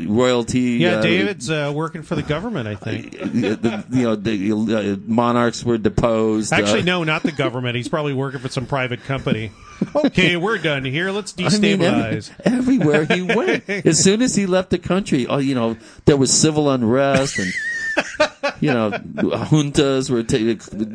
[0.08, 0.78] royalty.
[0.80, 3.12] Yeah, uh, David's uh, working for the government, I think.
[3.20, 6.54] the, you know, the uh, monarchs were deposed.
[6.54, 7.76] Actually, uh, no, not the government.
[7.76, 9.52] He's probably working for some private company.
[9.96, 11.10] Okay, we're done here.
[11.10, 12.32] Let's I mean, every- destabilize.
[12.46, 13.68] everywhere he went.
[13.88, 17.52] as soon as he left the country, oh, you know, there was civil unrest and.
[18.60, 20.38] You know, juntas were ta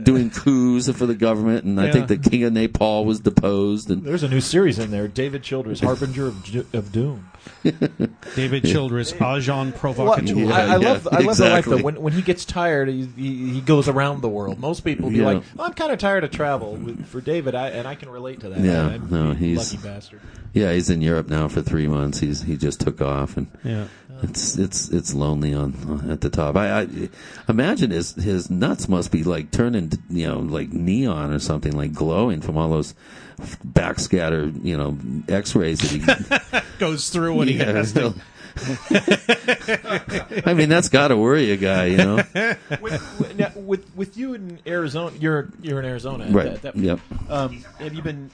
[0.04, 1.92] doing coups for the government, and I Yeah.
[1.92, 3.90] think the king of Nepal was deposed.
[3.90, 7.28] And There's a new series in there, David Childress, Harbinger of, of Doom.
[8.36, 10.34] David Childress, agent provocateur.
[10.34, 11.76] Yeah, I, I love I love the life exactly.
[11.78, 11.82] though.
[11.84, 14.58] When when he gets tired, he, he, he goes around the world.
[14.60, 15.24] Most people be Yeah.
[15.26, 18.40] like, oh, "I'm kind of tired of travel." For David, I, and I can relate
[18.40, 18.60] to that.
[18.60, 20.20] Yeah, I, I'm no, he's- lucky bastard.
[20.54, 22.18] yeah, he's in Europe now for three months.
[22.20, 23.86] He's he just took off, and Yeah.
[24.22, 26.56] It's it's it's lonely on, on at the top.
[26.56, 26.88] I, I
[27.48, 31.92] imagine his his nuts must be like turning you know like neon or something like
[31.92, 32.94] glowing from all those
[33.66, 34.96] backscatter you know
[35.28, 35.90] X-rays that
[36.52, 36.68] he.
[36.78, 38.14] Goes through when he Yeah, has to.
[40.46, 42.16] I mean that's got to worry a guy, you know.
[42.80, 46.60] with, with, now, with with you in Arizona, you're you're in Arizona, Right.
[46.60, 47.00] That- that- Yep.
[47.28, 48.30] Um, have you been?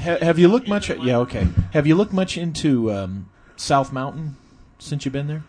[0.00, 0.90] Ha, have you looked much?
[0.90, 1.46] At, yeah, okay.
[1.72, 4.36] Have you looked much into um, South Mountain
[4.86, 5.42] since you've been there?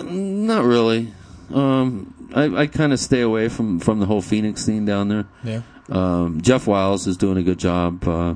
[0.00, 1.12] Not really.
[1.52, 5.26] Um, I, I kind of stay away from, from the whole Phoenix scene down there.
[5.42, 5.62] Yeah.
[5.90, 8.34] Um, Jeff Wiles is doing a good job, uh,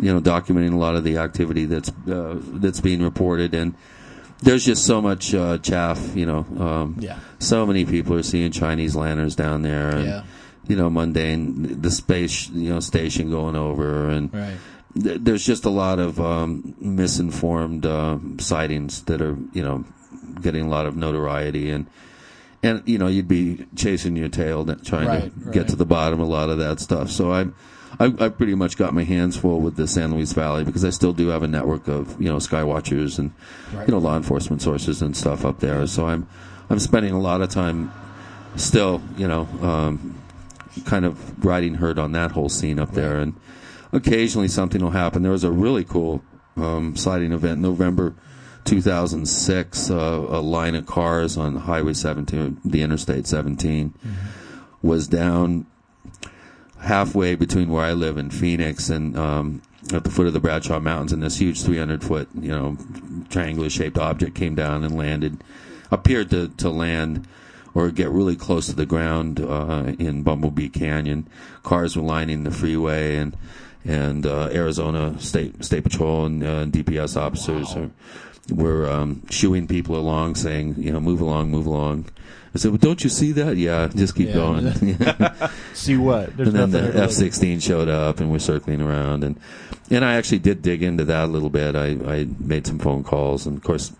[0.00, 3.74] you know, documenting a lot of the activity that's uh, that's being reported, and
[4.42, 6.40] there's just so much uh, chaff, you know.
[6.58, 7.18] Um, Yeah.
[7.38, 10.22] So many people are seeing Chinese lanterns down there, and Yeah.
[10.68, 14.56] you know, mundane the space, you know, station going over, and Right.
[15.02, 19.84] Th- there's just a lot of um, misinformed uh, sightings that are you know
[20.40, 21.86] getting a lot of notoriety and
[22.62, 26.20] and you know you'd be chasing your tail trying Right, to get to the bottom
[26.20, 27.10] of a lot of that stuff.
[27.10, 27.54] So I'm
[28.00, 30.90] I, I pretty much got my hands full with the San Luis Valley because I
[30.90, 33.32] still do have a network of you know skywatchers and
[33.86, 35.86] you know law enforcement sources and stuff up there.
[35.86, 36.28] So I'm
[36.70, 37.92] I'm spending a lot of time
[38.56, 40.20] still you know um,
[40.84, 43.34] kind of riding herd on that whole scene up there, and
[43.92, 45.22] occasionally something will happen.
[45.22, 46.22] There was a really cool
[46.56, 48.14] um, sighting event November
[48.64, 49.90] 2006.
[49.90, 53.94] Uh, a line of cars on Highway 17, the Interstate 17,
[54.82, 55.66] was down
[56.80, 59.62] halfway between where I live in Phoenix and um,
[59.92, 62.76] at the foot of the Bradshaw Mountains, and this huge 300 foot, you know,
[63.30, 65.42] triangular shaped object came down and landed,
[65.90, 67.26] appeared to, to land
[67.74, 71.28] or get really close to the ground uh, in Bumblebee Canyon.
[71.62, 73.36] Cars were lining the freeway, and
[73.84, 77.90] and uh, Arizona State State Patrol and uh, DPS officers are,
[78.52, 82.06] were um, shooing people along, saying, you know, move along, move along.
[82.54, 83.56] I said, well, don't you see that?
[83.56, 84.34] Yeah, just keep Yeah.
[84.34, 84.72] going.
[85.74, 86.36] See what?
[86.36, 89.38] There's and then the F sixteen showed up, and we're circling around, and
[89.90, 91.76] and I actually did dig into that a little bit.
[91.76, 93.92] I, I made some phone calls, and of course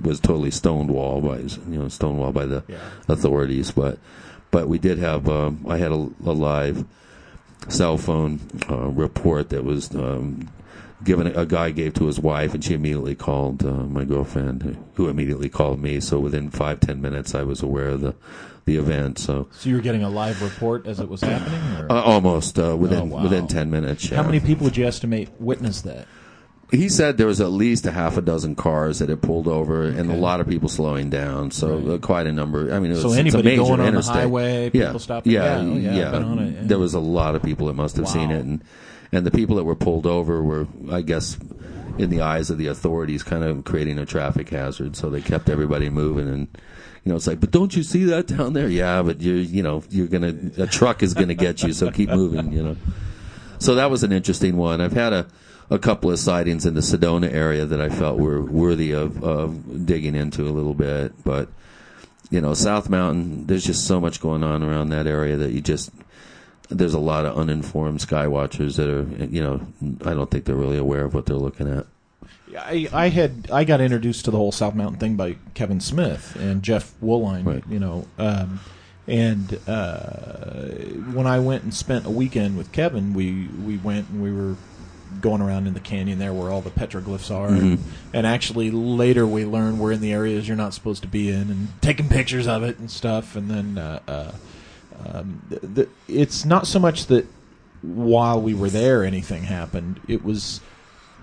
[0.00, 1.38] was totally stonewalled by
[1.70, 2.78] you know stonewalled by the Yeah.
[3.08, 3.98] authorities, but
[4.52, 6.84] but we did have um, I had a, a live
[7.68, 8.40] cell phone
[8.70, 10.48] uh, report that was um,
[11.04, 15.08] given a guy gave to his wife, and she immediately called uh, my girlfriend, who-
[15.08, 16.00] immediately called me.
[16.00, 18.14] So within five ten minutes, I was aware of the
[18.64, 19.18] the event.
[19.18, 22.58] So So you were getting a live report as it was happening, or uh, almost
[22.58, 23.22] uh, within Oh, wow.
[23.22, 24.08] within ten minutes.
[24.10, 26.06] how many people would you estimate witnessed that?
[26.70, 29.84] He said there was at least a half a dozen cars that had pulled over,
[29.84, 31.50] and a lot of people slowing down.
[31.50, 31.94] So Right.
[31.94, 32.74] uh, quite a number.
[32.74, 34.14] I mean, it was, So it's a anybody major going on the interstate.
[34.16, 36.16] highway, yeah, people stopping- Yeah, yeah, oh, yeah, yeah.
[36.16, 36.60] It, yeah.
[36.64, 38.60] There was a lot of people that must have seen it, and
[39.12, 41.38] and the people that were pulled over were, I guess,
[41.96, 44.94] in the eyes of the authorities, kind of creating a traffic hazard.
[44.94, 46.48] So they kept everybody moving, and
[47.02, 48.68] you know, it's like, but don't you see that down there?
[48.68, 52.10] Yeah, but you're, you know, you're gonna a truck is gonna get you, so keep
[52.10, 52.52] moving.
[52.52, 52.76] You know.
[53.58, 54.82] so that was an interesting one.
[54.82, 55.26] I've had a
[55.70, 59.84] a couple of sightings in the Sedona area that I felt were worthy of, of
[59.86, 61.48] digging into a little bit, but
[62.30, 65.60] you know, South Mountain, there's just so much going on around that area that you
[65.60, 65.90] just
[66.70, 69.66] there's a lot of uninformed sky watchers that are you know
[70.04, 71.86] I don't think they're really aware of what they're looking at.
[72.58, 76.36] I, I had I got introduced to the whole South Mountain thing by Kevin Smith
[76.38, 77.64] and Jeff Woolline, Right.
[77.68, 78.60] you know, um,
[79.06, 80.66] and uh,
[81.14, 84.56] when I went and spent a weekend with Kevin, we we went and we were
[85.20, 89.26] going around in the canyon there where all the petroglyphs are, and, and actually later
[89.26, 92.46] we learn we're in the areas you're not supposed to be in, and taking pictures
[92.46, 94.32] of it and stuff, and then uh, uh,
[95.06, 97.26] um, th- th- it's not so much that
[97.82, 100.00] while we were there anything happened.
[100.08, 100.60] It was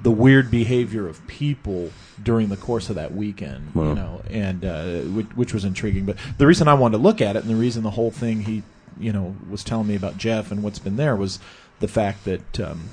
[0.02, 5.00] the weird behavior of people during the course of that weekend, you know, and uh,
[5.02, 6.06] which, which was intriguing.
[6.06, 8.42] But the reason I wanted to look at it, and the reason the whole thing
[8.42, 8.64] he,
[9.00, 11.40] you know, was telling me about Jeff and what's been there was
[11.80, 12.90] the fact that um,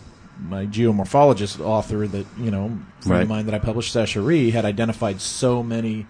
[0.49, 2.69] my geomorphologist author, that you know,
[3.01, 3.23] friend Right.
[3.23, 4.21] of mine that I published, Sasha
[4.51, 6.07] had identified so many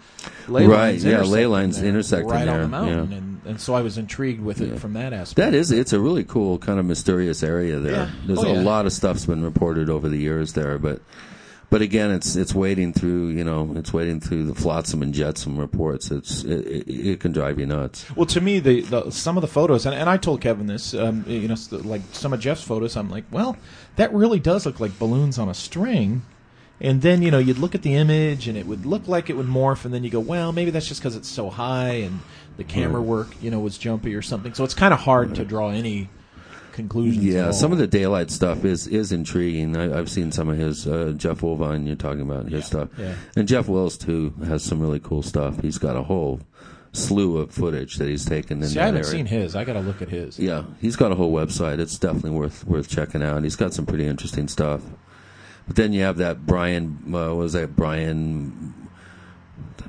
[0.49, 3.16] ley Right, lines, yeah, ley lines there, intersecting right on there, the mountain, yeah.
[3.18, 4.76] and, and so I was intrigued with it Yeah.
[4.78, 5.37] from that aspect.
[5.37, 7.93] That is, it's a really cool kind of mysterious area there.
[7.93, 8.11] Yeah.
[8.26, 11.01] There's Oh, a lot of stuff's been reported over the years there, but
[11.73, 15.57] but again, it's it's wading through, you know, it's wading through the flotsam and jetsam
[15.57, 16.11] reports.
[16.11, 18.14] It's it, it, can drive you nuts.
[18.14, 20.93] Well, to me, the, the some of the photos, and, and I told Kevin this,
[20.93, 23.57] um, you know, like some of Jeff's photos, I'm like, well,
[23.97, 26.20] that really does look like balloons on a string.
[26.79, 29.39] And then you know you'd look at the image, and it would look like it
[29.39, 32.20] would morph, and then you go, well, maybe that's just because it's so high, and
[32.59, 34.53] the camera work, you know, was jumpy or something.
[34.53, 36.11] So it's kind of hard to draw any
[36.73, 37.25] conclusions.
[37.25, 39.77] Yeah, some of the daylight stuff is is intriguing.
[39.77, 41.87] I, I've seen some of his uh, Jeff Wolvine.
[41.87, 43.14] You're talking about his stuff, yeah.
[43.37, 45.61] and Jeff Wills too has some really cool stuff.
[45.61, 46.41] He's got a whole
[46.93, 49.11] slew of footage that he's taken in See, I haven't area.
[49.11, 49.57] seen his.
[49.57, 50.39] I got to look at his.
[50.39, 51.79] Yeah, he's got a whole website.
[51.79, 53.43] It's definitely worth worth checking out.
[53.43, 54.83] He's got some pretty interesting stuff.
[55.66, 56.99] But then you have that Brian.
[57.07, 58.82] Uh, what was that Brian?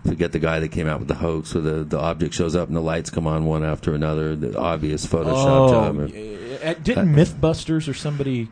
[0.05, 2.55] I forget the guy that came out with the hoax, where the the object shows
[2.55, 4.35] up and the lights come on one after another.
[4.35, 5.97] The obvious Photoshop job.
[5.99, 8.47] Oh, didn't MythBusters or somebody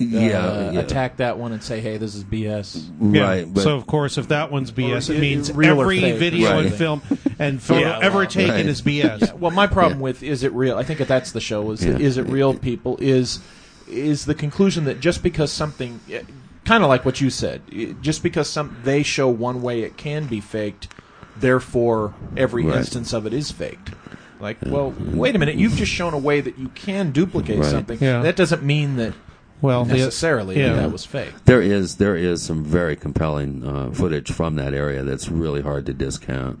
[0.00, 0.80] uh, yeah, yeah.
[0.80, 2.90] attack that one and say, "Hey, this is BS"?
[3.00, 3.22] Yeah.
[3.22, 3.52] right.
[3.54, 6.18] But so of course, if that one's BS, Or it means real every fake.
[6.18, 6.66] video Right.
[6.66, 7.02] and film
[7.38, 8.66] and photo Yeah, ever well, taken right.
[8.66, 9.20] is BS.
[9.20, 10.04] Yeah, well, my problem Yeah.
[10.04, 10.76] with is it real?
[10.76, 11.70] I think that that's the show.
[11.70, 11.98] Is Yeah.
[11.98, 12.54] is it real?
[12.54, 13.40] People is
[13.88, 16.00] is the conclusion that just because something,
[16.64, 19.96] kind of like what you said, i- just because some they show one way it
[19.96, 20.88] can be faked,
[21.38, 22.78] therefore every Right.
[22.78, 23.90] instance of it is faked.
[24.40, 27.70] Like, well, wait a minute, you've just shown a way that you can duplicate Right.
[27.70, 27.98] something.
[28.00, 28.22] Yeah.
[28.22, 29.12] That doesn't mean that
[29.60, 30.70] Well, the- necessarily yeah.
[30.74, 31.32] that, that was fake.
[31.44, 35.86] there is there is some very compelling uh, footage from that area that's really hard
[35.86, 36.58] to discount.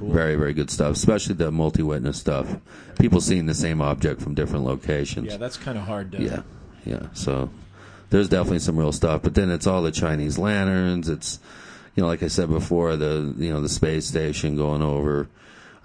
[0.00, 2.56] Very very good stuff, especially the multi witness stuff.
[2.98, 5.28] People seeing the same object from different locations.
[5.30, 6.22] Yeah, that's kind of hard to.
[6.22, 6.42] Yeah,
[6.84, 7.06] yeah.
[7.14, 7.48] So
[8.10, 11.08] there's definitely some real stuff, but then it's all the Chinese lanterns.
[11.08, 11.38] It's
[11.94, 15.28] you know, like I said before, the you know the space station going over.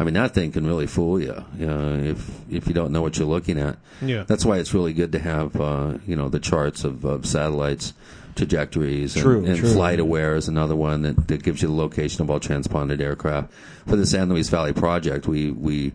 [0.02, 3.02] I mean, that thing can really fool you, you know, if if you don't know
[3.02, 3.78] what you're looking at.
[4.02, 4.24] Yeah.
[4.24, 7.94] That's why it's really good to have uh, you know the charts of, of satellites
[8.36, 9.74] trajectories and, True, and true.
[9.74, 13.52] flight aware is another one that, that gives you the location of all transponded aircraft
[13.86, 15.92] for the san luis valley project we we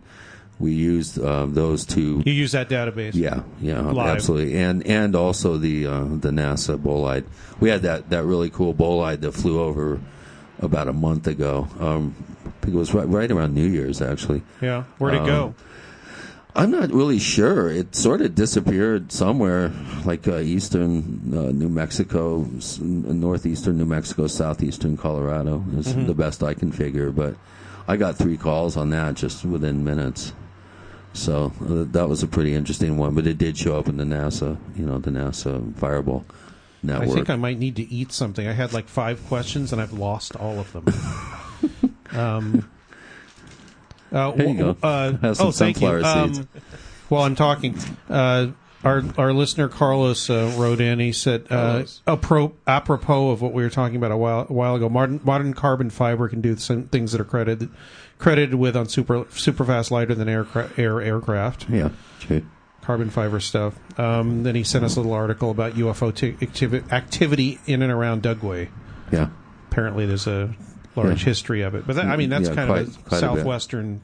[0.59, 3.13] we used uh, those two you use that database.
[3.13, 4.15] yeah, yeah, Live.
[4.15, 7.25] absolutely, and and also the uh, the NASA bolide.
[7.59, 9.99] We had that that really cool bolide that flew over
[10.59, 11.67] about a month ago.
[11.79, 14.41] Um, I think it was right, right around New Year's, actually.
[14.61, 14.83] Yeah.
[14.97, 15.53] Where'd it go?
[16.55, 17.69] I'm not really sure.
[17.69, 19.73] It sort of disappeared somewhere,
[20.05, 26.41] like uh, eastern uh, New Mexico, s- northeastern New Mexico, southeastern Colorado is the best
[26.41, 27.11] I can figure.
[27.11, 27.35] But
[27.89, 30.31] I got three calls on that just within minutes.
[31.15, 33.15] So uh, that was a pretty interesting one.
[33.15, 36.25] But it did show up in the NASA, you know, the NASA Fireball
[36.83, 37.09] network.
[37.09, 38.47] I think I might need to eat something.
[38.47, 41.95] I had like five questions and I've lost all of them.
[42.11, 42.69] um,
[44.11, 44.77] uh, There you go.
[44.81, 45.87] Uh, Have some oh, thank you.
[45.87, 46.39] sunflower seeds.
[46.39, 46.49] Um,
[47.09, 47.77] while I'm talking,
[48.09, 48.47] uh,
[48.83, 50.99] our our listener Carlos uh, wrote in.
[50.99, 54.75] He said, uh, apro- apropos of what we were talking about a while, a while
[54.75, 57.69] ago, modern, modern carbon fiber can do some things that are credited
[58.17, 61.89] credited with on super super fast lighter than aircra- air aircraft yeah,
[62.19, 62.45] true.
[62.81, 63.75] carbon fiber stuff.
[63.99, 67.91] Um, then he sent us a little article about UFO t- activi- activity in and
[67.91, 68.69] around Dugway.
[69.11, 69.29] Yeah,
[69.71, 70.53] Apparently, there's a
[70.95, 71.25] large Yeah.
[71.25, 71.85] history of it.
[71.85, 74.01] But that, I mean, that's Yeah, kind quite- of a southwestern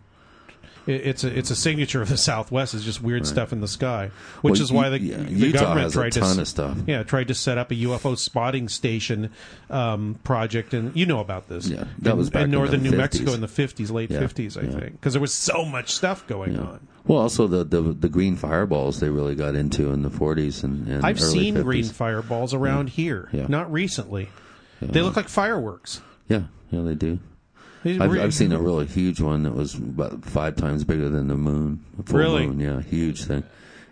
[0.87, 4.11] it's a it's a signature of the Southwest is just weird stuff in the sky,
[4.41, 6.77] which Well, is why the, yeah, the Utah government tried to of stuff.
[6.87, 9.29] Yeah, tried to set up a UFO spotting station
[9.69, 11.67] um, project, and you know about this.
[11.67, 14.09] Yeah, that in, was back in in northern the New Mexico in the fifties, late
[14.09, 14.71] Yeah, fifties, I yeah.
[14.71, 16.61] think, because there was so much stuff going Yeah.
[16.61, 16.87] on.
[17.05, 20.87] Well, also the, the the green fireballs they really got into in the 40s and,
[20.87, 21.63] and I've seen 50s.
[21.63, 23.47] green fireballs around here, Yeah.
[23.49, 24.29] not recently.
[24.81, 26.01] They look like fireworks.
[26.27, 27.19] Yeah, yeah, they do.
[27.83, 31.35] I've, I've seen a really huge one that was about five times bigger than the
[31.35, 31.83] moon.
[32.05, 32.47] full Really?
[32.47, 33.43] Moon, yeah, huge thing,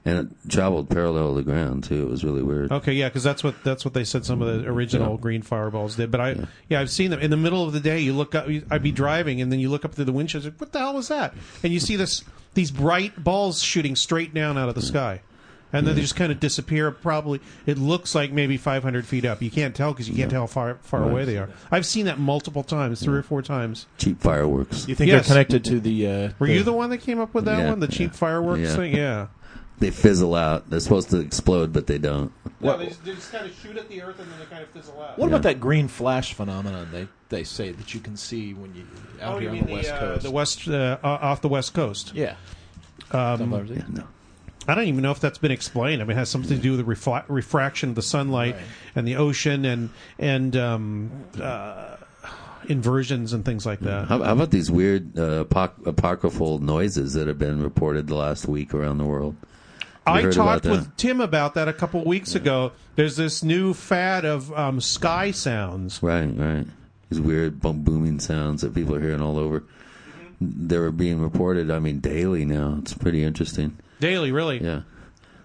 [0.06, 2.04] and it traveled parallel to the ground too.
[2.04, 2.72] It was really weird.
[2.72, 5.22] Okay, yeah, because that's what that's what they said some of the original Yeah.
[5.22, 6.12] green fireballs did.
[6.12, 6.36] But I,
[6.68, 6.80] yeah.
[6.80, 8.00] I've seen them in the middle of the day.
[8.00, 10.46] You look up, I'd be driving, and then you look up through the windshield.
[10.46, 11.34] Like, what the hell was that?
[11.64, 12.24] And you see this
[12.54, 14.88] these bright balls shooting straight down out of the hmm.
[14.88, 15.22] sky,
[15.72, 16.92] and then they just kind of disappear.
[16.92, 19.42] Probably it looks like maybe 500 feet up.
[19.42, 21.50] You can't tell because you can't tell how far far away they are.
[21.72, 23.86] I've seen that multiple times, three or four times.
[23.98, 24.88] Cheap fireworks.
[24.88, 25.28] You think Yes.
[25.28, 26.08] they're connected to the?
[26.08, 28.18] Uh, Were you the one that came up with that Yeah, one, the cheap yeah.
[28.18, 28.76] fireworks Yeah.
[28.76, 28.96] thing?
[28.96, 29.28] Yeah.
[29.80, 30.70] They fizzle out.
[30.70, 32.34] They're supposed to explode, but they don't.
[32.60, 34.62] No, they, just, they just kind of shoot at the earth and then they kind
[34.62, 35.18] of fizzle out.
[35.18, 35.36] What Yeah.
[35.36, 36.90] about that green flash phenomenon?
[36.92, 38.84] They they say that you can see when you
[39.22, 40.24] out Oh, here you on mean the west uh, coast.
[40.24, 42.12] the west uh, off the west coast?
[42.14, 42.36] yeah.
[43.12, 44.04] Um, Yeah, no.
[44.70, 46.02] I don't even know if that's been explained.
[46.02, 48.64] I mean, it has something to do with the refla- refraction of the sunlight Right.
[48.96, 51.12] and the ocean and and um,
[51.42, 51.96] uh,
[52.68, 54.08] inversions and things like that.
[54.08, 58.48] How, how about these weird uh, apoc- apocryphal noises that have been reported the last
[58.48, 59.36] week around the world?
[60.06, 60.98] I heard talked about with?
[60.98, 62.72] Tim about that a couple weeks ago.
[62.96, 66.02] There's this new fad of um, sky sounds.
[66.02, 66.66] Right, right.
[67.10, 69.64] These weird boom, booming sounds that people are hearing all over.
[70.42, 71.70] They're being reported.
[71.70, 72.78] I mean, daily now.
[72.80, 73.78] It's pretty interesting.
[74.00, 74.64] Daily, really.
[74.64, 74.82] Yeah,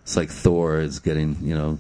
[0.02, 1.78] it's like Thor is getting you know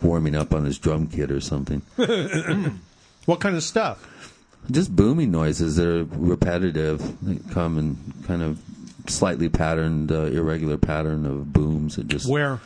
[0.00, 1.82] warming up on his drum kit or something.
[3.28, 4.32] What kind of stuff?
[4.70, 7.02] Just booming noises that are repetitive.
[7.20, 8.58] They come in kind of
[9.06, 11.96] slightly patterned, uh, irregular pattern of booms.
[11.96, 12.58] That just Where?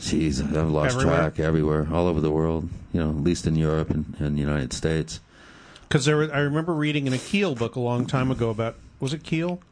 [0.00, 1.16] Jeez, I've lost Everywhere?
[1.16, 2.68] track everywhere, all over the world.
[2.92, 5.20] You know, at least in Europe and, and the United States.
[5.88, 9.14] Because there, I remember reading in a Keel book a long time ago about was
[9.14, 9.62] it Keel?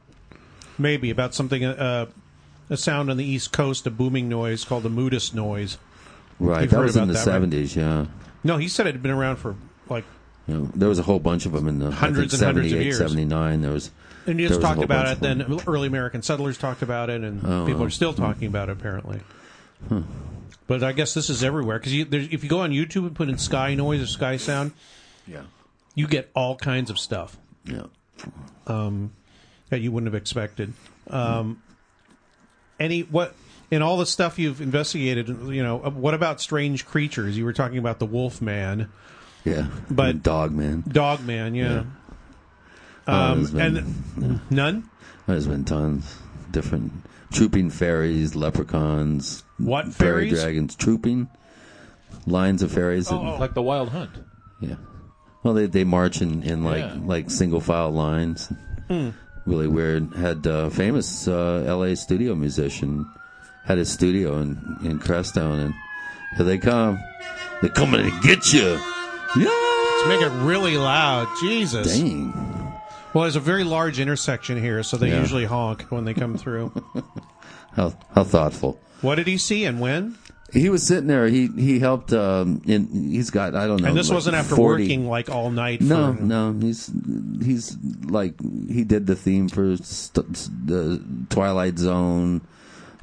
[0.79, 2.07] Maybe about something uh,
[2.71, 5.79] a sound on the East Coast, a booming noise called the Moodus noise.
[6.41, 7.25] Right, You've that was in the that, right?
[7.25, 7.75] seventies.
[7.77, 8.07] Yeah,
[8.45, 9.57] No, he said it had been around for
[9.89, 10.05] like,
[10.47, 12.67] you know, there was a whole bunch of them in the Hundreds think and hundreds
[12.73, 12.99] of 78, years.
[12.99, 13.61] 79.
[13.63, 13.91] There was
[14.27, 15.21] and you just talked about it.
[15.21, 18.73] Then early American settlers talked about it, and Oh, people are still talking about it
[18.73, 19.21] apparently.
[20.67, 23.39] But I guess this is everywhere because if you go on YouTube and put in
[23.39, 24.73] sky noise or sky sound,
[25.27, 25.43] Yeah,
[25.95, 27.37] you get all kinds of stuff.
[27.65, 27.85] yeah.
[28.67, 29.13] um,
[29.71, 30.73] that you wouldn't have expected.
[31.11, 31.63] Um,
[32.79, 33.35] any what
[33.71, 37.37] in all the stuff you've investigated, you know, uh, what about strange creatures?
[37.37, 38.89] You were talking about the Wolf Man,
[39.45, 40.83] Yeah, But- And Dog Man.
[40.89, 41.85] Dog Man, yeah.
[43.07, 43.77] Oh, Um, there's been-
[44.17, 44.85] and none.
[45.27, 46.17] There's been tons
[46.51, 46.93] different
[47.31, 50.43] trooping fairies, leprechauns, What fairy fairies?
[50.43, 51.29] dragons, trooping
[52.27, 53.09] lines of fairies.
[53.09, 54.11] that- Oh, Like the Wild Hunt.
[54.61, 54.75] Yeah.
[55.43, 56.97] Well, they they march in, in like Yeah.
[57.05, 58.51] like single file lines.
[58.89, 59.11] Hmm.
[59.49, 60.15] Really weird.
[60.15, 61.97] Had uh, famous uh, L.A.
[61.97, 63.11] studio musician
[63.65, 65.75] had his studio in in Crestone, and
[66.37, 66.99] here they come.
[67.61, 68.79] They're coming to get you.
[69.37, 69.49] Yeah.
[69.49, 71.27] Let's make it really loud.
[71.41, 71.97] Jesus.
[71.99, 72.33] Dang.
[73.15, 75.21] Well, there's a very large intersection here, so they Yeah.
[75.21, 76.71] usually honk when they come through.
[77.75, 78.79] How how thoughtful.
[79.03, 80.17] what did he see and when?
[80.53, 81.27] He was sitting there.
[81.27, 82.13] He he helped.
[82.13, 83.89] Um, in he's got I don't know.
[83.89, 85.83] And this like wasn't after 40 working like all night.
[85.83, 86.91] No, for, no, he's
[87.43, 92.41] he's like he did the theme for st- the Twilight Zone,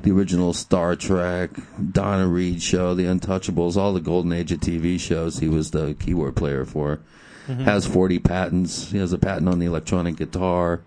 [0.02, 1.52] the original Star Trek,
[1.92, 5.38] Donna Reed show, The Untouchables, all the golden age of TV shows.
[5.38, 7.00] He was the keyboard player for.
[7.48, 8.90] Has forty patents.
[8.92, 10.82] He has a patent on the electronic guitar.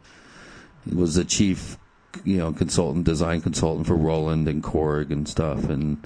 [0.89, 1.79] He was the chief,
[2.25, 5.69] you know, consultant, design consultant for Roland and Korg and stuff.
[5.69, 6.05] And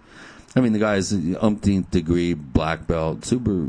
[0.54, 3.68] I mean, the guy's umpteenth degree black belt, super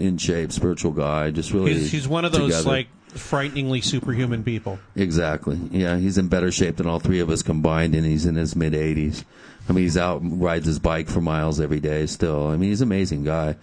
[0.00, 1.30] in shape, spiritual guy.
[1.30, 2.68] Just really, He's, he's one of those together.
[2.68, 4.78] like frighteningly superhuman people.
[4.96, 5.58] exactly.
[5.70, 8.54] Yeah, he's in better shape than all three of us combined, and he's in his
[8.56, 9.24] mid eighties.
[9.68, 12.06] I mean, he's out rides his bike for miles every day.
[12.06, 13.56] Still, I mean, he's an amazing guy.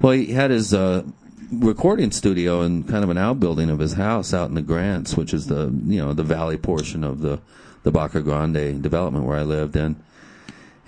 [0.00, 1.04] Well, he had his uh,
[1.52, 5.32] recording studio in kind of an outbuilding of his house out in the Grants, which
[5.32, 7.40] is the you know the valley portion of the
[7.84, 9.96] the Baca Grande development where I lived in.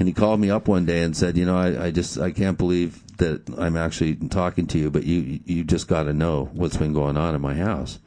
[0.02, 2.32] And he called me up one day and said, "You know, I, I just I
[2.32, 6.50] can't believe that I'm actually talking to you, but you you just got to know
[6.52, 8.00] what's been going on in my house."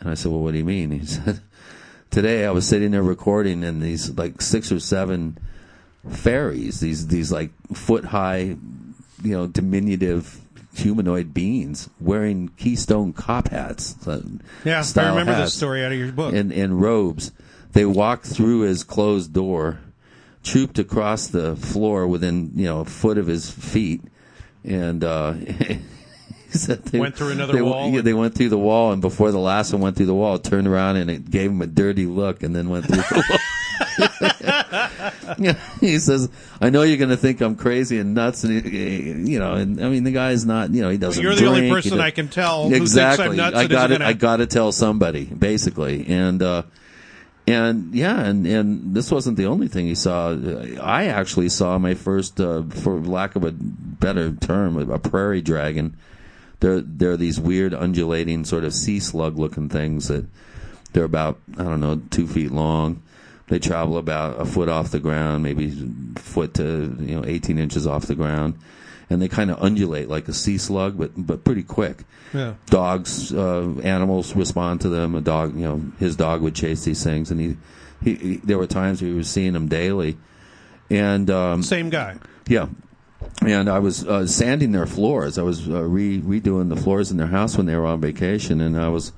[0.00, 1.40] And I said, "Well, what do you mean?" He said,
[2.10, 5.38] "Today I was sitting there recording, and these like six or seven
[6.10, 8.40] fairies, these these like foot high,
[9.22, 10.42] you know, diminutive
[10.74, 14.06] humanoid beings wearing Keystone cop hats.
[14.06, 14.20] uh,
[14.62, 16.34] Yeah, I remember this story out of your book.
[16.34, 17.32] in, in robes.
[17.72, 19.80] They walked through his closed door,
[20.42, 24.02] trooped across the floor within you know a foot of his feet,
[24.64, 25.80] and uh, he
[26.50, 29.32] said they Went through another they, wall Yeah, they went through the wall, and before
[29.32, 32.06] the last one went through the wall, turned around and it gave him a dirty
[32.06, 33.38] look, and then went through the wall.
[35.80, 36.28] He says,
[36.60, 39.88] "I know you're going to think I'm crazy and nuts, and you know, and I
[39.88, 41.22] mean, the guy's not, you know, he doesn't.
[41.22, 43.28] You're the only drink, person I can tell who thinks exactly.
[43.28, 43.98] I'm nuts I got it.
[43.98, 46.62] gonna- I got to tell somebody, basically, and uh,
[47.48, 50.36] and yeah, and and this wasn't the only thing he saw.
[50.80, 55.96] I actually saw my first, uh, for lack of a better term, a prairie dragon.
[56.60, 60.26] They're they're these weird undulating sort of sea slug looking things that
[60.92, 63.02] they're about I don't know two feet long.
[63.46, 65.70] They travel about a foot off the ground, maybe
[66.16, 68.58] foot to you know eighteen inches off the ground,
[69.10, 72.04] and they kind of undulate like a sea slug, but but pretty quick.
[72.34, 72.54] Yeah.
[72.66, 75.14] Dogs, uh, animals respond to them.
[75.14, 77.56] A dog, you know, his dog would chase these things, and he,
[78.02, 80.16] he, he there were times we were seeing them daily,
[80.90, 82.16] and um, Same guy.
[82.46, 82.68] yeah.
[83.44, 85.38] And I was uh, sanding their floors.
[85.38, 88.60] I was uh, re- redoing the floors in their house when they were on vacation,
[88.60, 89.12] and I was,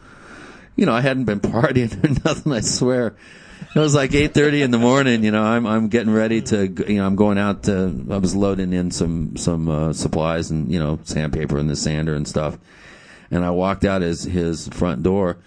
[0.74, 2.53] you know, I hadn't been partying or nothing.
[2.53, 3.14] I swear,
[3.75, 5.23] it was like eight thirty in the morning.
[5.23, 8.05] You know, I'm I'm getting ready to, you know, I'm going out to.
[8.11, 12.14] I was loading in some some uh, supplies and you know sandpaper and the sander
[12.14, 12.59] and stuff,
[13.31, 15.39] and I walked out his his front door.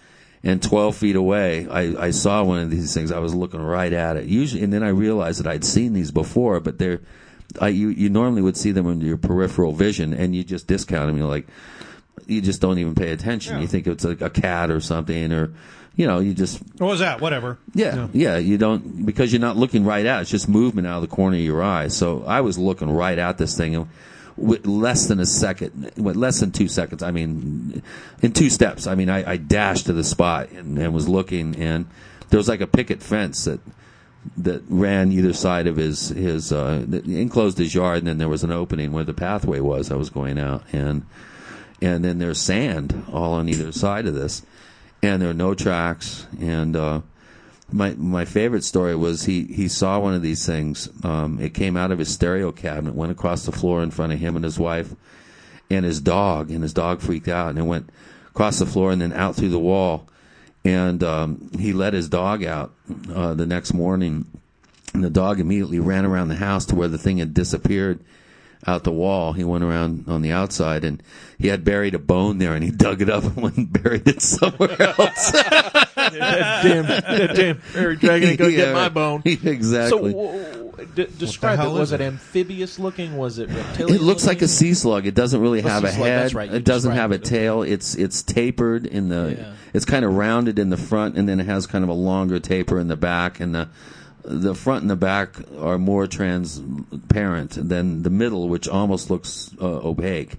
[0.45, 3.13] And 12 feet away, I, I saw one of these things.
[3.13, 4.25] I was looking right at it.
[4.25, 6.99] Usually, and then I realized that I'd seen these before, but they're,
[7.61, 11.07] I, you, you normally would see them in your peripheral vision and you just discount
[11.07, 11.17] them.
[11.17, 11.47] You're like,
[12.27, 13.61] you just don't even pay attention.
[13.61, 15.53] You think it's like a cat or something or,
[15.95, 17.21] you know, you just, What was that?
[17.21, 17.57] Whatever.
[17.73, 20.21] yeah, yeah, you don't, because you're not looking right at it.
[20.23, 21.87] It's just movement out of the corner of your eye.
[21.89, 23.87] So I was looking right at this thing and
[24.35, 27.03] with less than a second, with less than two seconds.
[27.03, 27.83] I mean,
[28.23, 28.87] in two steps.
[28.87, 31.85] I mean, I, I dashed to the spot and, and was looking and
[32.29, 33.59] there was like a picket fence that,
[34.37, 38.43] that ran either side of his his uh, enclosed his yard, and then there was
[38.43, 39.91] an opening where the pathway was.
[39.91, 41.05] I was going out, and
[41.81, 44.41] and then there's sand all on either side of this,
[45.03, 46.25] and there are no tracks.
[46.41, 47.01] And uh,
[47.71, 50.89] my my favorite story was he he saw one of these things.
[51.03, 54.19] Um, it came out of his stereo cabinet, went across the floor in front of
[54.19, 54.95] him and his wife,
[55.69, 57.91] and his dog, and his dog freaked out, and it went
[58.29, 60.09] across the floor and then out through the wall
[60.65, 62.73] and um, he let his dog out
[63.13, 64.25] uh, the next morning,
[64.93, 67.99] and the dog immediately ran around the house to where the thing had disappeared
[68.65, 69.33] out the wall.
[69.33, 71.01] He went around on the outside, and
[71.37, 74.07] he had buried a bone there, and he dug it up and went and buried
[74.07, 75.31] it somewhere else.
[75.31, 79.21] damn, that damn fairy dragon ain't gonna Yeah, get my bone.
[79.25, 80.11] exactly.
[80.11, 81.69] So, w- w- d- describe it.
[81.69, 82.05] Was it it?
[82.05, 83.17] amphibious looking?
[83.17, 83.95] Was it reptilian?
[83.95, 85.05] It looks like a sea slug.
[85.05, 86.23] It doesn't really A have a slug, head.
[86.23, 87.23] that's right, It doesn't have a it.
[87.23, 87.63] tail.
[87.63, 89.35] It's it's tapered in the.
[89.37, 89.53] Yeah.
[89.73, 92.39] It's kind of rounded in the front, and then it has kind of a longer
[92.39, 93.69] taper in the back, and the
[94.23, 99.65] the front and the back are more transparent than the middle, which almost looks uh,
[99.65, 100.37] opaque.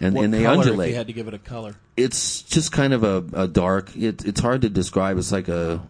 [0.00, 0.90] And What and they color If undulate.
[0.90, 1.76] you had to give it a color.
[1.96, 3.94] it's just kind of a, a dark.
[3.96, 5.18] It, it's hard to describe.
[5.18, 5.80] It's like a.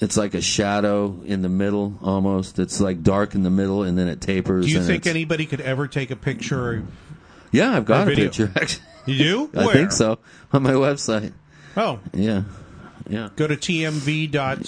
[0.00, 2.60] It's like a shadow in the middle, almost.
[2.60, 4.66] It's like dark in the middle, and then it tapers.
[4.66, 6.84] Do you think it's- anybody could ever take a picture?
[7.50, 8.26] Yeah, I've got a video?
[8.26, 8.52] picture.
[8.56, 9.50] Actually, You do?
[9.60, 9.74] I Where?
[9.74, 10.18] think so
[10.52, 11.32] on my website.
[11.76, 12.42] Oh, Yeah,
[13.08, 14.64] yeah, go to tmv.cob.us.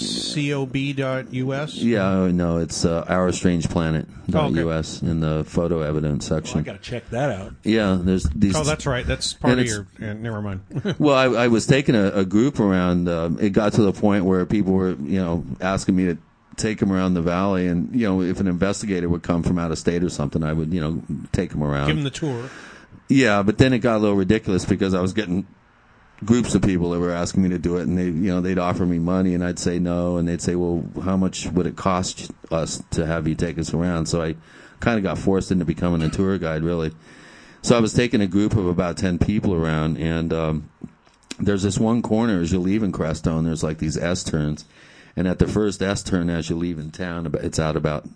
[1.77, 2.09] yeah.
[2.11, 4.63] oh, No, it's uh, our strange planet Oh, okay.
[4.63, 6.61] us in the photo evidence section.
[6.61, 7.53] I got to check that out.
[7.65, 8.55] yeah, there's these.
[8.57, 9.05] Oh, that's right.
[9.05, 9.87] That's part And of your.
[10.01, 10.61] Uh, never mind.
[11.01, 13.09] Well, I, I was taking a, a group around.
[13.09, 16.19] Um, it got to the point where people were, you know, asking me to
[16.57, 19.73] take them around the valley, and you know, if an investigator would come from out
[19.73, 21.03] of state or something, I would, you know,
[21.33, 21.89] take them around.
[21.89, 22.51] Give them the tour.
[23.09, 25.47] Yeah, but then it got a little ridiculous because I was getting
[26.25, 28.59] groups of people that were asking me to do it, and they, you know, they'd
[28.59, 31.77] offer me money, and I'd say no, and they'd say, well, how much would it
[31.77, 34.07] cost us to have you take us around?
[34.07, 34.37] So I
[34.81, 36.93] kind of got forced into becoming a tour guide, really.
[37.63, 40.71] So I was taking a group of about ten people around, and um,
[41.39, 43.45] there's this one corner as you leave in Crestone.
[43.45, 44.65] There's like these S turns,
[45.17, 48.07] and at the first S turn as you leave in town, it's out about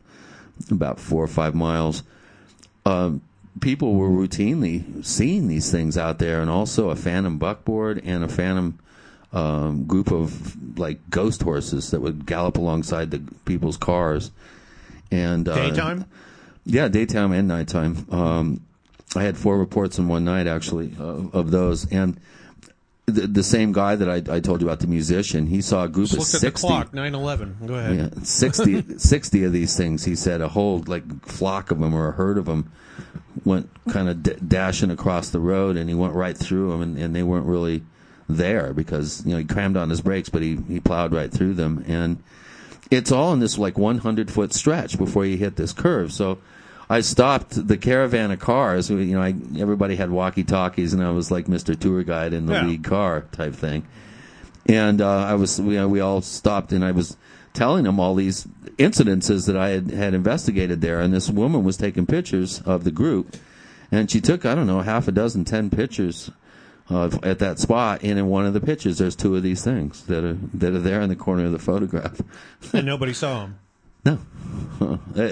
[0.71, 2.03] about four or five miles.
[2.87, 3.23] Um,
[3.61, 8.29] people were routinely seeing these things out there, and also a phantom buckboard and a
[8.29, 8.79] phantom
[9.33, 14.31] um, group of like ghost horses that would gallop alongside the people's cars.
[15.11, 16.07] And uh, Daytime?
[16.65, 18.07] yeah, daytime and nighttime.
[18.11, 18.61] Um,
[19.17, 22.19] I had four reports in one night actually of, of those, and
[23.07, 25.89] the, the same guy that I, I told you about, the musician, he saw a
[25.89, 26.95] group Just of looked at the clock.
[26.95, 27.57] Nine eleven.
[27.67, 27.97] Go ahead.
[27.97, 30.05] Yeah, 60, 60 of these things.
[30.05, 32.73] He said a whole like flock of them or a herd of them
[33.45, 36.99] went kind of d- dashing across the road, and he went right through them, and,
[36.99, 37.83] and they weren't really
[38.29, 41.55] there because you know he crammed on his brakes, but he he plowed right through
[41.55, 42.23] them, and
[42.91, 46.13] it's all in this like 100 foot stretch before you hit this curve.
[46.13, 46.39] So
[46.89, 48.91] I stopped the caravan of cars.
[48.91, 51.79] You know, I, everybody had walkie talkies, and I was like Mr.
[51.79, 52.67] Tour Guide in the Yeah.
[52.67, 53.87] lead car type thing.
[54.67, 57.17] And uh, I was, we, we all stopped, and I was
[57.55, 58.47] telling them all these
[58.77, 61.01] incidences that I had, had investigated there.
[61.01, 63.37] And this woman was taking pictures of the group,
[63.91, 66.31] and she took I don't know half a dozen, ten pictures
[66.91, 68.03] of, at that spot.
[68.03, 70.81] And in one of the pictures, there's two of these things that are that are
[70.81, 72.21] there in the corner of the photograph.
[72.75, 73.59] and nobody saw them.
[74.05, 74.19] No.
[75.17, 75.31] Uh,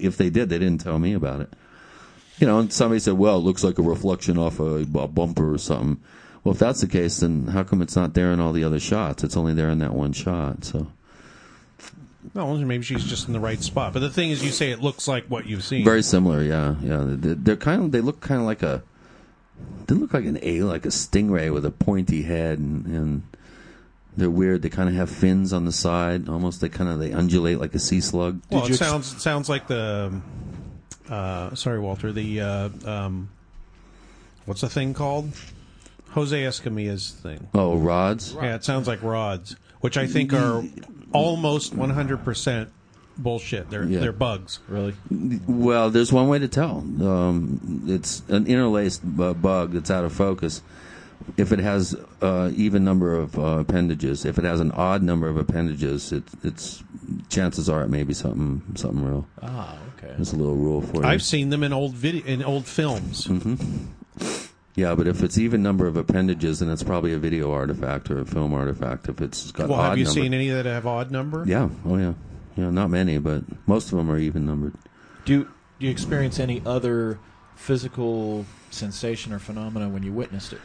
[0.00, 1.52] If they did, they didn't tell me about it.
[2.38, 5.54] You know, and somebody said, well, it looks like a reflection off a, a bumper
[5.54, 6.02] or something.
[6.44, 8.78] Well, if that's the case, then how come it's not there in all the other
[8.80, 9.24] shots?
[9.24, 10.64] It's only there in that one shot.
[10.64, 10.88] So
[12.34, 13.92] No, maybe she's just in the right spot.
[13.92, 15.84] But the thing is, you say it looks like what you've seen.
[15.84, 17.04] very similar, yeah, yeah.
[17.06, 18.82] They- They're kind of they look kind of like a
[19.86, 23.22] they look like an a like a stingray with a pointy head, and, and
[24.16, 24.62] they're weird.
[24.62, 27.74] They kind of have fins on the side, almost they kind of they undulate like
[27.74, 28.40] a sea slug.
[28.50, 30.20] well, Did it ex- sounds it sounds like the.
[31.08, 32.12] Uh, sorry, Walter.
[32.12, 33.28] The uh, um,
[34.44, 35.30] what's the thing called?
[36.10, 37.46] Jose Escamilla's thing.
[37.54, 38.34] Oh, rods.
[38.34, 40.64] Yeah, it sounds like rods, which I think are
[41.12, 42.68] almost 100%
[43.18, 43.70] bullshit.
[43.70, 44.00] They're Yeah.
[44.00, 44.58] they're bugs.
[44.68, 44.94] Really?
[45.46, 46.78] Well, there's one way to tell.
[47.00, 50.62] Um, it's an interlaced uh, bug that's out of focus.
[51.38, 55.28] If it has uh, even number of uh, appendages, if it has an odd number
[55.28, 56.84] of appendages, it, it's
[57.30, 59.26] chances are it may be something something real.
[59.42, 60.12] Ah, okay.
[60.14, 61.04] There's a little rule for you.
[61.08, 63.26] I've seen them in old video in old films.
[64.76, 68.20] Yeah, but if it's even number of appendages, then it's probably a video artifact or
[68.20, 69.08] a film artifact.
[69.08, 71.44] If it's got Well, odd have you number- seen any that have odd number?
[71.46, 71.68] Yeah.
[71.84, 72.12] Oh yeah.
[72.56, 72.70] Yeah.
[72.70, 74.74] Not many, but most of them are even numbered.
[75.24, 75.48] Do
[75.78, 77.18] do you experience any other
[77.56, 80.60] physical sensation or phenomena when you witnessed it?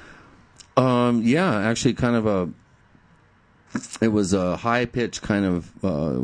[0.78, 2.50] Um, yeah, actually, kind of a.
[4.02, 6.20] It was a high pitched kind of, uh,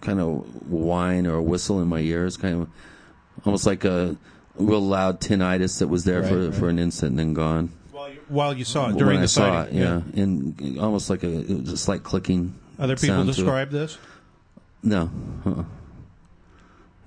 [0.00, 2.68] kind of whine or whistle in my ears, kind of
[3.44, 4.16] almost like a
[4.58, 6.54] real loud tinnitus that was there Right, for right.
[6.54, 7.70] for an instant and then gone.
[7.92, 9.78] While you, while you saw it during when the I saw sighting.
[9.78, 12.54] it, yeah, and almost like a, it was a slight clicking.
[12.78, 13.36] Other people sound to it.
[13.36, 13.98] describe this.
[14.82, 15.10] No.
[15.44, 15.64] Uh-uh.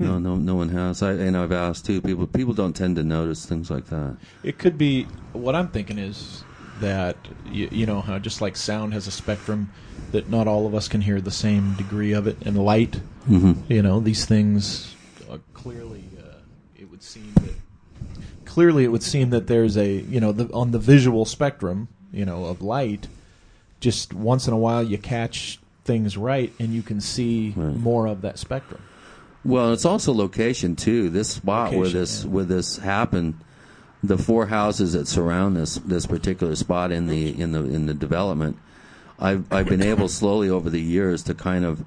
[0.01, 1.03] No, no, no one has.
[1.03, 1.99] I and I've asked too.
[2.01, 4.15] People, people don't tend to notice things like that.
[4.43, 5.03] It could be.
[5.33, 6.43] What I'm thinking is
[6.79, 7.17] that
[7.51, 9.73] you, you know how just like sound has a spectrum,
[10.13, 13.01] that not all of us can hear the same degree of it, and light.
[13.29, 13.71] Mm-hmm.
[13.71, 14.95] You know these things
[15.29, 16.05] uh, clearly.
[16.99, 17.53] Would seem that
[18.43, 22.25] clearly it would seem that there's a you know the, on the visual spectrum you
[22.25, 23.07] know of light.
[23.79, 27.73] Just once in a while you catch things right, and you can see Right.
[27.73, 28.81] more of that spectrum.
[29.45, 31.09] Well, it's also location too.
[31.09, 32.31] This spot where this yeah.
[32.31, 33.39] where this happened,
[34.03, 37.93] the four houses that surround this this particular spot in the in the in the
[37.93, 38.57] development,
[39.17, 41.85] I've I've been able slowly over the years to kind of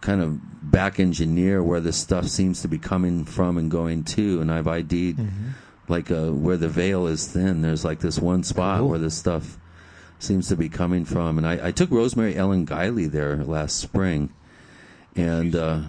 [0.00, 0.38] kind of
[0.70, 4.66] back engineer where this stuff seems to be coming from and going to, and I've
[4.68, 5.48] ID'd Mm-hmm.
[5.88, 7.62] like uh, where the veil is thin.
[7.62, 8.88] There's like this one spot Cool.
[8.90, 9.56] where this stuff
[10.18, 14.30] seems to be coming from, and I, I took Rosemary Ellen Guiley there last spring,
[15.16, 15.54] and.
[15.56, 15.80] Uh,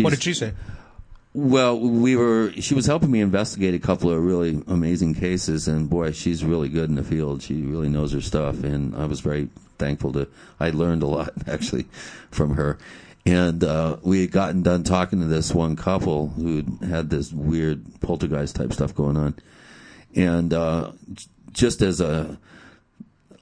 [0.00, 0.52] What did she say?
[1.34, 2.52] well, we were.
[2.60, 6.68] She was helping me investigate a couple of really amazing cases, and boy, she's really
[6.68, 7.42] good in the field.
[7.42, 9.48] She really knows her stuff, and I was very
[9.78, 10.26] thankful to.
[10.60, 11.86] I learned a lot actually
[12.30, 12.78] from her,
[13.26, 18.00] and uh, we had gotten done talking to this one couple who had this weird
[18.00, 19.34] poltergeist type stuff going on,
[20.14, 20.92] and uh,
[21.52, 22.38] just as a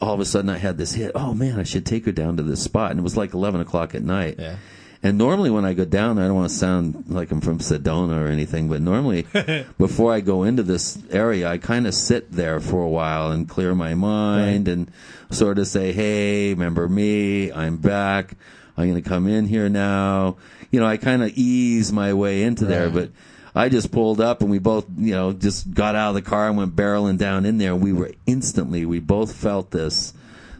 [0.00, 1.12] all of a sudden I had this hit.
[1.14, 3.60] Oh man, I should take her down to this spot, and it was like eleven
[3.60, 4.36] o'clock at night.
[4.38, 4.56] Yeah.
[5.04, 7.58] And normally when I go down there, I don't want to sound like I'm from
[7.58, 9.26] Sedona or anything, but normally
[9.78, 13.48] before I go into this area, I kind of sit there for a while and
[13.48, 14.88] clear my mind and
[15.30, 17.50] sort of say, hey, remember me?
[17.50, 18.36] I'm back.
[18.76, 20.36] I'm going to come in here now.
[20.70, 22.94] You know, I kind of ease my way into there, Right.
[22.94, 23.10] but
[23.54, 26.48] I just pulled up and we both, you know, just got out of the car
[26.48, 27.72] and went barreling down in there.
[27.72, 30.14] And we were instantly, we both felt this,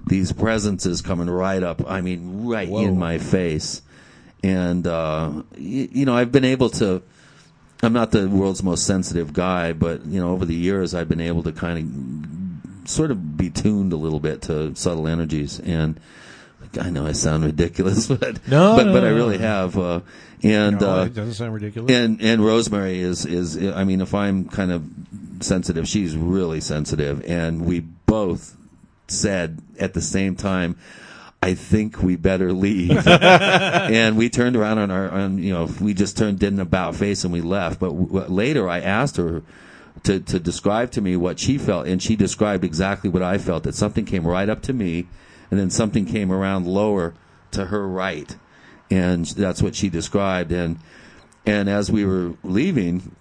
[0.07, 1.89] these presences coming right up.
[1.91, 2.81] I mean, right Whoa.
[2.83, 3.81] in my face.
[4.45, 7.03] And, uh, y- you know, I've been able to,
[7.83, 11.21] I'm not the world's most sensitive guy, but, you know, over the years I've been
[11.21, 11.79] able to kind
[12.85, 15.59] of sort of be tuned a little bit to subtle energies.
[15.61, 15.99] And
[16.81, 20.01] I know I sound ridiculous, but, No, but, no, but I really have, uh,
[20.43, 21.91] and, No, uh, it doesn't sound ridiculous.
[21.93, 24.85] and and Rosemary is is I mean if I'm kind of
[25.41, 28.57] sensitive, she's really sensitive, and we both
[29.09, 30.77] said at the same time,
[31.43, 33.07] I think we better leave.
[33.07, 36.95] and we turned around on our, on, you know, we just turned, did an about
[36.95, 37.81] face and we left.
[37.81, 39.43] But w- later I asked her
[40.05, 43.65] to, to describe to me what she felt, and she described exactly what I felt
[43.65, 45.09] that something came right up to me,
[45.53, 47.13] and then something came around lower
[47.51, 48.35] to her right.
[48.91, 50.51] And that's what she described.
[50.51, 50.79] And,
[51.45, 53.15] and as we were leaving,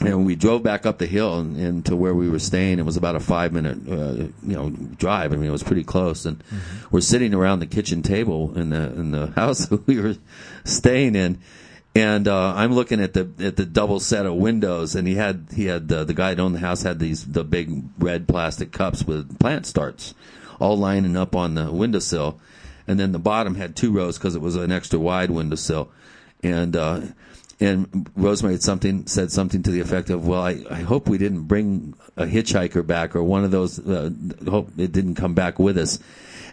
[0.00, 2.78] and we drove back up the hill and, and to where we were staying.
[2.78, 5.32] It was about a five minute, uh, you know, drive.
[5.32, 6.24] I mean, it was pretty close.
[6.24, 6.42] And
[6.90, 10.14] we're sitting around the kitchen table in the in the house that we were
[10.64, 11.40] staying in,
[11.96, 14.94] and uh, I'm looking at the at the double set of windows.
[14.94, 17.44] And he had he had uh, the guy that owned the house had these the
[17.44, 20.14] big red plastic cups with plant starts,
[20.58, 22.40] all lining up on the windowsill,
[22.86, 25.90] and then the bottom had two rows because it was an extra wide windowsill,
[26.42, 26.76] and.
[26.76, 27.00] Uh,
[27.60, 31.18] and Rosemary had something said something to the effect of, "Well, I, I hope we
[31.18, 33.80] didn't bring a hitchhiker back or one of those.
[33.80, 34.10] Uh,
[34.48, 35.98] hope it didn't come back with us."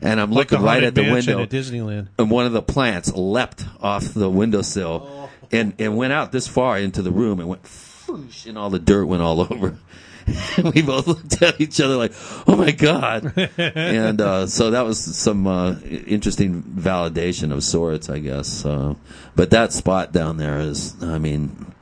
[0.01, 2.07] And I'm Like looking right at the window, at Disneyland.
[2.17, 6.79] and one of the plants leapt off the windowsill and and went out this far
[6.79, 7.61] into the room and went,
[8.47, 9.77] and all the dirt went all over.
[10.63, 12.13] We both looked at each other like,
[12.47, 18.19] "Oh my god!" and uh, so that was some uh, interesting validation of sorts, I
[18.19, 18.65] guess.
[18.65, 18.95] Uh,
[19.35, 21.73] but that spot down there is, I mean,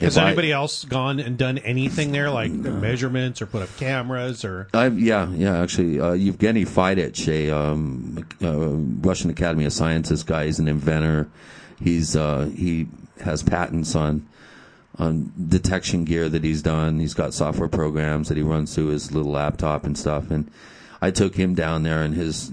[0.00, 4.44] Has I- anybody else gone and done anything there, like measurements or put up cameras
[4.44, 4.68] or?
[4.74, 5.62] I, yeah, yeah.
[5.62, 11.28] Actually, uh, Evgeny Faidysh, a um, uh, Russian Academy of Sciences guy, he's an inventor.
[11.80, 12.88] He's uh, he
[13.20, 14.26] has patents on
[14.98, 16.98] on detection gear that he's done.
[16.98, 20.30] He's got software programs that he runs through his little laptop and stuff.
[20.30, 20.50] And
[21.02, 22.50] I took him down there, and his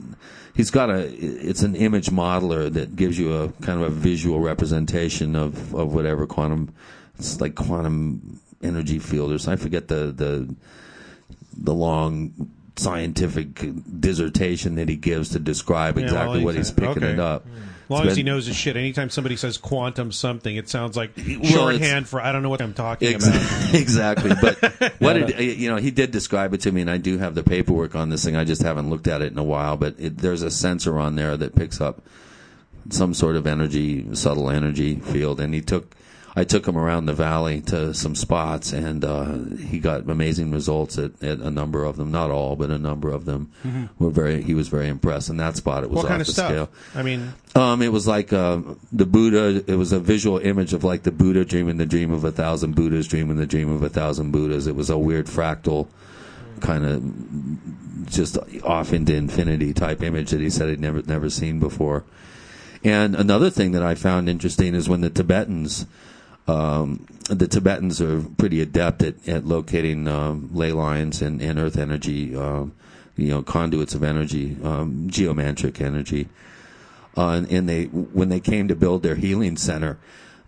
[0.53, 4.39] he's got a it's an image modeler that gives you a kind of a visual
[4.39, 6.73] representation of of whatever quantum.
[7.17, 9.59] It's like quantum energy field or something.
[9.59, 10.55] I forget the the
[11.55, 13.61] the long scientific
[13.99, 17.13] dissertation that he gives to describe Yeah, exactly well, what he's picking Okay.
[17.13, 17.45] it up.
[17.45, 18.75] As long It's as he knows his shit.
[18.75, 22.61] Anytime somebody says quantum something, it sounds like it's- shorthand for I don't know what
[22.61, 23.73] I'm talking Ex- about.
[23.79, 24.31] exactly.
[24.41, 27.17] But what did, eh, you know, he did describe it to me, and I do
[27.17, 28.35] have the paperwork on this thing.
[28.35, 29.77] I just haven't looked at it in a while.
[29.77, 32.01] But it, there's a sensor on there that picks up
[32.89, 35.95] some sort of energy, subtle energy field, and he took.
[36.35, 39.35] I took him around the valley to some spots, and uh,
[39.67, 42.09] he got amazing results at, at a number of them.
[42.11, 43.51] Not all, but a number of them
[43.99, 44.41] were very.
[44.41, 45.29] He was very impressed.
[45.29, 46.03] In that spot, it was Mm-hmm.
[46.03, 46.49] what off kind of the stuff?
[46.51, 46.69] scale.
[46.95, 48.59] I mean, Um, it was like uh,
[48.91, 49.63] the Buddha.
[49.67, 52.73] It was a visual image of like the Buddha dreaming the dream of a thousand
[52.75, 54.65] Buddhas, dreaming the dream of a thousand Buddhas.
[54.65, 55.87] It was a weird fractal
[56.61, 61.59] kind of just off into infinity type image that he said he'd never never seen
[61.59, 62.05] before.
[62.83, 65.85] And another thing that I found interesting is when the Tibetans,
[66.47, 71.77] um, the Tibetans are pretty adept at, at locating um, ley lines and, and earth
[71.77, 72.73] energy, um,
[73.15, 76.27] you know, conduits of energy, um, geomantic energy
[77.15, 79.97] uh, and, and they when they came to build their healing center,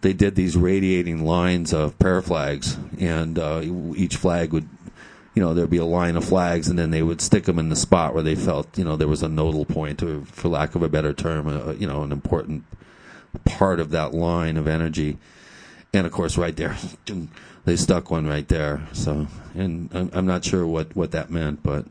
[0.02, 3.62] they did these radiating lines of prayer flags, and uh,
[3.96, 4.68] each flag would,
[5.36, 7.70] you know, there'd be a line of flags, and then they would stick them in
[7.70, 10.76] the spot where they felt, you know, there was a nodal point, or for lack
[10.76, 12.64] of a better term, uh, you know, an important
[13.44, 15.18] part of that line of energy.
[15.96, 16.76] And of course, right there,
[17.64, 18.86] they stuck one right there.
[18.92, 21.86] So, and I'm, I'm not sure what, what that meant, but,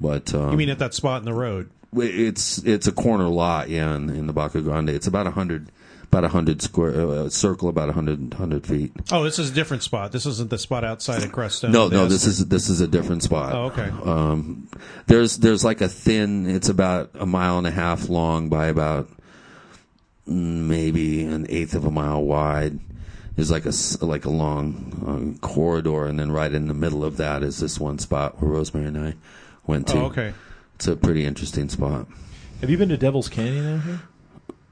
[0.00, 1.68] but um, you mean at that spot in the road?
[1.94, 4.90] it's it's a corner lot, yeah, in, in the Baca Grande.
[4.90, 5.70] It's about a hundred,
[6.04, 8.92] about a hundred square uh, circle, about a hundred hundred feet.
[9.10, 10.12] Oh, this is a different spot.
[10.12, 11.72] This isn't the spot outside of Crestone.
[11.72, 13.54] No, no, this is this is a different spot.
[13.54, 13.90] Oh, okay.
[14.04, 14.68] Um,
[15.06, 16.48] there's there's like a thin.
[16.48, 19.08] It's about a mile and a half long by about
[20.26, 22.78] mm, maybe an eighth of a mile wide.
[23.34, 23.72] There's like a
[24.04, 27.80] like a long uh, corridor, and then right in the middle of that is this
[27.80, 29.14] one spot where Rosemary and I
[29.66, 29.98] went to.
[29.98, 30.34] Oh, okay.
[30.74, 32.06] It's a pretty interesting spot.
[32.60, 34.00] Have you been to Devil's Canyon out here?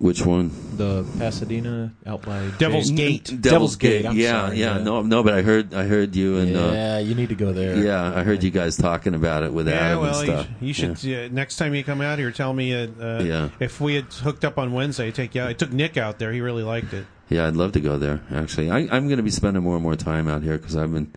[0.00, 0.50] Which one?
[0.78, 3.24] The Pasadena out by Devil's Jay- Gate.
[3.26, 4.02] Devil's, Devil's Gate.
[4.02, 4.82] Gate, I'm yeah, sorry, yeah, yeah.
[4.82, 7.52] No, no, but I heard, I heard you and uh, Yeah, you need to go
[7.52, 7.76] there.
[7.76, 10.48] yeah, I heard you guys talking about it with Yeah, Adam well, and stuff.
[10.58, 12.72] you should uh, next time you come out here, tell me.
[12.74, 13.50] Uh, uh, Yeah.
[13.60, 15.48] If we had hooked up on Wednesday, take you out.
[15.50, 16.32] I took Nick out there.
[16.32, 17.04] He really liked it.
[17.28, 18.22] Yeah, I'd love to go there.
[18.32, 20.92] Actually, I, I'm going to be spending more and more time out here because I've
[20.94, 21.12] been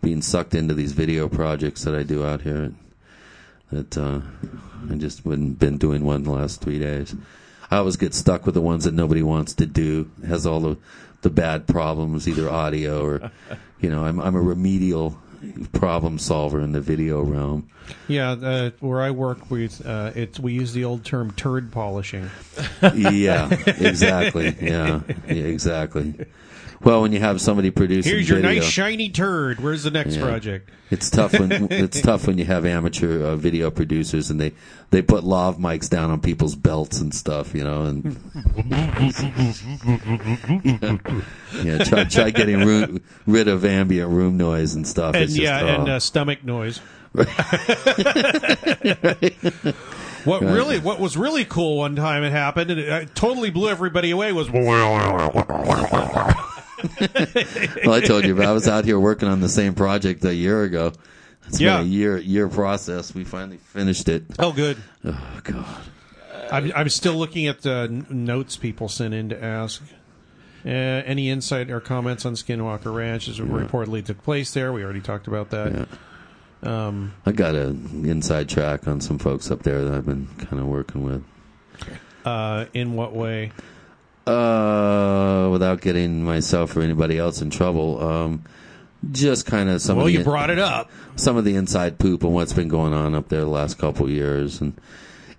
[0.00, 2.72] being sucked into these video projects that I do out here.
[3.70, 4.20] That uh,
[4.90, 7.14] I just wouldn't been doing one the last three days.
[7.72, 10.10] I always get stuck with the ones that nobody wants to do.
[10.22, 10.76] It has all the
[11.22, 13.30] the bad problems, either audio or
[13.80, 14.04] you know.
[14.04, 15.18] I'm I'm a remedial
[15.72, 17.70] problem solver in the video realm.
[18.08, 22.28] Yeah, uh, where I work, we uh, it's we use the old term turd polishing.
[22.94, 24.54] yeah, exactly.
[24.60, 26.26] Yeah, yeah, exactly.
[26.84, 29.60] Well, when you have somebody producing Here's your video, nice shiny turd.
[29.60, 30.22] Where's the next Yeah.
[30.22, 30.68] project?
[30.90, 34.52] It's tough when it's tough when you have amateur uh, video producers and they
[34.90, 38.16] they put lav mics down on people's belts and stuff, you know, and
[41.62, 45.14] yeah, try try getting ru- rid of ambient room noise and stuff.
[45.14, 45.92] And It's just, yeah, and oh.
[45.92, 46.80] uh, stomach noise.
[50.24, 53.68] What really, what was really cool one time it happened, and it, uh, totally blew
[53.68, 54.32] everybody away.
[54.32, 54.48] Was
[57.84, 60.34] well, I told you, but I was out here working on the same project a
[60.34, 60.92] year ago.
[61.48, 61.78] It's Yeah.
[61.78, 63.14] been a year year process.
[63.14, 64.24] We finally finished it.
[64.38, 64.76] oh good.
[65.04, 65.66] Oh God.
[66.50, 69.82] I'm, I'm still looking at the notes people sent in to ask.
[70.64, 74.72] Uh, any insight or comments on Skinwalker Ranch as it reportedly took place there?
[74.72, 75.88] We already talked about that.
[76.62, 76.86] Yeah.
[76.86, 80.60] Um, I got an inside track on some folks up there that I've been kind
[80.62, 81.24] of working with.
[82.24, 83.50] uh, in what way?
[84.26, 88.44] Uh, without getting myself or anybody else in trouble, um,
[89.10, 90.90] just kind of some Well, of the you brought it up.
[91.16, 94.06] some of the inside poop and what's been going on up there the last couple
[94.06, 94.74] of years, and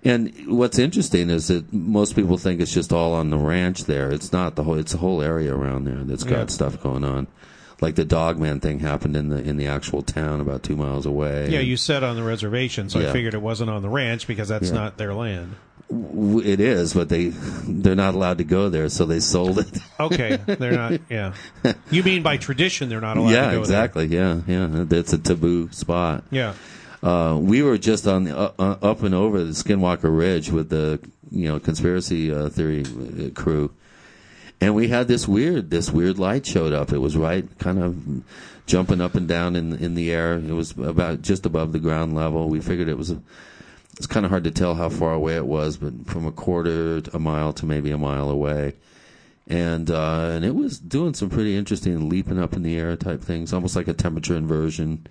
[0.04, 4.10] and what's interesting is that most people think it's just all on the ranch there.
[4.12, 4.74] It's not the whole.
[4.74, 6.46] It's a whole area around there that's got Yeah.
[6.48, 7.26] stuff going on.
[7.84, 11.50] Like the Dogman thing happened in the in the actual town about two miles away.
[11.50, 14.48] Yeah, you said on the reservation, so I figured it wasn't on the ranch because
[14.48, 14.74] that's Yeah.
[14.76, 15.56] not their land.
[15.90, 19.78] It is, but they they're not allowed to go there, so they sold it.
[20.00, 20.92] Okay, they're not.
[21.10, 21.34] Yeah,
[21.90, 24.06] you mean by tradition they're not allowed yeah, to go exactly.
[24.06, 24.66] Yeah, yeah.
[24.70, 26.24] That's a taboo spot.
[26.30, 26.54] Yeah.
[27.02, 30.70] Uh, we were just on the, uh, uh, up and over the Skinwalker Ridge with
[30.70, 31.00] the
[31.30, 33.70] you know conspiracy uh, theory uh, crew,
[34.60, 36.92] and we had this weird this weird light showed up.
[36.92, 38.22] It was right kind of
[38.66, 40.34] jumping up and down in in the air.
[40.34, 42.48] It was about just above the ground level.
[42.48, 43.20] We figured it was a,
[43.96, 47.00] it's kind of hard to tell how far away it was, but from a quarter
[47.00, 48.74] to a mile to maybe a mile away.
[49.46, 53.20] And uh, and it was doing some pretty interesting leaping up in the air type
[53.20, 55.06] things, almost like a temperature inversion.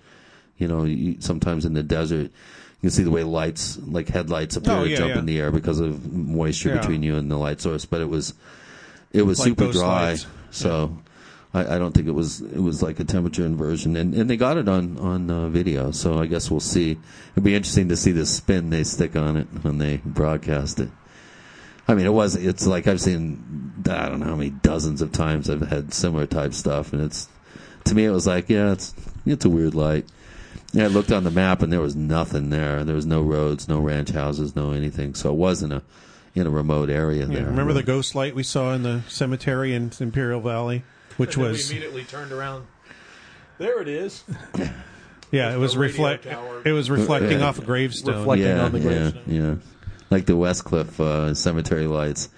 [0.58, 4.56] You know, you, sometimes in the desert, you can see the way lights, like headlights,
[4.56, 5.18] appear Oh, to yeah, jump yeah.
[5.20, 6.80] in the air because of moisture Yeah.
[6.80, 7.84] between you and the light source.
[7.84, 8.34] But it was,
[9.14, 10.26] it was Like super dry, lights.
[10.50, 10.98] so
[11.54, 13.96] I, I don't think it was it was like a temperature inversion.
[13.96, 16.98] And and they got it on on uh, video, so I guess we'll see.
[17.32, 20.90] It'll be interesting to see the spin they stick on it when they broadcast it.
[21.86, 22.34] I mean, it was.
[22.36, 23.82] It's like I've seen.
[23.88, 27.28] I don't know how many dozens of times I've had similar type stuff, and it's
[27.84, 28.94] to me it was like, yeah, it's
[29.26, 30.06] it's a weird light.
[30.72, 32.82] Yeah, I looked on the map and there was nothing there.
[32.82, 35.14] There was no roads, no ranch houses, no anything.
[35.14, 35.82] So it wasn't a
[36.34, 37.46] in a remote area Yeah, there.
[37.46, 40.82] remember the ghost light we saw in the cemetery in Imperial Valley,
[41.16, 42.66] which And was we immediately turned around.
[43.58, 44.24] There it is.
[45.30, 46.26] yeah, it was reflect.
[46.64, 47.46] It was reflecting Yeah.
[47.46, 48.18] off a gravestone.
[48.20, 49.22] Reflecting yeah, on the gravestone.
[49.26, 49.54] yeah.
[50.10, 52.28] Like the Westcliffe uh, cemetery lights.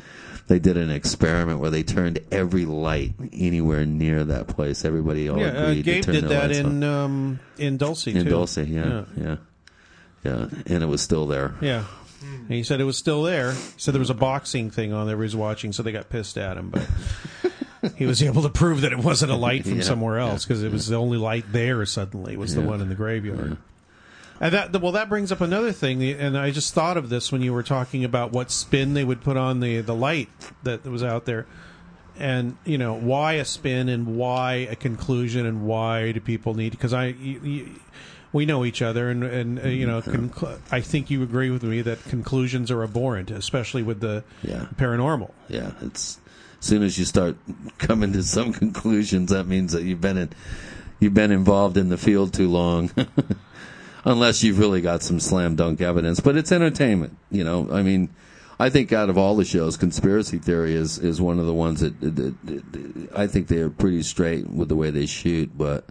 [0.49, 4.85] They did an experiment where they turned every light anywhere near that place.
[4.85, 7.05] Everybody all yeah, uh, agreed Gabe to turn did their that lights in on.
[7.05, 8.31] um, in Dulce in too.
[8.31, 8.59] Dulce.
[8.59, 9.37] Yeah, yeah,
[10.23, 11.55] yeah, And it was still there.
[11.61, 11.85] Yeah.
[12.49, 13.53] And he said it was still there.
[13.53, 16.09] He said there was a boxing thing on there he was watching, so they got
[16.09, 16.71] pissed at him.
[16.71, 16.87] But
[17.97, 20.63] he was able to prove that it wasn't a light from Yeah, somewhere else because
[20.63, 21.85] it was the only light there.
[21.85, 23.57] Suddenly was the one in the graveyard.
[24.39, 27.43] And that well, that brings up another thing, and I just thought of this when
[27.43, 30.29] you were talking about what spin they would put on the the light
[30.63, 31.47] that was out there,
[32.19, 36.73] and you know why a spin and why a conclusion and why do people need?
[36.73, 37.07] Because I.
[37.07, 37.69] You, you,
[38.37, 41.65] we know each other, and, and uh, you know, conclu- I think you agree with
[41.65, 44.67] me that conclusions are abhorrent, especially with the Yeah.
[44.77, 45.33] paranormal.
[45.49, 46.19] Yeah, it's
[46.61, 47.37] as soon as you start
[47.79, 50.31] coming to some conclusions, that means that you've been in,
[51.01, 52.91] you've been involved in the field too long.
[54.05, 57.17] Unless you've really got some slam dunk evidence, but it's entertainment.
[57.33, 58.09] You know, I mean,
[58.61, 61.81] I think out of all the shows, conspiracy theory is is one of the ones
[61.81, 62.15] that, that,
[62.47, 65.87] that I think they're pretty straight with the way they shoot, but.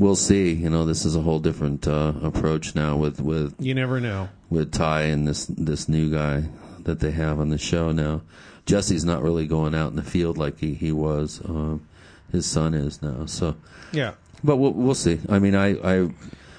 [0.00, 0.54] We'll see.
[0.54, 4.30] You know, this is a whole different uh, approach now with, with You never know.
[4.48, 6.44] with Ty and this this new guy
[6.84, 8.22] that they have on the show now.
[8.64, 11.42] Jesse's not really going out in the field like he he was.
[11.44, 11.86] Um,
[12.32, 13.26] his son is now.
[13.26, 13.56] So,
[13.92, 14.12] Yeah,
[14.42, 15.18] but we'll we'll see.
[15.28, 16.08] I mean, I I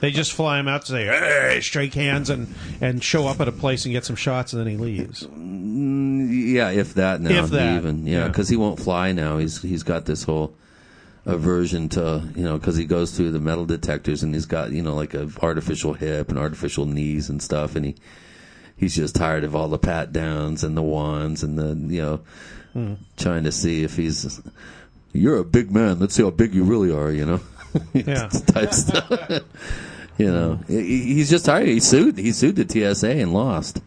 [0.01, 3.47] they just fly him out to say, "Hey," shake hands, and and show up at
[3.47, 5.23] a place and get some shots, and then he leaves.
[5.25, 8.27] yeah, if that now If that, even yeah, yeah.
[8.27, 9.37] because he won't fly now.
[9.39, 10.53] He's he's got this whole
[11.25, 14.81] aversion to you know because he goes through the metal detectors and he's got you
[14.81, 17.75] know like a artificial hip and artificial knees and stuff.
[17.75, 17.95] And he
[18.77, 22.19] he's just tired of all the pat downs and the wands and the you know
[22.73, 22.93] Hmm.
[23.17, 24.39] trying to see if he's
[25.11, 25.99] you're a big man.
[25.99, 27.39] Let's see how big you really are you know?
[27.93, 28.27] Yeah.
[28.29, 29.11] type stuff.
[30.17, 31.67] You know He- he's just tired.
[31.67, 33.81] He sued he sued the TSA and lost.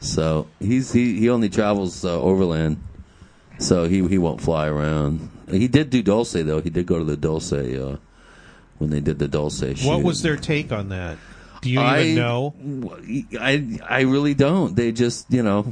[0.00, 2.82] So he's he, he only travels uh, overland
[3.60, 5.30] So he he won't fly around.
[5.48, 6.60] He did do Dulce though.
[6.60, 7.98] He did go to the Dulce uh,
[8.78, 9.60] when they did the Dulce.
[9.60, 9.86] Shoot.
[9.86, 11.18] What was their take on that?
[11.60, 12.54] Do you I even know?
[13.38, 14.74] I I really don't.
[14.74, 15.70] They just you know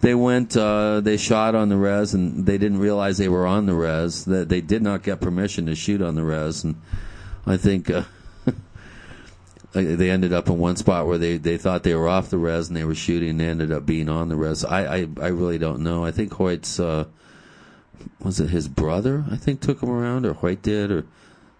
[0.00, 3.66] they went uh, they shot on the res and they didn't realize they were on
[3.66, 4.24] the res.
[4.24, 6.80] That they did not get permission to shoot on the res, and
[7.46, 7.90] I think.
[7.90, 8.02] Uh,
[9.72, 12.68] They ended up in one spot where they, they thought they were off the res
[12.68, 13.30] and they were shooting.
[13.30, 14.64] and They ended up being on the res.
[14.64, 16.04] I, I, I really don't know.
[16.04, 17.06] I think Hoyt's uh,
[18.20, 19.24] was it his brother?
[19.30, 21.06] I think took him around, or Hoyt did, or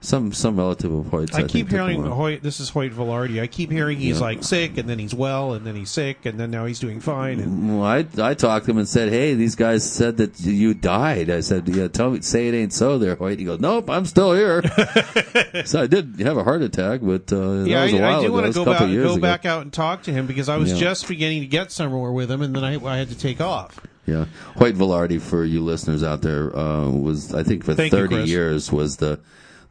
[0.03, 1.35] some some relative of Hoyt's.
[1.35, 2.11] I I, keep think, took him hearing.
[2.11, 2.43] Hoyt.
[2.43, 3.41] This is Hoyt Velarde.
[3.41, 4.23] I keep hearing he's Yeah.
[4.27, 7.01] like sick, and then he's well, and then he's sick, and then now he's doing
[7.01, 7.41] fine.
[7.41, 10.75] And Well, I I talked to him and said, "Hey, these guys said that you
[10.75, 13.39] died." I said, "Yeah, tell me, say it ain't so." There, Hoyt.
[13.39, 14.63] He goes, "Nope, I'm still here."
[15.65, 18.19] so I did have a heart attack, but uh, yeah, that was a I, while
[18.19, 18.33] I do ago.
[18.35, 20.79] want to go back go back out and talk to him because I was Yeah.
[20.79, 23.81] just beginning to get somewhere with him, and then I, I had to take off.
[24.05, 24.25] Yeah,
[24.57, 28.29] Hoyt Velarde, for you listeners out there, uh, was I think for Thank thirty Chris.
[28.31, 29.21] years was the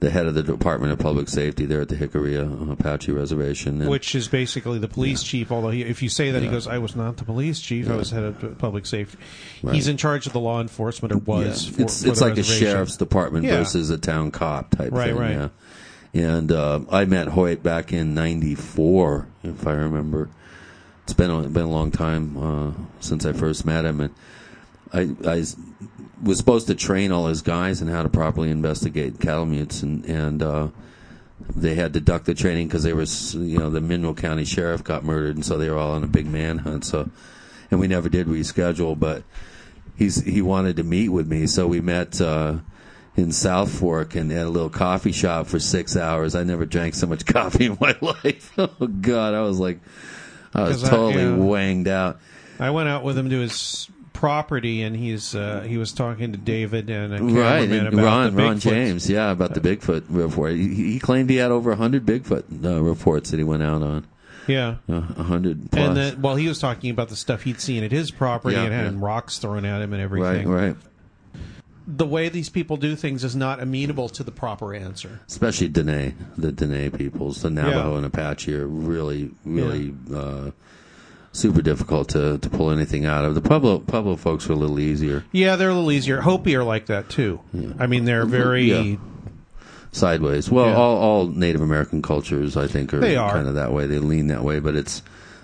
[0.02, 3.82] the head of the Department of Public Safety there at the Jicarilla uh, Apache Reservation.
[3.82, 5.52] And, Which is basically the police chief.
[5.52, 7.90] Although he, if you say that, he goes, "I was not the police chief.
[7.90, 9.20] I was head of public safety."
[9.64, 9.76] Right.
[9.76, 11.68] He's in charge of the law enforcement, or was.
[11.70, 11.76] Yeah.
[11.76, 13.58] For, it's for it's like a sheriff's department Yeah.
[13.58, 15.18] versus a town cop type Right, thing.
[15.18, 15.32] right.
[15.32, 15.50] Yeah.
[16.14, 20.30] And uh, I met Hoyt back in '94, if I remember.
[21.04, 22.72] It's been a, been a long time uh,
[23.02, 24.14] since I first met him, and
[24.94, 25.44] I, I
[26.24, 30.06] was supposed to train all his guys in how to properly investigate cattle mutes, and
[30.06, 30.68] and uh,
[31.56, 34.84] they had to duck the training because they were, you know, the Mineral County sheriff
[34.84, 36.86] got murdered, and so they were all on a big manhunt.
[36.86, 37.10] So,
[37.70, 39.24] and we never did reschedule, but
[39.96, 42.58] he's he wanted to meet with me, so we met uh,
[43.16, 46.36] in South Fork and at a little coffee shop for six hours.
[46.36, 48.54] I never drank so much coffee in my life.
[48.58, 49.80] oh God, I was like,
[50.54, 51.36] I was I- totally yeah.
[51.36, 52.20] wanged out.
[52.60, 53.90] I went out with him to his
[54.22, 58.60] property, and he's uh, he was talking to David and Right, and about Ron, Ron
[58.60, 60.54] James, yeah, about the Bigfoot report.
[60.54, 64.06] He, he claimed he had over hundred Bigfoot uh, reports that he went out on.
[64.48, 64.76] Yeah.
[64.88, 65.74] A hundred.
[65.74, 68.64] And then, well, he was talking about the stuff he'd seen at his property Yeah,
[68.66, 69.06] and having yeah.
[69.06, 70.48] rocks thrown at him and everything.
[70.48, 70.68] right.
[70.68, 70.76] right
[71.88, 75.20] The way these people do things is not amenable to the proper answer.
[75.28, 77.98] Especially Dene, the Dene peoples, the Navajo Yeah.
[77.98, 80.52] and Apache are really, really uh,
[81.34, 83.36] super difficult to, to pull anything out of.
[83.36, 85.24] The Pueblo Pueblo folks are a little easier.
[85.32, 86.22] Yeah, they're a little easier.
[86.22, 87.40] Hopi are like that too.
[87.80, 88.64] I mean, they're very.
[88.66, 88.96] Yeah.
[89.92, 90.50] sideways.
[90.50, 90.76] Well, Yeah.
[90.76, 93.32] all, all Native American cultures, I think, are, They are.
[93.34, 93.88] kind of that way.
[93.88, 95.02] They lean that way, but it's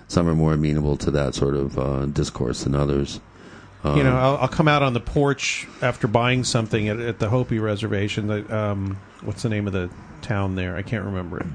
[0.08, 3.20] some are more amenable to that sort of uh, discourse than others.
[3.84, 7.28] you know, I'll, I'll come out on the porch after buying something at, at the
[7.28, 8.26] Hopi reservation.
[8.26, 9.90] The, um, what's the name of the
[10.22, 10.76] town there?
[10.76, 11.46] I can't remember it.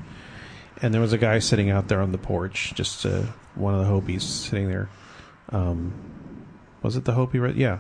[0.82, 3.24] And there was a guy sitting out there on the porch, just uh,
[3.56, 4.90] one of the Hopis sitting there.
[5.50, 5.94] Um,
[6.82, 7.40] was it the Hopi?
[7.40, 7.80] Re- yeah.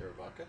[0.00, 0.44] Aravaca?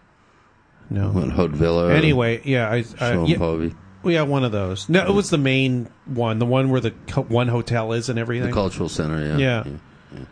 [0.90, 1.10] No.
[1.10, 1.94] What, Hotevilla?
[1.94, 4.88] Anyway, yeah, I, I yeah, Shompovi, well, yeah, one of those.
[4.90, 8.18] No, it was the main one, the one where the co- one hotel is and
[8.20, 8.48] everything.
[8.48, 9.38] the cultural center.
[9.38, 10.26] Yeah, Yeah.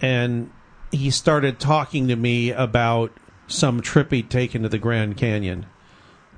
[0.00, 0.50] and
[0.92, 3.12] he started talking to me about
[3.46, 5.66] some trip he'd taken to the Grand Canyon.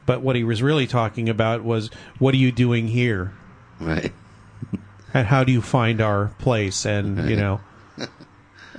[0.06, 3.32] But what he was really talking about was, what are you doing here?
[3.80, 4.12] right.
[5.18, 6.84] And how do you find our place?
[6.86, 7.60] And, you know.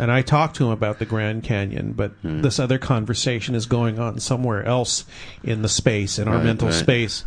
[0.01, 2.41] And I talked to him about the Grand Canyon, but Hmm.
[2.41, 5.03] this other conversation is going on somewhere else
[5.43, 6.73] in the space, in our Right, mental right.
[6.77, 7.25] space.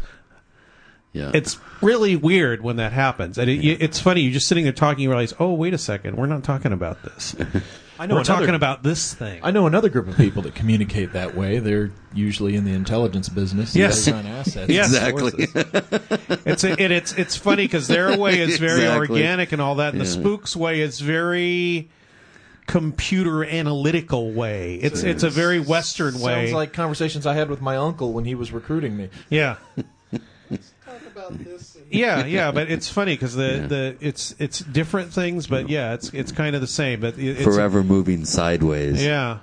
[1.12, 3.36] Yeah, It's really weird when that happens.
[3.36, 6.16] And it, it's funny, you're just sitting there talking, you realize, oh, wait a second,
[6.16, 7.36] we're not talking about this.
[8.02, 9.38] I know We're another- talking about this thing.
[9.44, 11.60] I know another group of people that communicate that way.
[11.60, 13.76] They're usually in the intelligence business.
[13.76, 14.04] Yes.
[14.04, 14.68] They're on assets.
[14.70, 14.92] Yes.
[14.92, 15.46] Exactly.
[16.44, 19.18] It's a, it, it's it's funny because their way is very Exactly.
[19.20, 21.90] organic and all that, and the spooks way is very
[22.66, 24.76] computer analytical way.
[24.76, 26.46] It's it's a very Western way.
[26.46, 29.10] Sounds like conversations I had with my uncle when he was recruiting me.
[29.30, 29.86] yeah, Talk
[31.12, 31.78] about this.
[31.90, 32.50] yeah, yeah.
[32.52, 36.54] But it's funny because the, the it's it's different things, but yeah, it's it's kind
[36.54, 37.00] of the same.
[37.00, 39.04] But it, it's forever moving sideways.
[39.04, 39.38] yeah.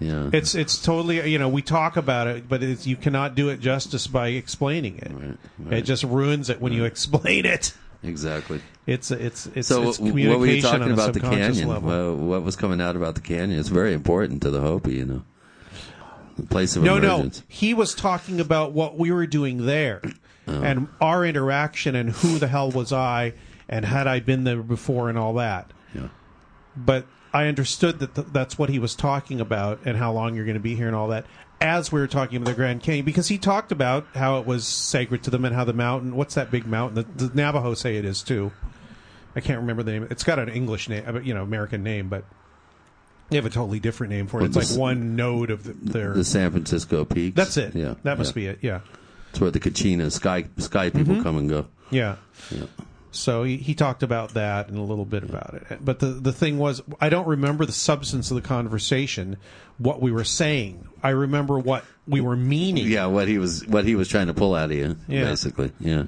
[0.00, 0.30] yeah.
[0.32, 3.60] It's it's totally you know we talk about it, but it's, you cannot do it
[3.60, 5.12] justice by explaining it.
[5.58, 7.74] Right, It just ruins it when you explain it.
[8.02, 8.60] exactly.
[8.86, 11.82] It's it's it's, So, it's what communication were you talking about the canyon?
[11.82, 13.58] Well, what was coming out about the canyon?
[13.58, 15.22] It's very important to the Hopi, you know.
[16.36, 17.30] The place of No, no.
[17.48, 20.02] He was talking about what we were doing there
[20.48, 20.62] Oh.
[20.62, 23.34] and our interaction and who the hell was I
[23.68, 25.70] and had I been there before and all that.
[25.94, 26.08] Yeah.
[26.76, 30.44] But I understood that th- that's what he was talking about and how long you're
[30.44, 31.26] going to be here and all that
[31.60, 34.66] as we were talking about the Grand Canyon because he talked about how it was
[34.66, 37.06] sacred to them and how the mountain, what's that big mountain?
[37.16, 38.52] The, the Navajo say it is too.
[39.34, 40.06] I can't remember the name.
[40.10, 42.24] It's got an English name, uh, you know, American name, but
[43.30, 44.54] They have a totally different name for it.
[44.54, 46.12] It's like one node of the, their.
[46.14, 47.36] The San Francisco Peaks.
[47.36, 47.74] that's it.
[47.74, 48.34] Yeah, that must yeah.
[48.34, 48.58] be it.
[48.62, 48.80] Yeah,
[49.36, 51.22] It's where the Kachina sky sky people Mm-hmm.
[51.22, 51.66] come and go.
[51.90, 52.16] yeah.
[52.50, 52.64] Yeah.
[53.10, 55.78] So he, he talked about that and a little bit about it.
[55.84, 59.36] But the the thing was, I don't remember the substance of the conversation,
[59.76, 60.88] what we were saying.
[61.02, 62.86] I remember what we were meaning.
[62.88, 65.24] Yeah, what he was what he was trying to pull out of you, Yeah.
[65.24, 65.70] basically.
[65.80, 66.04] Yeah.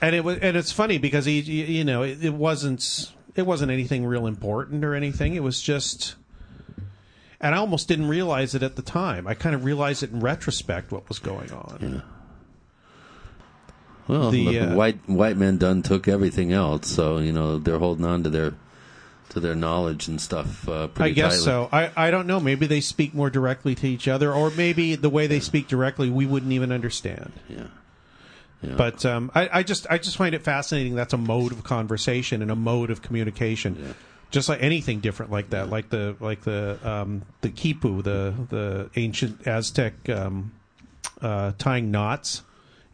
[0.00, 3.72] and it was and it's funny because he you know it, it wasn't it wasn't
[3.72, 6.14] anything real important or anything it was just
[7.40, 10.18] and I almost didn't realize it at the time I kind of realized it in
[10.20, 12.02] retrospect what was going on
[14.08, 17.78] Well, The, look, uh, white white men done took everything else, so you know they're
[17.78, 18.54] holding on to their
[19.30, 20.66] to their knowledge and stuff.
[20.68, 21.44] Uh, pretty I guess tightly.
[21.44, 24.94] so I I don't know maybe they speak more directly to each other or maybe
[24.94, 27.64] the way they speak directly we wouldn't even understand Yeah.
[28.62, 28.74] Yeah.
[28.76, 32.40] but um, I, I just I just find it fascinating that's a mode of conversation
[32.42, 33.94] and a mode of communication
[34.30, 38.90] just like anything different like that like the like the um, the quipu the the
[38.96, 40.52] ancient Aztec um,
[41.20, 42.42] uh, tying knots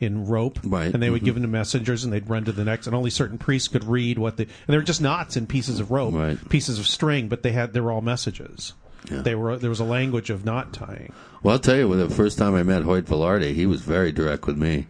[0.05, 0.93] in rope Right.
[0.95, 1.25] and they would Mhm.
[1.25, 3.85] give them to messengers and they'd run to the next and only certain priests could
[3.85, 6.49] read what they and they were just knots and pieces of rope Right.
[6.49, 8.75] pieces of string but they had they were all messages
[9.11, 9.23] Yeah.
[9.23, 11.13] they were there was a language of knot tying
[11.43, 14.47] Well, I'll tell you, the first time I met Hoyt Velarde, he was very direct
[14.47, 14.87] with me.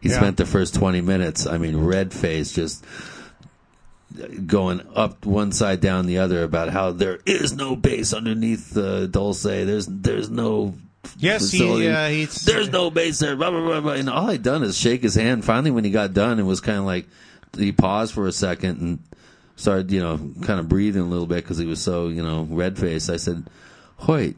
[0.00, 0.16] He Yeah.
[0.16, 2.84] spent the first 20 minutes, I mean, red face, just
[4.46, 9.06] going up one side, down the other about how there is no base underneath the
[9.08, 9.42] Dulce.
[9.44, 10.74] There's, there's no.
[11.18, 13.36] Yes, he, uh, he's- there's no base there.
[13.36, 13.92] Blah, blah, blah, blah.
[13.92, 15.44] And all I'd done is shake his hand.
[15.44, 17.06] Finally, when he got done, it was kind of like
[17.56, 18.98] he paused for a second and
[19.56, 22.46] started, you know, kind of breathing a little bit because he was so, you know,
[22.50, 23.10] red faced.
[23.10, 23.48] I said,
[23.98, 24.36] Hoyt,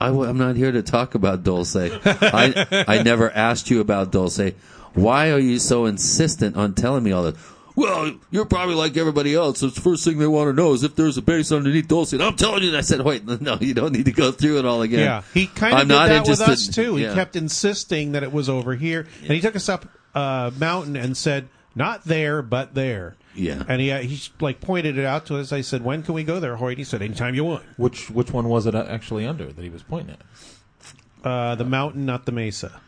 [0.00, 1.76] I, am not here to talk about Dulce.
[1.76, 4.52] I, I never asked you about Dulce.
[4.94, 7.36] Why are you so insistent on telling me all that?
[7.74, 9.60] Well, you're probably like everybody else.
[9.60, 12.12] So the first thing they want to know is if there's a base underneath Dulce.
[12.12, 14.58] And I'm telling you, and I said, wait, no, you don't need to go through
[14.58, 15.00] it all again.
[15.00, 16.48] Yeah, he kind of I'm did not that interested.
[16.48, 16.96] with us too.
[16.96, 17.14] He Yeah.
[17.14, 21.16] kept insisting that it was over here, and he took us up a mountain and
[21.16, 23.62] said, "Not there, but there." Yeah.
[23.66, 25.52] and he uh, he like pointed it out to us.
[25.54, 28.30] I said, "When can we go there, Hoyt?" He said, "Anytime you want." Which which
[28.30, 31.26] one was it actually under that he was pointing at?
[31.26, 32.80] Uh, the mountain, not the mesa.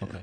[0.00, 0.20] Okay.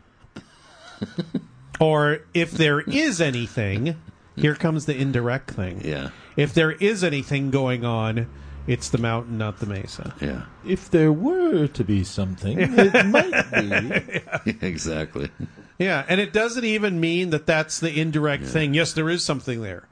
[1.79, 3.95] Or if there is anything,
[4.35, 5.81] here comes the indirect thing.
[5.83, 6.09] Yeah.
[6.35, 8.27] If there is anything going on,
[8.67, 10.13] it's the mountain, not the mesa.
[10.21, 10.43] Yeah.
[10.65, 14.51] If there were to be something, it might be.
[14.65, 15.29] exactly.
[15.77, 18.73] Yeah, and it doesn't even mean that that's the indirect thing.
[18.73, 19.87] Yes, there is something there.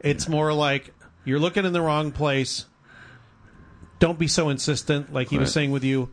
[0.00, 0.94] It's more like
[1.24, 2.66] you're looking in the wrong place.
[3.98, 5.54] Don't be so insistent, like he was Right.
[5.54, 6.10] saying with you.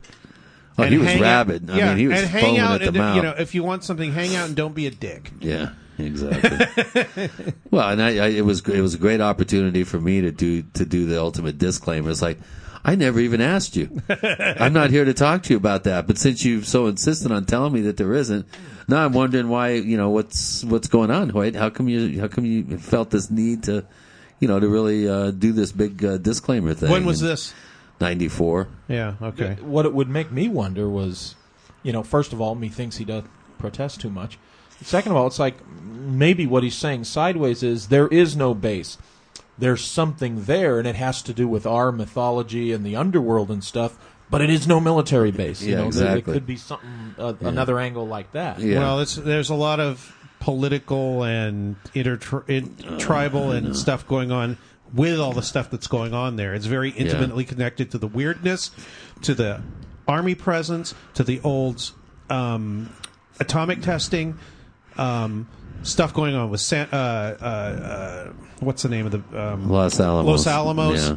[0.78, 1.70] Oh, he was hang out- rabid.
[1.70, 3.16] I yeah, mean, he was and hang out at the and, mouth.
[3.16, 5.32] You know, if you want something, hang out and don't be a dick.
[5.40, 5.70] Yeah,
[6.00, 7.30] exactly.
[7.72, 10.64] well, and I, I, it was it was a great opportunity for me to do
[10.74, 12.10] to do the ultimate disclaimer.
[12.10, 12.40] It's like
[12.86, 14.02] I never even asked you.
[14.10, 16.08] I'm not here to talk to you about that.
[16.08, 18.46] But since you've so insistent on telling me that there isn't,
[18.88, 19.74] now I'm wondering why.
[19.74, 21.56] You know what's what's going on, Hoyt?
[21.56, 23.86] How come you how come you felt this need to,
[24.40, 26.90] you know, to really uh, do this big uh, disclaimer thing?
[26.90, 27.54] When was And this?
[28.02, 28.68] Ninety four.
[28.88, 29.14] Yeah.
[29.22, 29.56] Okay.
[29.62, 31.36] What it would make me wonder was,
[31.84, 33.24] you know, first of all, me thinks he does
[33.60, 34.38] protest too much.
[34.82, 38.98] Second of all, it's like maybe what he's saying sideways is there is no base.
[39.58, 43.64] There's something there, and it has to do with our mythology and the underworld and
[43.64, 43.98] stuff.
[44.30, 45.62] But it is no military base.
[45.62, 46.22] You Yeah, know, there- exactly.
[46.22, 46.90] There could be something,
[47.20, 48.60] uh, another angle like that.
[48.60, 48.80] Yeah.
[48.80, 54.58] Well, it's, there's a lot of political and inter in, tribal and stuff going on
[54.94, 56.54] with all the stuff that's going on there.
[56.54, 58.72] It's very intimately connected to the weirdness,
[59.24, 59.62] to the
[60.08, 61.92] army presence, to the old
[62.30, 62.90] um,
[63.40, 64.38] atomic testing,
[64.98, 65.48] um,
[65.82, 70.00] stuff going on with San, uh, uh, uh, what's the name of the um, Los
[70.00, 70.30] Alamos.
[70.30, 71.10] Los Alamos.
[71.10, 71.16] Yeah.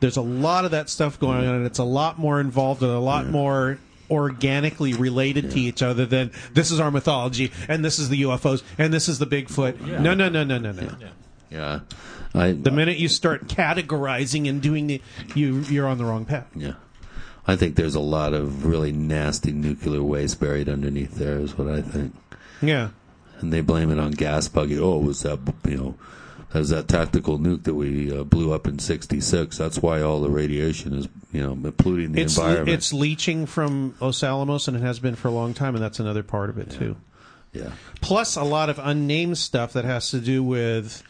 [0.00, 2.90] There's a lot of that stuff going on, and it's a lot more involved and
[2.90, 3.78] a lot more
[4.10, 8.62] organically related to each other than this is our mythology and this is the UFOs
[8.76, 9.80] and this is the Bigfoot.
[9.80, 10.96] No, no, no, no, no, no.
[11.50, 11.80] Yeah.
[12.34, 15.02] I, The minute you start categorizing and doing the,
[15.34, 16.46] you you're on the wrong path.
[16.54, 16.74] Yeah.
[17.46, 21.68] I think there's a lot of really nasty nuclear waste buried underneath there, is what
[21.68, 22.14] I think.
[22.62, 22.90] Yeah.
[23.40, 24.78] And they blame it on Gasbuggy.
[24.80, 25.94] Oh, it was that, you know,
[26.52, 29.58] that was that tactical nuke that we uh, blew up in 66.
[29.58, 32.68] That's why all the radiation is, you know, polluting the It's environment.
[32.68, 35.98] it's leaching from Los Alamos and it has been for a long time and that's
[35.98, 36.96] another part of it too.
[37.52, 37.72] yeah.
[38.00, 41.02] plus a lot of unnamed stuff that has to do with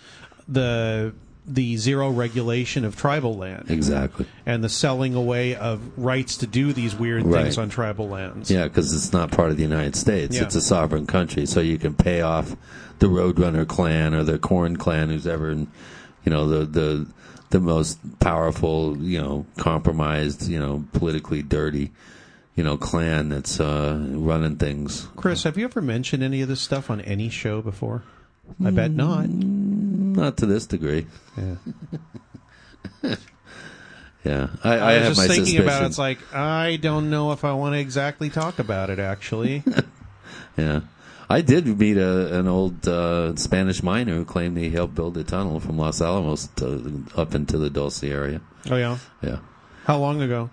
[0.49, 1.13] the
[1.45, 4.27] the zero regulation of tribal land Exactly.
[4.47, 7.43] and the selling away of rights to do these weird Right.
[7.43, 8.49] things on tribal lands.
[8.49, 10.37] Yeah, because it's not part of the United States.
[10.37, 10.45] Yeah.
[10.45, 12.55] It's a sovereign country, so you can pay off
[13.01, 15.67] the Roadrunner clan or the Corn clan, who's ever, you
[16.27, 17.07] know, the the
[17.51, 21.91] the most powerful, you know, compromised, you know, politically dirty,
[22.55, 25.09] you know, clan that's uh, running things.
[25.17, 28.05] Chris, have you ever mentioned any of this stuff on any show before?
[28.65, 29.27] I bet not.
[30.13, 31.07] Not to this degree.
[31.37, 33.17] Yeah.
[34.25, 35.67] Yeah, I, I, I, was have just my thinking suspicions.
[35.67, 35.87] about it.
[35.87, 39.01] It's like I don't know if I want to exactly talk about it.
[39.01, 39.65] Actually,
[40.57, 40.83] Yeah.
[41.29, 45.25] I did meet a, an old uh, Spanish miner who claimed he helped build a
[45.25, 48.41] tunnel from Los Alamos to, up into the Dulce area.
[48.71, 48.99] oh yeah.
[49.23, 49.39] Yeah.
[49.85, 50.51] How long ago?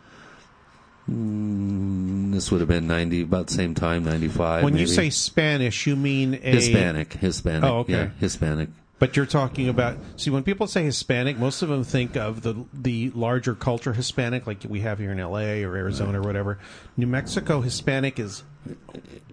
[1.09, 4.63] Mm, this would have been 90, about the same time, 95.
[4.63, 7.63] when you say Spanish, you mean a Hispanic, Hispanic.
[7.63, 7.93] Oh, okay.
[7.93, 8.69] Yeah, Hispanic.
[8.99, 12.65] But you're talking about see when people say Hispanic, most of them think of the
[12.73, 15.63] the larger culture Hispanic, like we have here in L.A.
[15.63, 16.59] or Arizona or whatever.
[16.97, 18.43] New Mexico Hispanic is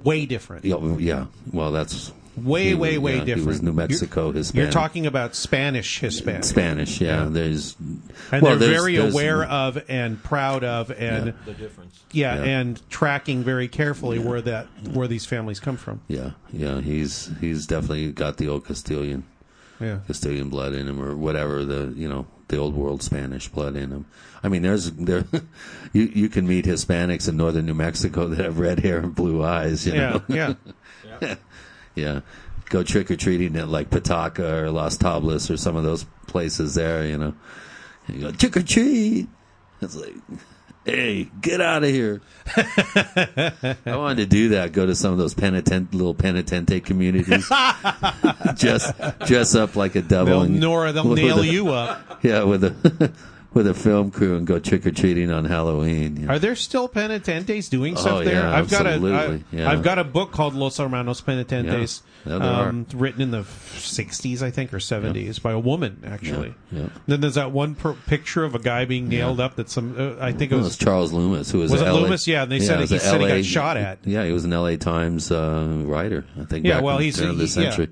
[0.04, 0.64] way different.
[0.64, 1.26] Yeah, yeah.
[1.52, 3.40] Well, that's Way, he way, way yeah, different.
[3.40, 4.64] He was New Mexico You're, Hispanic.
[4.64, 7.00] you're talking about Spanish Hispanic, Spanish.
[7.00, 7.28] Yeah, Yeah.
[7.30, 7.74] there's
[8.30, 11.98] and well, they're there's- very there's- aware of and proud of, and The difference.
[12.12, 12.42] yeah, Yeah.
[12.44, 16.02] and tracking very carefully where that where these families come from.
[16.08, 16.82] Yeah, yeah.
[16.82, 19.24] He's he's definitely got the old Castilian.
[19.80, 19.98] Yeah.
[20.06, 23.90] Castilian blood in him, or whatever the you know the old world Spanish blood in
[23.90, 24.06] him.
[24.42, 25.24] I mean, there's there,
[25.92, 29.44] you you can meet Hispanics in northern New Mexico that have red hair and blue
[29.44, 29.86] eyes.
[29.86, 30.54] You Yeah, know,
[31.20, 31.34] yeah.
[31.94, 32.20] yeah.
[32.68, 36.74] Go trick or treating at like Petaca or Las Tablas or some of those places
[36.74, 37.06] there.
[37.06, 37.34] You know,
[38.08, 39.28] you go trick or treat.
[39.80, 40.14] It's like.
[40.86, 42.20] Hey, get out of here!
[42.56, 44.70] I wanted to do that.
[44.72, 47.48] Go to some of those penitent little penitente communities.
[48.54, 48.94] just
[49.26, 50.42] dress up like a devil.
[50.42, 52.20] They'll Nora, they'll nail a- you up.
[52.22, 53.12] Yeah, with a
[53.52, 56.16] with a film crew and go trick or treating on Halloween.
[56.18, 56.34] you know.
[56.34, 58.46] Are there still penitentes doing oh, stuff Oh, there?
[58.46, 59.70] I've got a absolutely, I, yeah.
[59.70, 63.42] I've got a book called Los Hermanos Penitentes, Yeah, yeah, there um, written in the
[63.42, 66.54] '60s, I think, or '70s, by a woman actually.
[66.72, 66.88] Yeah, yeah.
[67.06, 69.56] Then there's that one picture of a guy being nailed up.
[69.56, 71.86] That some uh, I think it It was was Charles Lummis, who was, Was it
[71.86, 72.26] LA Lummis?
[72.26, 73.98] Yeah, and they said he said he got shot at.
[74.04, 74.76] Yeah, he was an L.A.
[74.76, 76.24] Times uh, writer.
[76.40, 76.66] I think.
[76.66, 77.46] Yeah, well, he's- the he- yeah.
[77.46, 77.88] century.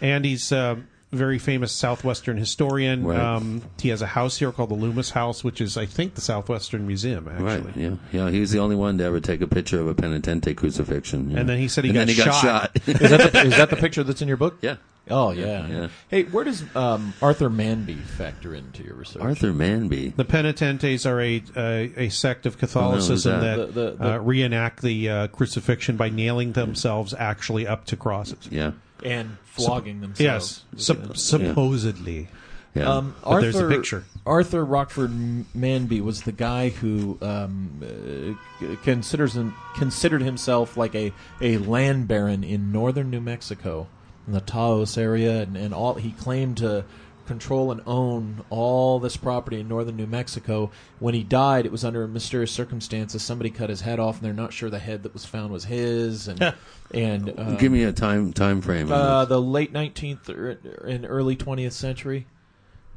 [0.00, 0.78] and he's a
[1.12, 3.04] very famous Southwestern historian.
[3.04, 3.18] Right.
[3.18, 6.20] Um, he has a house here called the Lummis House, which is I think the
[6.20, 7.62] Southwestern Museum actually.
[7.72, 7.76] Right.
[7.76, 7.94] Yeah.
[8.12, 8.30] Yeah.
[8.30, 11.30] He was the only one to ever take a picture of a penitente crucifixion.
[11.30, 11.40] yeah.
[11.40, 12.42] And then he said he And got then he got shot.
[12.42, 12.76] shot.
[12.88, 14.58] Is that the, is that the picture that's in your book?
[14.60, 14.76] yeah.
[15.08, 15.66] Oh yeah.
[15.66, 15.88] Yeah.
[16.08, 19.22] Hey, where does um, Arthur Manby factor into your research?
[19.22, 20.14] Arthur Manby.
[20.14, 23.98] The penitentes are a a, a sect of Catholicism Oh, no, that who's that?
[23.98, 28.46] The- the- uh, reenact the uh, crucifixion by nailing themselves actually up to crosses.
[28.52, 28.72] Yeah.
[29.04, 30.64] And flogging themselves.
[30.74, 32.28] Yes, sup- supposedly.
[32.74, 32.88] Yeah.
[32.88, 34.04] Um, But Arthur, there's a picture.
[34.24, 41.12] Arthur Rochford Manby was the guy who um, uh, considers him, considered himself like a,
[41.40, 43.88] a land baron in northern New Mexico,
[44.26, 45.94] in the Taos area, and, and all.
[45.94, 46.84] He claimed to
[47.30, 50.70] control and own all this property in northern New Mexico.
[50.98, 53.22] When he died, it was under mysterious circumstances.
[53.22, 55.64] Somebody cut his head off, and they're not sure the head that was found was
[55.64, 56.28] his.
[56.28, 56.54] And
[56.92, 58.90] and uh, Give me a time time frame.
[58.90, 62.26] uh, the late nineteenth and early twentieth century.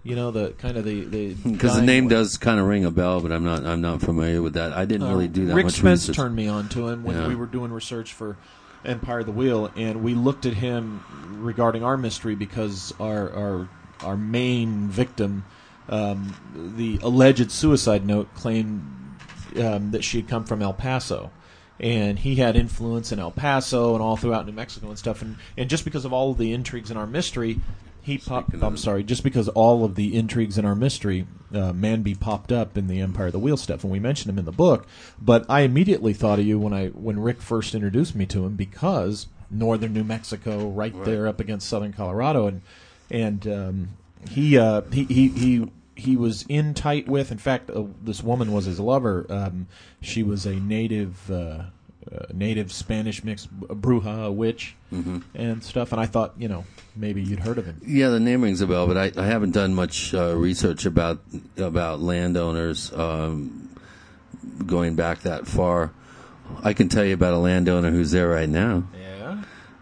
[0.05, 2.83] You know the kind of the the Because the dying- name does kind of ring
[2.85, 4.73] a bell, but I'm not I'm not familiar with that.
[4.73, 6.15] I didn't really do that Uh, Rick much Spence research.
[6.17, 7.27] turned me on to him when Yeah.
[7.27, 8.35] we were doing research for
[8.83, 11.01] Empire of the Wheel, and we looked at him
[11.41, 13.69] regarding our mystery because our our
[14.01, 15.45] our main victim,
[15.89, 16.35] um,
[16.77, 18.81] the alleged suicide note, claimed
[19.57, 21.31] um, that she had come from El Paso.
[21.79, 25.21] And he had influence in El Paso and all throughout New Mexico and stuff.
[25.21, 27.59] And, and just because of all of the intrigues in our mystery,
[28.03, 28.53] he popped.
[28.61, 29.03] I'm sorry.
[29.03, 32.99] Just because all of the intrigues in our mystery, uh, Manby popped up in the
[32.99, 34.85] Empire of the Wheel stuff, and we mentioned him in the book.
[35.21, 38.55] But I immediately thought of you when I when Rick first introduced me to him
[38.55, 42.61] because northern New Mexico, right, there up against southern Colorado, and
[43.09, 43.89] and um,
[44.29, 47.31] he, uh, he he he he was in tight with.
[47.31, 49.25] In fact, uh, this woman was his lover.
[49.29, 49.67] Um,
[50.01, 51.29] she was a native.
[51.31, 51.63] Uh,
[52.11, 54.75] uh, native Spanish mixed bruja, a witch,
[55.33, 55.93] and stuff.
[55.93, 56.65] And I thought, you know,
[56.95, 57.81] maybe you'd heard of him.
[57.85, 61.21] Yeah, the name rings a bell, but I, I haven't done much uh, research about
[61.57, 63.69] about landowners um,
[64.65, 65.91] going back that far.
[66.61, 68.83] I can tell you about a landowner who's there right now.
[68.93, 69.02] Yeah.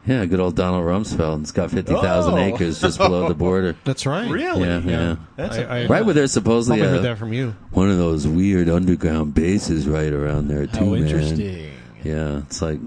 [0.06, 1.42] Yeah, good old Donald Rumsfeld.
[1.42, 2.38] It's got fifty thousand Oh.
[2.38, 3.76] acres just below the border.
[3.86, 4.30] That's right.
[4.30, 4.68] Really?
[4.68, 5.16] Yeah, yeah.
[5.36, 7.56] That's I- a- I- Right where there's supposedly Probably a, heard that from you.
[7.72, 11.04] one of those weird underground bases right around there too, how man.
[11.04, 11.72] interesting.
[12.04, 12.80] Yeah, it's like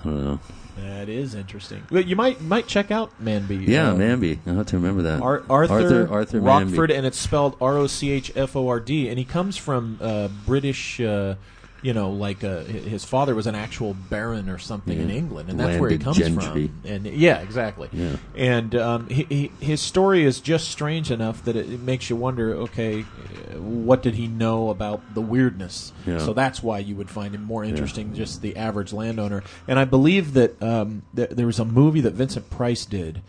[0.00, 0.40] I don't know.
[0.78, 1.84] That is interesting.
[1.90, 3.68] Well, you might might check out Manby.
[3.68, 4.38] Yeah, uh, Manby.
[4.46, 5.20] I have to remember that.
[5.20, 6.96] Ar- Arthur, Arthur, Arthur Rochford, Manby.
[6.98, 9.98] and it's spelled R O C H F O R D, and he comes from
[10.00, 11.36] uh, British uh,
[11.82, 15.58] you know, like uh, his father was an actual baron or something in England, and
[15.58, 16.68] that's where he comes gentry.
[16.68, 16.90] from.
[16.90, 17.88] And yeah, exactly.
[17.92, 18.16] Yeah.
[18.36, 22.14] And um, he, he, his story is just strange enough that it, it makes you
[22.14, 22.54] wonder.
[22.54, 25.92] Okay, uh, what did he know about the weirdness?
[26.06, 26.18] Yeah.
[26.18, 29.42] So that's why you would find him more interesting than just the average landowner.
[29.66, 33.22] And I believe that um, th- there was a movie that Vincent Price did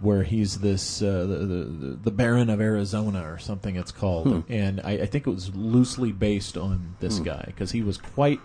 [0.00, 4.52] where he's this uh, the, the the Baron of Arizona or something it's called, Hmm.
[4.52, 8.40] and I, I think it was loosely based on this guy because he was quite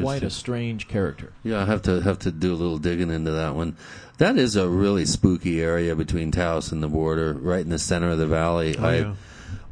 [0.00, 1.32] quite a strange character.
[1.42, 3.76] Yeah, I have to have to do a little digging into that one.
[4.18, 8.08] That is a really spooky area between Taos and the border, right in the center
[8.10, 8.78] of the valley.
[8.78, 9.14] I, yeah.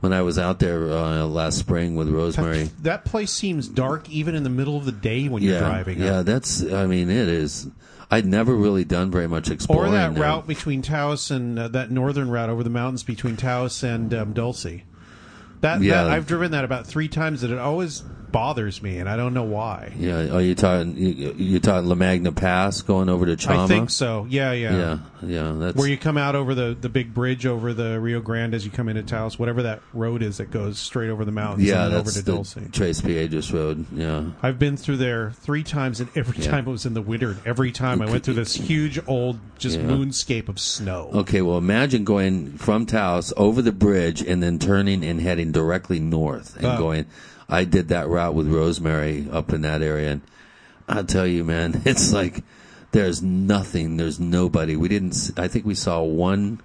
[0.01, 4.11] when I was out there uh, last spring with Rosemary, That, that place seems dark
[4.11, 5.99] even in the middle of the day when you're driving.
[5.99, 6.27] yeah, up.
[6.27, 6.63] that's.
[6.63, 7.67] I mean, it is.
[8.11, 9.93] I'd never really done very much exploring.
[9.93, 10.23] Or that there.
[10.23, 14.33] route between Taos and uh, that northern route over the mountains between Taos and um,
[14.33, 14.83] Dulce.
[15.61, 16.05] That, Yeah.
[16.05, 18.03] that I've driven that about three times, and it always
[18.35, 19.93] bothers me, and I don't know why.
[19.97, 20.97] Yeah, are you talking?
[20.97, 23.59] You, you talking La Manga Pass going over to Chama?
[23.59, 24.27] I think so.
[24.29, 24.77] Yeah, yeah.
[24.77, 25.53] Yeah, yeah.
[25.57, 28.65] That's Where you come out over the, the big bridge over the Rio Grande as
[28.65, 31.87] you come into Taos, whatever that road is that goes straight over the mountains yeah,
[31.87, 32.57] and over to the Dulce.
[32.73, 33.87] Tres Piedras Road.
[33.93, 36.51] Yeah, I've been through there three times, and every Yeah.
[36.51, 37.31] time it was in the winter.
[37.31, 39.85] And every time I went through this huge old just Yeah.
[39.87, 41.09] moonscape of snow.
[41.15, 46.01] Okay, well, imagine going from Taos over the bridge and then turning and heading directly
[46.01, 46.79] north and Oh.
[46.79, 47.07] going.
[47.49, 50.21] I did that route with Rosemary up in that area, and
[50.89, 52.43] I'll tell you, man, it's like
[52.93, 54.77] there's nothing, there's nobody.
[54.77, 55.31] We didn't.
[55.37, 56.61] I think we saw one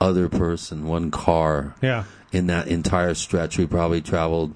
[0.00, 2.04] other person, one car Yeah.
[2.32, 3.56] in that entire stretch.
[3.58, 4.54] We probably traveled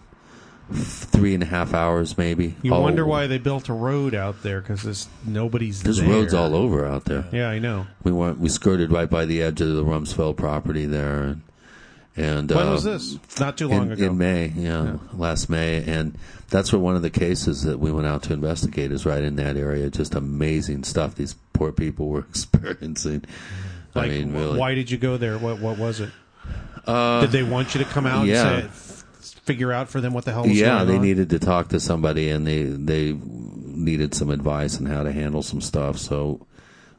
[0.72, 2.54] three and a half hours, maybe.
[2.62, 5.92] You Oh, wonder why they built a road out there because there's nobody's there.
[5.92, 6.08] There's there.
[6.08, 7.24] roads all over out there.
[7.32, 7.86] Yeah, I know.
[8.04, 8.38] We went.
[8.38, 11.42] We skirted right by the edge of the Rumsfeld property there, and
[12.16, 13.18] and When uh, was this?
[13.38, 14.06] Not too long in, ago.
[14.06, 16.18] in May, yeah, last May, and
[16.48, 19.36] that's where one of the cases that we went out to investigate is right in
[19.36, 19.90] that area.
[19.90, 23.24] Just amazing stuff these poor people were experiencing.
[23.94, 24.58] Like, I mean, really.
[24.58, 25.38] why did you go there?
[25.38, 26.10] What what was it?
[26.86, 28.48] Uh, Did they want you to come out yeah.
[28.48, 31.02] and say, figure out for them what the hell was yeah, they on?
[31.02, 35.42] needed to talk to somebody, and they they needed some advice on how to handle
[35.42, 35.98] some stuff.
[35.98, 36.46] So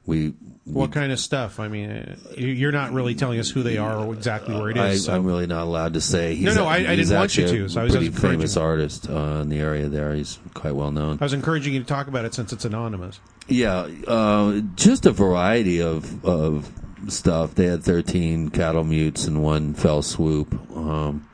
[0.06, 0.34] we.
[0.66, 1.60] What kind of stuff?
[1.60, 4.78] I mean, you- you're not really telling us who they are or exactly where it
[4.78, 4.84] is.
[4.84, 6.36] I, so- I'm really not allowed to say.
[6.36, 8.56] He's No, no, a- I- I didn't want you to, so I was pretty famous
[8.56, 9.90] artist uh, in the area.
[9.90, 11.18] There, he's quite well known.
[11.20, 13.20] I was encouraging you to talk about it since it's anonymous.
[13.48, 16.70] Yeah, uh, just a variety of of
[17.08, 17.56] stuff.
[17.56, 20.54] They had 13 cattle mutes in one fell swoop.
[20.78, 21.28] Um,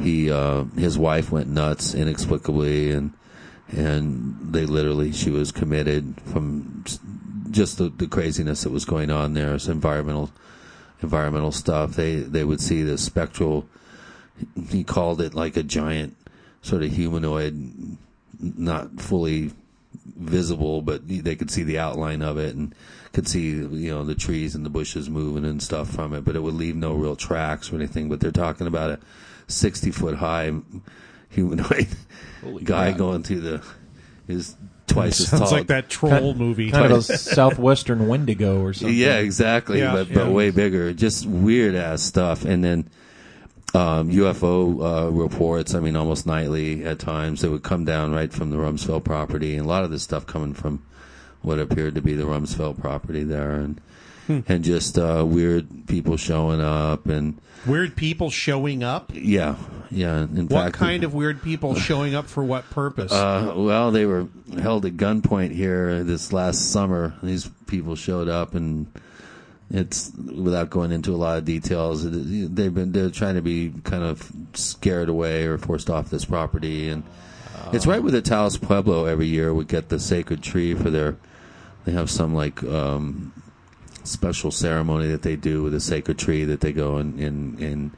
[0.00, 3.12] he uh, his wife went nuts inexplicably, and
[3.70, 6.82] and they literally she was committed from
[7.50, 9.54] just the, the craziness that was going on there.
[9.54, 10.30] It's environmental
[11.02, 11.92] environmental stuff.
[11.92, 13.66] They they would see the spectral.
[14.68, 16.16] He called it like a giant
[16.62, 17.96] sort of humanoid,
[18.40, 19.52] not fully
[20.16, 22.74] visible, but they could see the outline of it and
[23.12, 26.36] could see you know the trees and the bushes moving and stuff from it, but
[26.36, 28.08] it would leave no real tracks or anything.
[28.08, 29.00] But they're talking about a
[29.46, 30.52] sixty foot high
[31.30, 31.88] humanoid
[32.64, 33.64] guy going through the
[34.28, 34.56] is
[34.88, 35.50] twice as tall.
[35.50, 36.70] like that troll movie.
[36.70, 38.96] Kind of a southwestern Wendigo or something.
[38.96, 39.78] Yeah, exactly.
[39.78, 40.30] Yeah, but but yeah.
[40.30, 40.92] way bigger.
[40.92, 42.44] Just weird ass stuff.
[42.44, 42.90] And then
[43.74, 45.74] um, UFO uh, reports.
[45.74, 47.42] I mean, almost nightly at times.
[47.42, 50.26] They would come down right from the Rumsfeld property, and a lot of this stuff
[50.26, 50.82] coming from
[51.42, 53.80] what appeared to be the Rumsfeld property there, and
[54.28, 54.40] Hmm.
[54.46, 59.10] and just uh, weird people showing up, and Weird people showing up.
[59.14, 59.56] yeah,
[59.90, 60.20] yeah.
[60.20, 63.10] In What fact, kind of weird people showing up for what purpose?
[63.10, 64.28] Uh, well, they were
[64.60, 67.14] held at gunpoint here this last summer.
[67.22, 68.86] These people showed up, and
[69.70, 72.04] it's without going into a lot of details.
[72.08, 76.90] They've been they're trying to be kind of scared away or forced off this property,
[76.90, 77.02] and
[77.72, 79.06] it's right with the Taos Pueblo.
[79.06, 81.16] Every year, we get the sacred tree for their.
[81.86, 83.32] They have some like um,
[84.08, 87.90] special ceremony that they do with a sacred tree that they go and and, and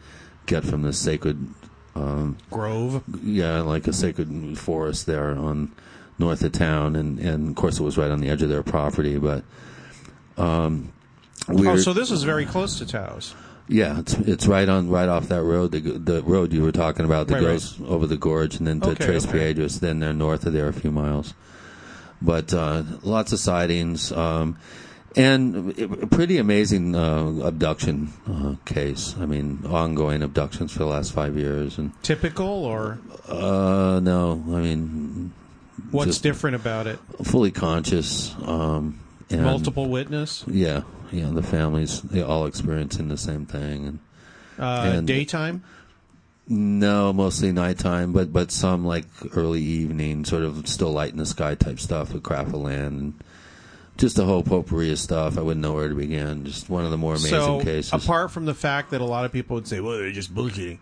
[0.47, 1.49] get from the sacred
[1.95, 3.03] um, Grove.
[3.23, 5.73] yeah, like a sacred forest there on
[6.19, 8.63] north of town, and and of course it was right on the edge of their
[8.63, 9.19] property.
[9.19, 9.45] But
[10.37, 10.93] um,
[11.49, 13.35] Oh, so this is very close to Taos.
[13.67, 17.05] yeah, it's it's right on right off that road, the the road you were talking
[17.07, 17.53] about that Right, right.
[17.53, 19.39] goes over the gorge and then to Okay, Tres okay.
[19.55, 19.81] Piedras.
[19.81, 21.35] Then they're north of there a few miles.
[22.23, 24.13] But uh, lots of sightings.
[24.13, 24.59] Um,
[25.17, 29.15] and pretty amazing uh, abduction uh, case.
[29.21, 34.61] I mean, ongoing abductions for the last five years, and Typical, or uh, no, I
[34.61, 35.33] mean,
[35.91, 36.99] what's different about it?
[37.23, 38.35] fully conscious.
[38.45, 39.01] Um,
[39.31, 40.83] and Multiple witness, Yeah,
[41.13, 41.31] yeah.
[41.33, 43.99] The families they all experiencing the same thing, and
[44.59, 45.63] uh, and- daytime.
[46.53, 49.05] No, mostly nighttime, but but some like
[49.37, 53.15] early evening, sort of still light in the sky type stuff with Craft of Land.
[54.01, 55.37] Just a whole potpourri of stuff.
[55.37, 56.45] I wouldn't know where to begin.
[56.47, 57.93] Just one of the more amazing so, cases.
[57.93, 60.79] apart from the fact that a lot of people would say, "Well, they're just bullshitting,"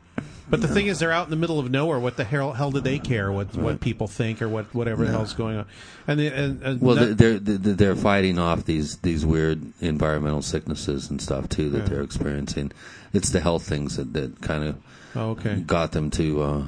[0.49, 1.99] but the thing is, they're out in the middle of nowhere.
[1.99, 5.11] What the hell, hell do they care what what people think or what whatever the
[5.11, 5.67] hell's going on?
[6.07, 10.41] And, the, and, and well, that- they're, they're they're fighting off these these weird environmental
[10.41, 11.85] sicknesses and stuff too that Yeah.
[11.89, 12.71] they're experiencing.
[13.13, 14.77] It's the health things that, that kind of
[15.17, 15.57] Oh, okay.
[15.57, 16.67] got them to uh,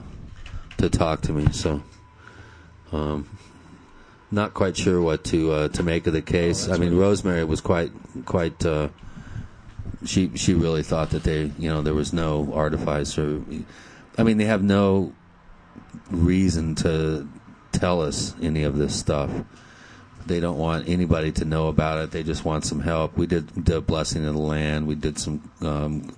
[0.79, 1.47] to talk to me.
[1.53, 1.83] So,
[2.91, 3.29] um,
[4.31, 6.69] not quite sure what to uh, to make of the case.
[6.69, 7.91] I mean, Rosemary was quite
[8.27, 8.65] quite.
[8.65, 8.89] Uh,
[10.05, 13.43] she she really thought that they you know there was no artifice or,
[14.17, 15.13] I mean they have no
[16.11, 17.29] reason to
[17.73, 19.31] tell us any of this stuff.
[20.27, 22.11] They don't want anybody to know about it.
[22.11, 23.17] They just want some help.
[23.17, 24.87] We did the blessing of the land.
[24.87, 26.15] We did some um,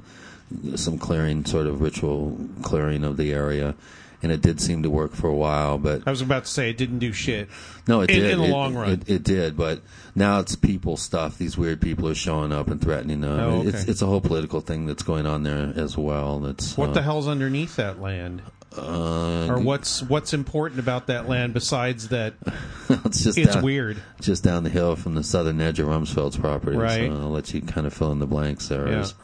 [0.77, 3.75] some clearing, sort of ritual clearing of the area,
[4.23, 5.79] and it did seem to work for a while.
[5.79, 7.49] But I was about to say it didn't do shit.
[7.89, 8.91] no, it In- did in the It- long run.
[8.91, 9.81] It, it did, but
[10.15, 11.39] now it's people stuff.
[11.39, 13.39] These weird people are showing up and threatening them.
[13.39, 13.69] Oh, okay.
[13.71, 16.39] It's it's a whole political thing that's going on there as well.
[16.41, 18.43] That's What uh, the hell's underneath that land?
[18.75, 22.33] Uh, or what's what's important about that land besides that
[23.05, 23.99] it's just it's down- weird?
[24.21, 26.79] Just down the hill from the southern edge of Rumsfeld's property.
[26.79, 27.11] Right.
[27.11, 28.87] So I'll let you kind of fill in the blanks there.
[28.87, 28.93] Yeah.
[28.95, 29.15] There's,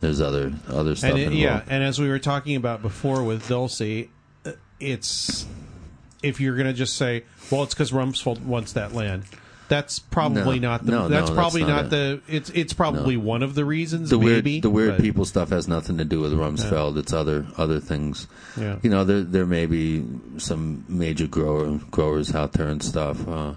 [0.00, 3.46] there's other other stuff And it, yeah, and as we were talking about before with
[3.48, 3.80] Dulce,
[4.82, 5.46] it's
[6.22, 9.24] if you're going to just say, "Well, it's because Rumsfeld wants that land."
[9.68, 10.68] That's probably No.
[10.72, 10.90] not the.
[10.92, 11.90] No, no, that's that's probably not not, it.
[11.90, 12.20] the.
[12.28, 14.10] It's it's probably one of the reasons.
[14.10, 16.98] the weird maybe the weird but- people stuff has nothing to do with Rumsfeld.
[16.98, 18.26] It's other other things.
[18.60, 18.76] Yeah.
[18.82, 20.04] You know, there there may be
[20.36, 23.26] some major grower growers out there and stuff.
[23.26, 23.54] Uh,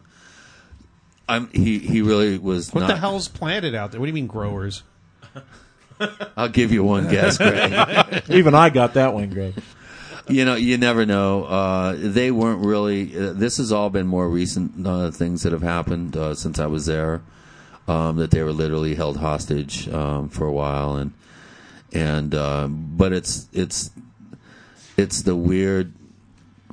[1.27, 2.87] I'm he he really was What not.
[2.87, 3.99] the hell's planted out there?
[3.99, 4.83] What do you mean growers?
[6.37, 8.23] I'll give you one guess, Greg.
[8.29, 9.53] Even I got that one, Greg.
[10.27, 11.43] You know, you never know.
[11.45, 13.15] Uh, they weren't really.
[13.17, 16.65] Uh, this has all been more recent uh, things that have happened uh, since I
[16.67, 17.21] was there.
[17.87, 21.13] Um, that they were literally held hostage um, for a while, and
[21.93, 23.91] and uh, but it's it's
[24.97, 25.93] it's the weird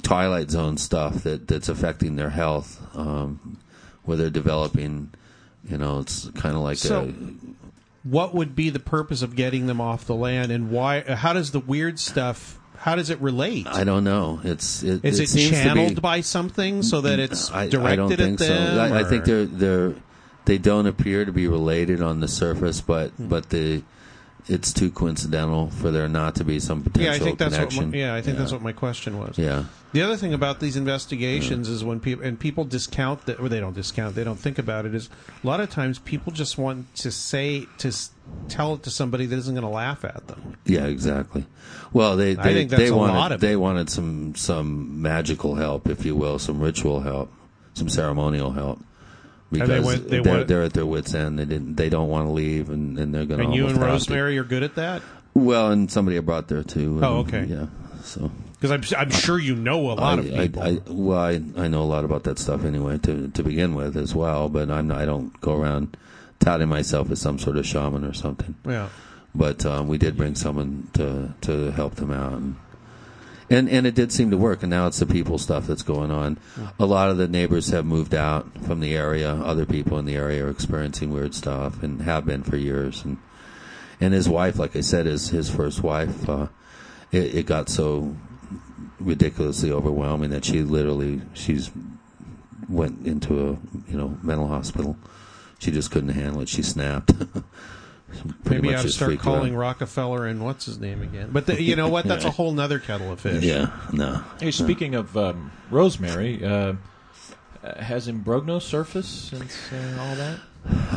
[0.03, 3.59] twilight zone stuff that that's affecting their health, um,
[4.05, 5.13] where they're developing.
[5.69, 9.67] You know, it's kind of like So- a What would be the purpose of getting
[9.67, 11.03] them off the land, and why?
[11.03, 12.59] How does the weird stuff?
[12.83, 13.67] How does it relate?
[13.69, 14.41] I don't know.
[14.43, 17.69] It's it, Is it it, seems to be- channeled by something so that it's I,
[17.69, 18.89] directed I don't think at them?
[18.89, 18.95] so.
[18.95, 19.95] I, I think they're they're
[20.47, 23.29] they don't appear to be related on the surface, but Hmm.
[23.29, 23.83] but the
[24.49, 27.85] it's too coincidental for there not to be some potential Yeah, I think that's connection.
[27.85, 27.93] what.
[27.93, 28.41] My, yeah, I think Yeah.
[28.41, 29.39] that's what my question was.
[29.39, 29.67] Yeah.
[29.93, 33.61] The other thing about these investigations is when people and people discount that, or they
[33.61, 34.97] don't discount, they don't think about it.
[34.97, 35.09] Is
[35.45, 37.93] a lot of times people just want to say to
[38.49, 40.57] tell it to somebody that isn't going to laugh at them.
[40.65, 41.47] Yeah, exactly.
[41.93, 46.05] Well, they they, they a wanted lot of they wanted some some magical help, if
[46.05, 47.31] you will, some ritual help,
[47.75, 48.79] some ceremonial help.
[48.79, 48.87] And
[49.51, 51.39] Because they went- they are went- they're at their wits' end.
[51.39, 51.77] They didn't.
[51.77, 53.45] They don't want to leave, and, and they're going to.
[53.47, 55.03] And you and Rosemary are good at that
[55.35, 57.01] Well, and somebody I brought there too.
[57.03, 57.45] Oh, okay.
[57.45, 57.67] Yeah.
[58.03, 60.63] So because I'm I'm sure you know a lot I, of people.
[60.63, 63.75] I, I, well, I, I know a lot about that stuff anyway to to begin
[63.75, 65.97] with as well, but I'm not, I don't go around
[66.41, 68.55] touting myself as some sort of shaman or something.
[68.67, 68.89] yeah.
[69.35, 72.57] But um, we did bring someone to to help them out, and,
[73.49, 74.63] and and it did seem to work.
[74.63, 76.39] And now it's the people stuff that's going on.
[76.79, 79.33] A lot of the neighbors have moved out from the area.
[79.33, 83.05] Other people in the area are experiencing weird stuff and have been for years.
[83.05, 83.17] And
[84.01, 86.49] and his wife, like I said, his his first wife, uh,
[87.11, 88.15] it, it got so
[89.01, 91.71] ridiculously overwhelming that she literally she's
[92.69, 94.97] went into a you know mental hospital.
[95.59, 96.49] She just couldn't handle it.
[96.49, 97.13] She snapped.
[98.45, 99.35] Pretty Maybe I much ought to just start freaked her out.
[99.37, 101.31] calling Rockefeller and what's his name again.
[101.33, 102.05] But the, you know what?
[102.07, 103.43] That's a whole nother kettle of fish.
[103.43, 104.23] Yeah, no.
[104.41, 106.75] Hey, speaking of um, Rosemary, uh,
[107.65, 110.39] uh, has Imbrogno surfaced since uh, all that?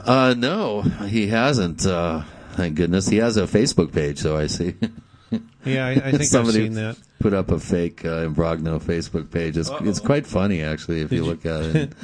[0.07, 1.85] Uh, no, he hasn't.
[1.85, 2.23] Uh,
[2.53, 3.07] thank goodness.
[3.07, 4.75] He has a Facebook page, so I see.
[5.65, 6.95] Yeah, I, I think I've Somebody seen that.
[7.19, 9.57] put up a fake uh, Imbrogno Facebook page.
[9.57, 11.93] It's, it's quite funny, actually, if you you- look at it.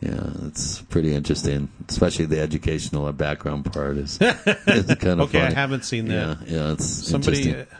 [0.00, 5.52] yeah, it's pretty interesting, especially the educational background part is, is kind of Okay, I
[5.52, 6.38] haven't seen that.
[6.46, 7.38] Yeah, yeah, it's Somebody.
[7.38, 7.60] interesting.
[7.72, 7.78] uh,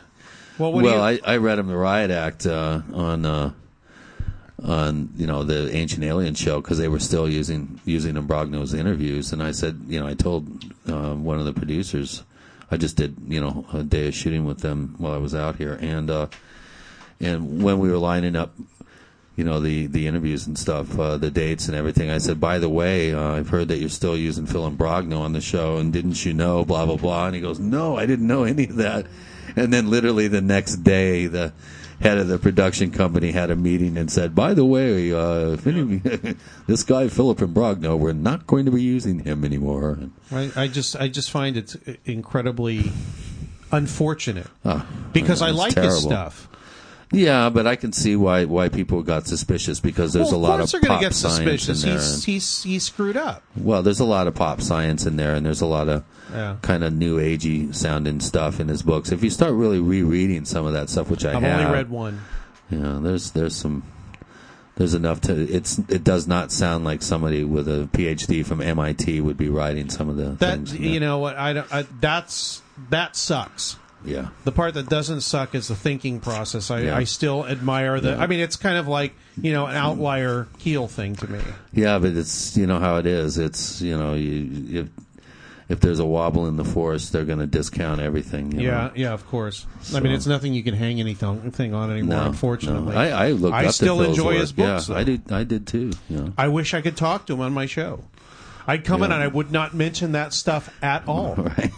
[0.59, 3.53] well, what well, you, I, I read him the Riot Act uh, on uh,
[4.65, 9.33] on you know the Ancient Alien show because they were still using using Imbrogno's interviews,
[9.33, 10.47] and I said, you know, I told
[10.89, 12.23] uh, one of the producers,
[12.71, 15.57] I just did you know a day of shooting with them while I was out
[15.57, 16.29] here, and uh,
[17.21, 18.55] and when we were lining up.
[19.37, 22.11] You know the the interviews and stuff, uh, the dates and everything.
[22.11, 25.35] I said, by the way, uh, I've heard that you're still using Phil Imbrogno on
[25.35, 26.65] the show, and didn't you know?
[26.65, 27.27] Blah blah blah.
[27.27, 29.07] And he goes, No, I didn't know any of that.
[29.57, 31.53] and then literally the next day, the
[32.01, 35.67] head of the production company had a meeting and said, "By the way, uh, if
[35.67, 35.97] any,
[36.67, 39.99] this guy Philip Imbrogno, we're not going to be using him anymore."
[40.31, 42.93] I, I just I just find it incredibly
[43.73, 45.95] unfortunate oh, because I it's like terrible.
[45.95, 46.49] his stuff.
[47.13, 50.61] Yeah, but I can see why why people got suspicious because there's well, a lot
[50.61, 51.85] of pop get science suspicious.
[51.85, 51.99] in there.
[52.01, 53.43] He's, he's he's screwed up.
[53.57, 56.03] well, there's a lot of pop science in there, and there's a lot of
[56.33, 56.57] Yeah.
[56.63, 59.13] kind of new agey sounding stuff in his books.
[59.13, 61.91] If you start really rereading some of that stuff, which I I've have, only read
[61.91, 62.21] one.
[62.71, 63.85] you know, there's there's some
[64.77, 69.21] there's enough to it's it does not sound like somebody with a PhD from MIT
[69.21, 70.75] would be writing some of the That things.
[70.77, 73.77] you know what I, don't- I that's that sucks.
[74.07, 74.29] Yeah.
[74.45, 76.71] The part that doesn't suck is the thinking process.
[76.71, 76.97] I, Yeah.
[76.97, 78.11] I still admire the.
[78.11, 78.23] Yeah.
[78.23, 81.41] I mean, it's kind of like you know an outlier heel thing to me.
[81.73, 83.37] Yeah, but it's you know how it is.
[83.39, 84.89] It's you know you if
[85.69, 88.53] if there's a wobble in the forest, they're going to discount everything.
[88.53, 88.91] you Yeah, know?
[88.95, 89.67] yeah, of course.
[89.93, 92.19] I mean, it's nothing you can hang anything thing on anymore.
[92.19, 93.01] No, unfortunately, no.
[93.01, 94.37] I, I looked I still enjoy work.
[94.39, 94.89] his books.
[94.89, 95.01] Yeah, though.
[95.01, 95.33] I did.
[95.33, 95.91] I did too.
[96.09, 96.33] Know.
[96.39, 98.05] I wish I could talk to him on my show.
[98.69, 101.71] I'd come in and I would not mention that stuff at all, Right.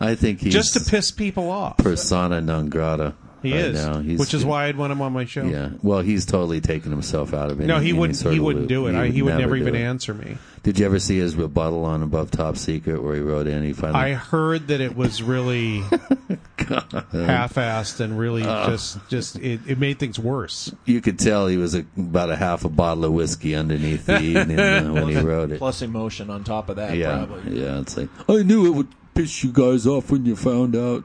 [0.00, 1.76] I think he's just to piss people off.
[1.78, 3.14] persona non grata.
[3.42, 4.00] He right is, now.
[4.00, 5.44] He's, which is why I'd want him on my show.
[5.44, 5.70] Yeah.
[5.82, 7.66] Well, he's totally taken himself out of it.
[7.66, 8.20] No, he wouldn't.
[8.20, 8.94] He wouldn't do it.
[8.94, 10.36] I, he would never, even answer me.
[10.62, 13.62] Did you ever see his rebuttal on Above Top Secret where he wrote in?
[13.62, 13.98] He finally.
[13.98, 15.80] I heard that it was really
[17.12, 18.68] half-assed and really Uh.
[18.70, 20.72] just just it, it made things worse.
[20.84, 24.20] you could tell he was a, about a half a bottle of whiskey underneath the
[24.20, 25.58] evening uh, when he wrote it.
[25.58, 27.58] Plus emotion on top of that, yeah, probably.
[27.60, 27.80] yeah.
[27.80, 28.88] It's like I knew it would
[29.20, 31.04] piss you guys off when you found out.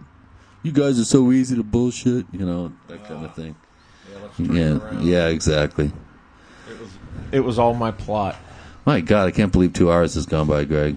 [0.63, 3.55] You guys are so easy to bullshit, you know that kind of thing.
[4.39, 5.91] Yeah, yeah, exactly.
[7.31, 8.35] It was all my plot.
[8.85, 10.95] My God, I can't believe two hours has gone by, Greg.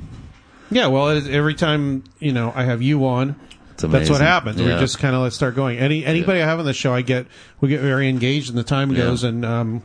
[0.70, 3.36] Yeah, well, it, every time you know I have you on,
[3.76, 4.60] that's what happens.
[4.60, 5.78] We just kind of let's start going.
[5.78, 7.26] Any anybody I have on the show, I get
[7.60, 8.98] we get very engaged, and the time Yeah.
[9.04, 9.22] goes.
[9.24, 9.82] And um,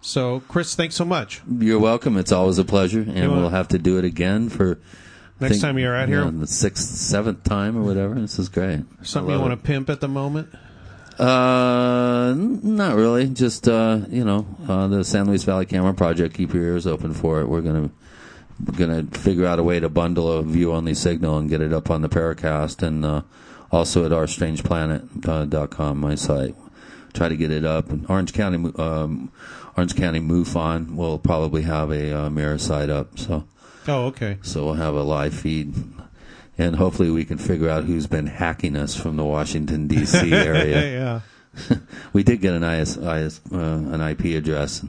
[0.00, 1.42] so, Chris, thanks so much.
[1.58, 2.16] You're welcome.
[2.16, 4.78] It's always a pleasure, and we'll have to do it again for
[5.40, 6.24] Next think, time you're out you here?
[6.24, 8.14] know, the sixth, seventh time or whatever.
[8.14, 8.80] This is great.
[9.02, 10.48] Something you want to pimp at the moment?
[11.18, 13.28] Uh, not really.
[13.28, 16.34] Just uh, you know, uh, the San Luis Valley Camera Project.
[16.34, 17.46] Keep your ears open for it.
[17.46, 17.90] We're gonna
[18.64, 21.72] we're gonna figure out a way to bundle a view only signal and get it
[21.72, 23.22] up on the Paracast and uh,
[23.70, 26.54] also at ourstrangeplanet.com, dot com, my site.
[27.12, 27.90] Try to get it up.
[27.90, 29.32] And Orange County, um,
[29.76, 33.18] Orange County MUFON will probably have a uh, mirror site up.
[33.18, 33.44] So
[33.88, 34.38] Oh, okay.
[34.42, 35.74] so we'll have a live feed.
[36.58, 40.32] And hopefully we can figure out who's been hacking us from the Washington D.C.
[40.32, 41.22] area
[41.66, 41.76] yeah.
[42.12, 44.84] we did get an IS, IS uh, an IP address,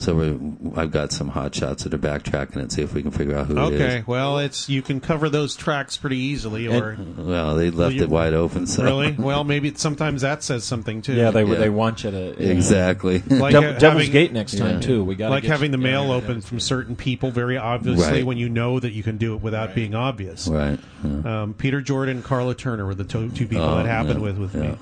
[0.00, 0.38] so we're,
[0.80, 3.36] I've got some hot shots that are backtracking it, and see if we can figure
[3.36, 4.04] out who it Okay.
[4.06, 8.04] Well, it's you can cover those tracks pretty easily, or And- well, they left you-
[8.04, 8.66] it wide open.
[8.68, 9.12] So really.
[9.18, 11.14] Well, maybe sometimes that says something too.
[11.14, 11.54] Yeah, they Yeah.
[11.56, 13.18] they want you to exactly.
[13.26, 14.80] like Dev- uh, Devil's having, Gate next time Yeah.
[14.86, 15.02] too.
[15.04, 18.26] We got like having the mail open from certain people very obviously Right.
[18.26, 20.46] when you know that you can do it without being obvious.
[20.46, 20.78] right.
[21.02, 21.42] yeah.
[21.42, 24.24] Um, Peter Jordan, and Karla Turner were the to- two people Oh, that happened yeah,
[24.26, 24.60] with with yeah.
[24.62, 24.76] me.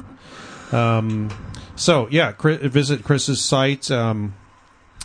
[0.73, 1.31] Um,
[1.77, 4.35] so yeah, Chris, visit Chris's site, um,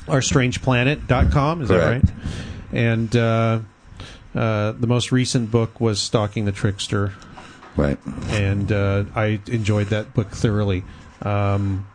[0.07, 1.61] ourstrangeplanet.com.
[1.61, 2.05] Is Correct.
[2.05, 2.33] that right?
[2.73, 3.59] And uh,
[4.35, 7.13] uh, the most recent book was Stalking the Trickster,
[7.75, 7.97] Right.
[8.29, 10.83] and uh, I enjoyed that book thoroughly.
[11.21, 11.85] Um,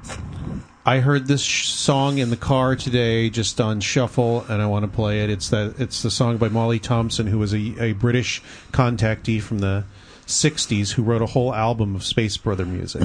[0.84, 4.84] I heard this sh- song in the car today, just on shuffle, and I want
[4.84, 5.30] to play it.
[5.30, 8.40] It's that it's the song by Molly Thompson, who was a, a British
[8.72, 9.84] contactee from the
[10.26, 13.02] '60s, who wrote a whole album of Space Brother music.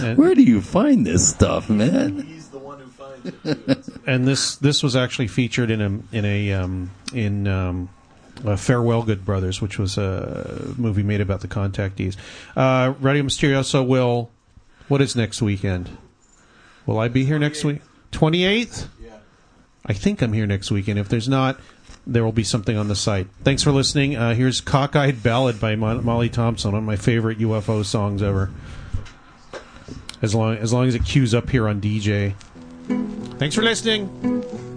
[0.00, 2.20] and, Where do you find this stuff, man?
[2.22, 3.04] He's the one who finds it.
[4.06, 7.88] And this this was actually featured in a in a um, in um,
[8.44, 12.16] uh, Farewell Good Brothers, which was a movie made about the contactees.
[12.56, 14.30] Uh, Radio Mysterioso will.
[14.88, 15.96] What is next weekend?
[16.84, 17.80] Will I be here next week?
[18.10, 18.88] Twenty eighth.
[19.02, 19.16] Yeah.
[19.86, 20.98] I think I'm here next weekend.
[20.98, 21.58] If there's not,
[22.06, 23.28] there will be something on the site.
[23.42, 24.16] Thanks for listening.
[24.16, 28.50] Uh, here's "Cockeyed Ballad" by Mo- Molly Thompson, one of my favorite UFO songs ever.
[30.20, 32.34] As long as long as it cues up here on DJ.
[33.38, 34.08] Thanks for listening.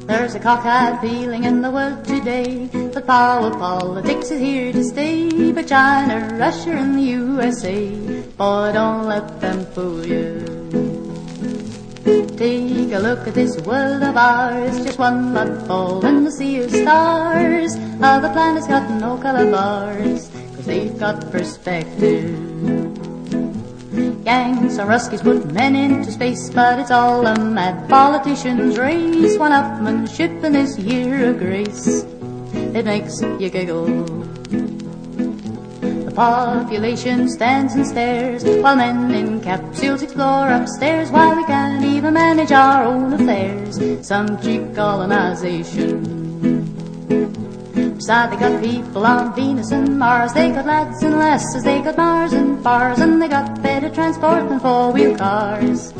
[0.07, 2.67] There's a cockeyed feeling in the world today.
[2.67, 5.51] The power politics is here to stay.
[5.51, 7.91] But China, Russia, and the USA,
[8.37, 10.39] boy, don't let them fool you.
[12.37, 16.61] Take a look at this world of ours, just one mud ball in the sea
[16.61, 17.75] of stars.
[17.99, 23.06] Other planets got no color bars, cause they've got perspective.
[23.97, 29.37] Gangs and Ruskies put men into space, but it's all a mad politician's race.
[29.39, 32.05] One upmanship in this year of grace,
[32.53, 33.87] it makes you giggle.
[36.05, 41.09] The population stands and stares while men in capsules explore upstairs.
[41.09, 44.05] Why we can't even manage our own affairs.
[44.05, 46.16] Some cheap colonization.
[48.07, 50.31] They got people on Venus and Mars.
[50.31, 51.65] They got lads and lasses.
[51.65, 52.99] They got Mars and bars.
[52.99, 55.91] And they got better transport than four-wheel cars.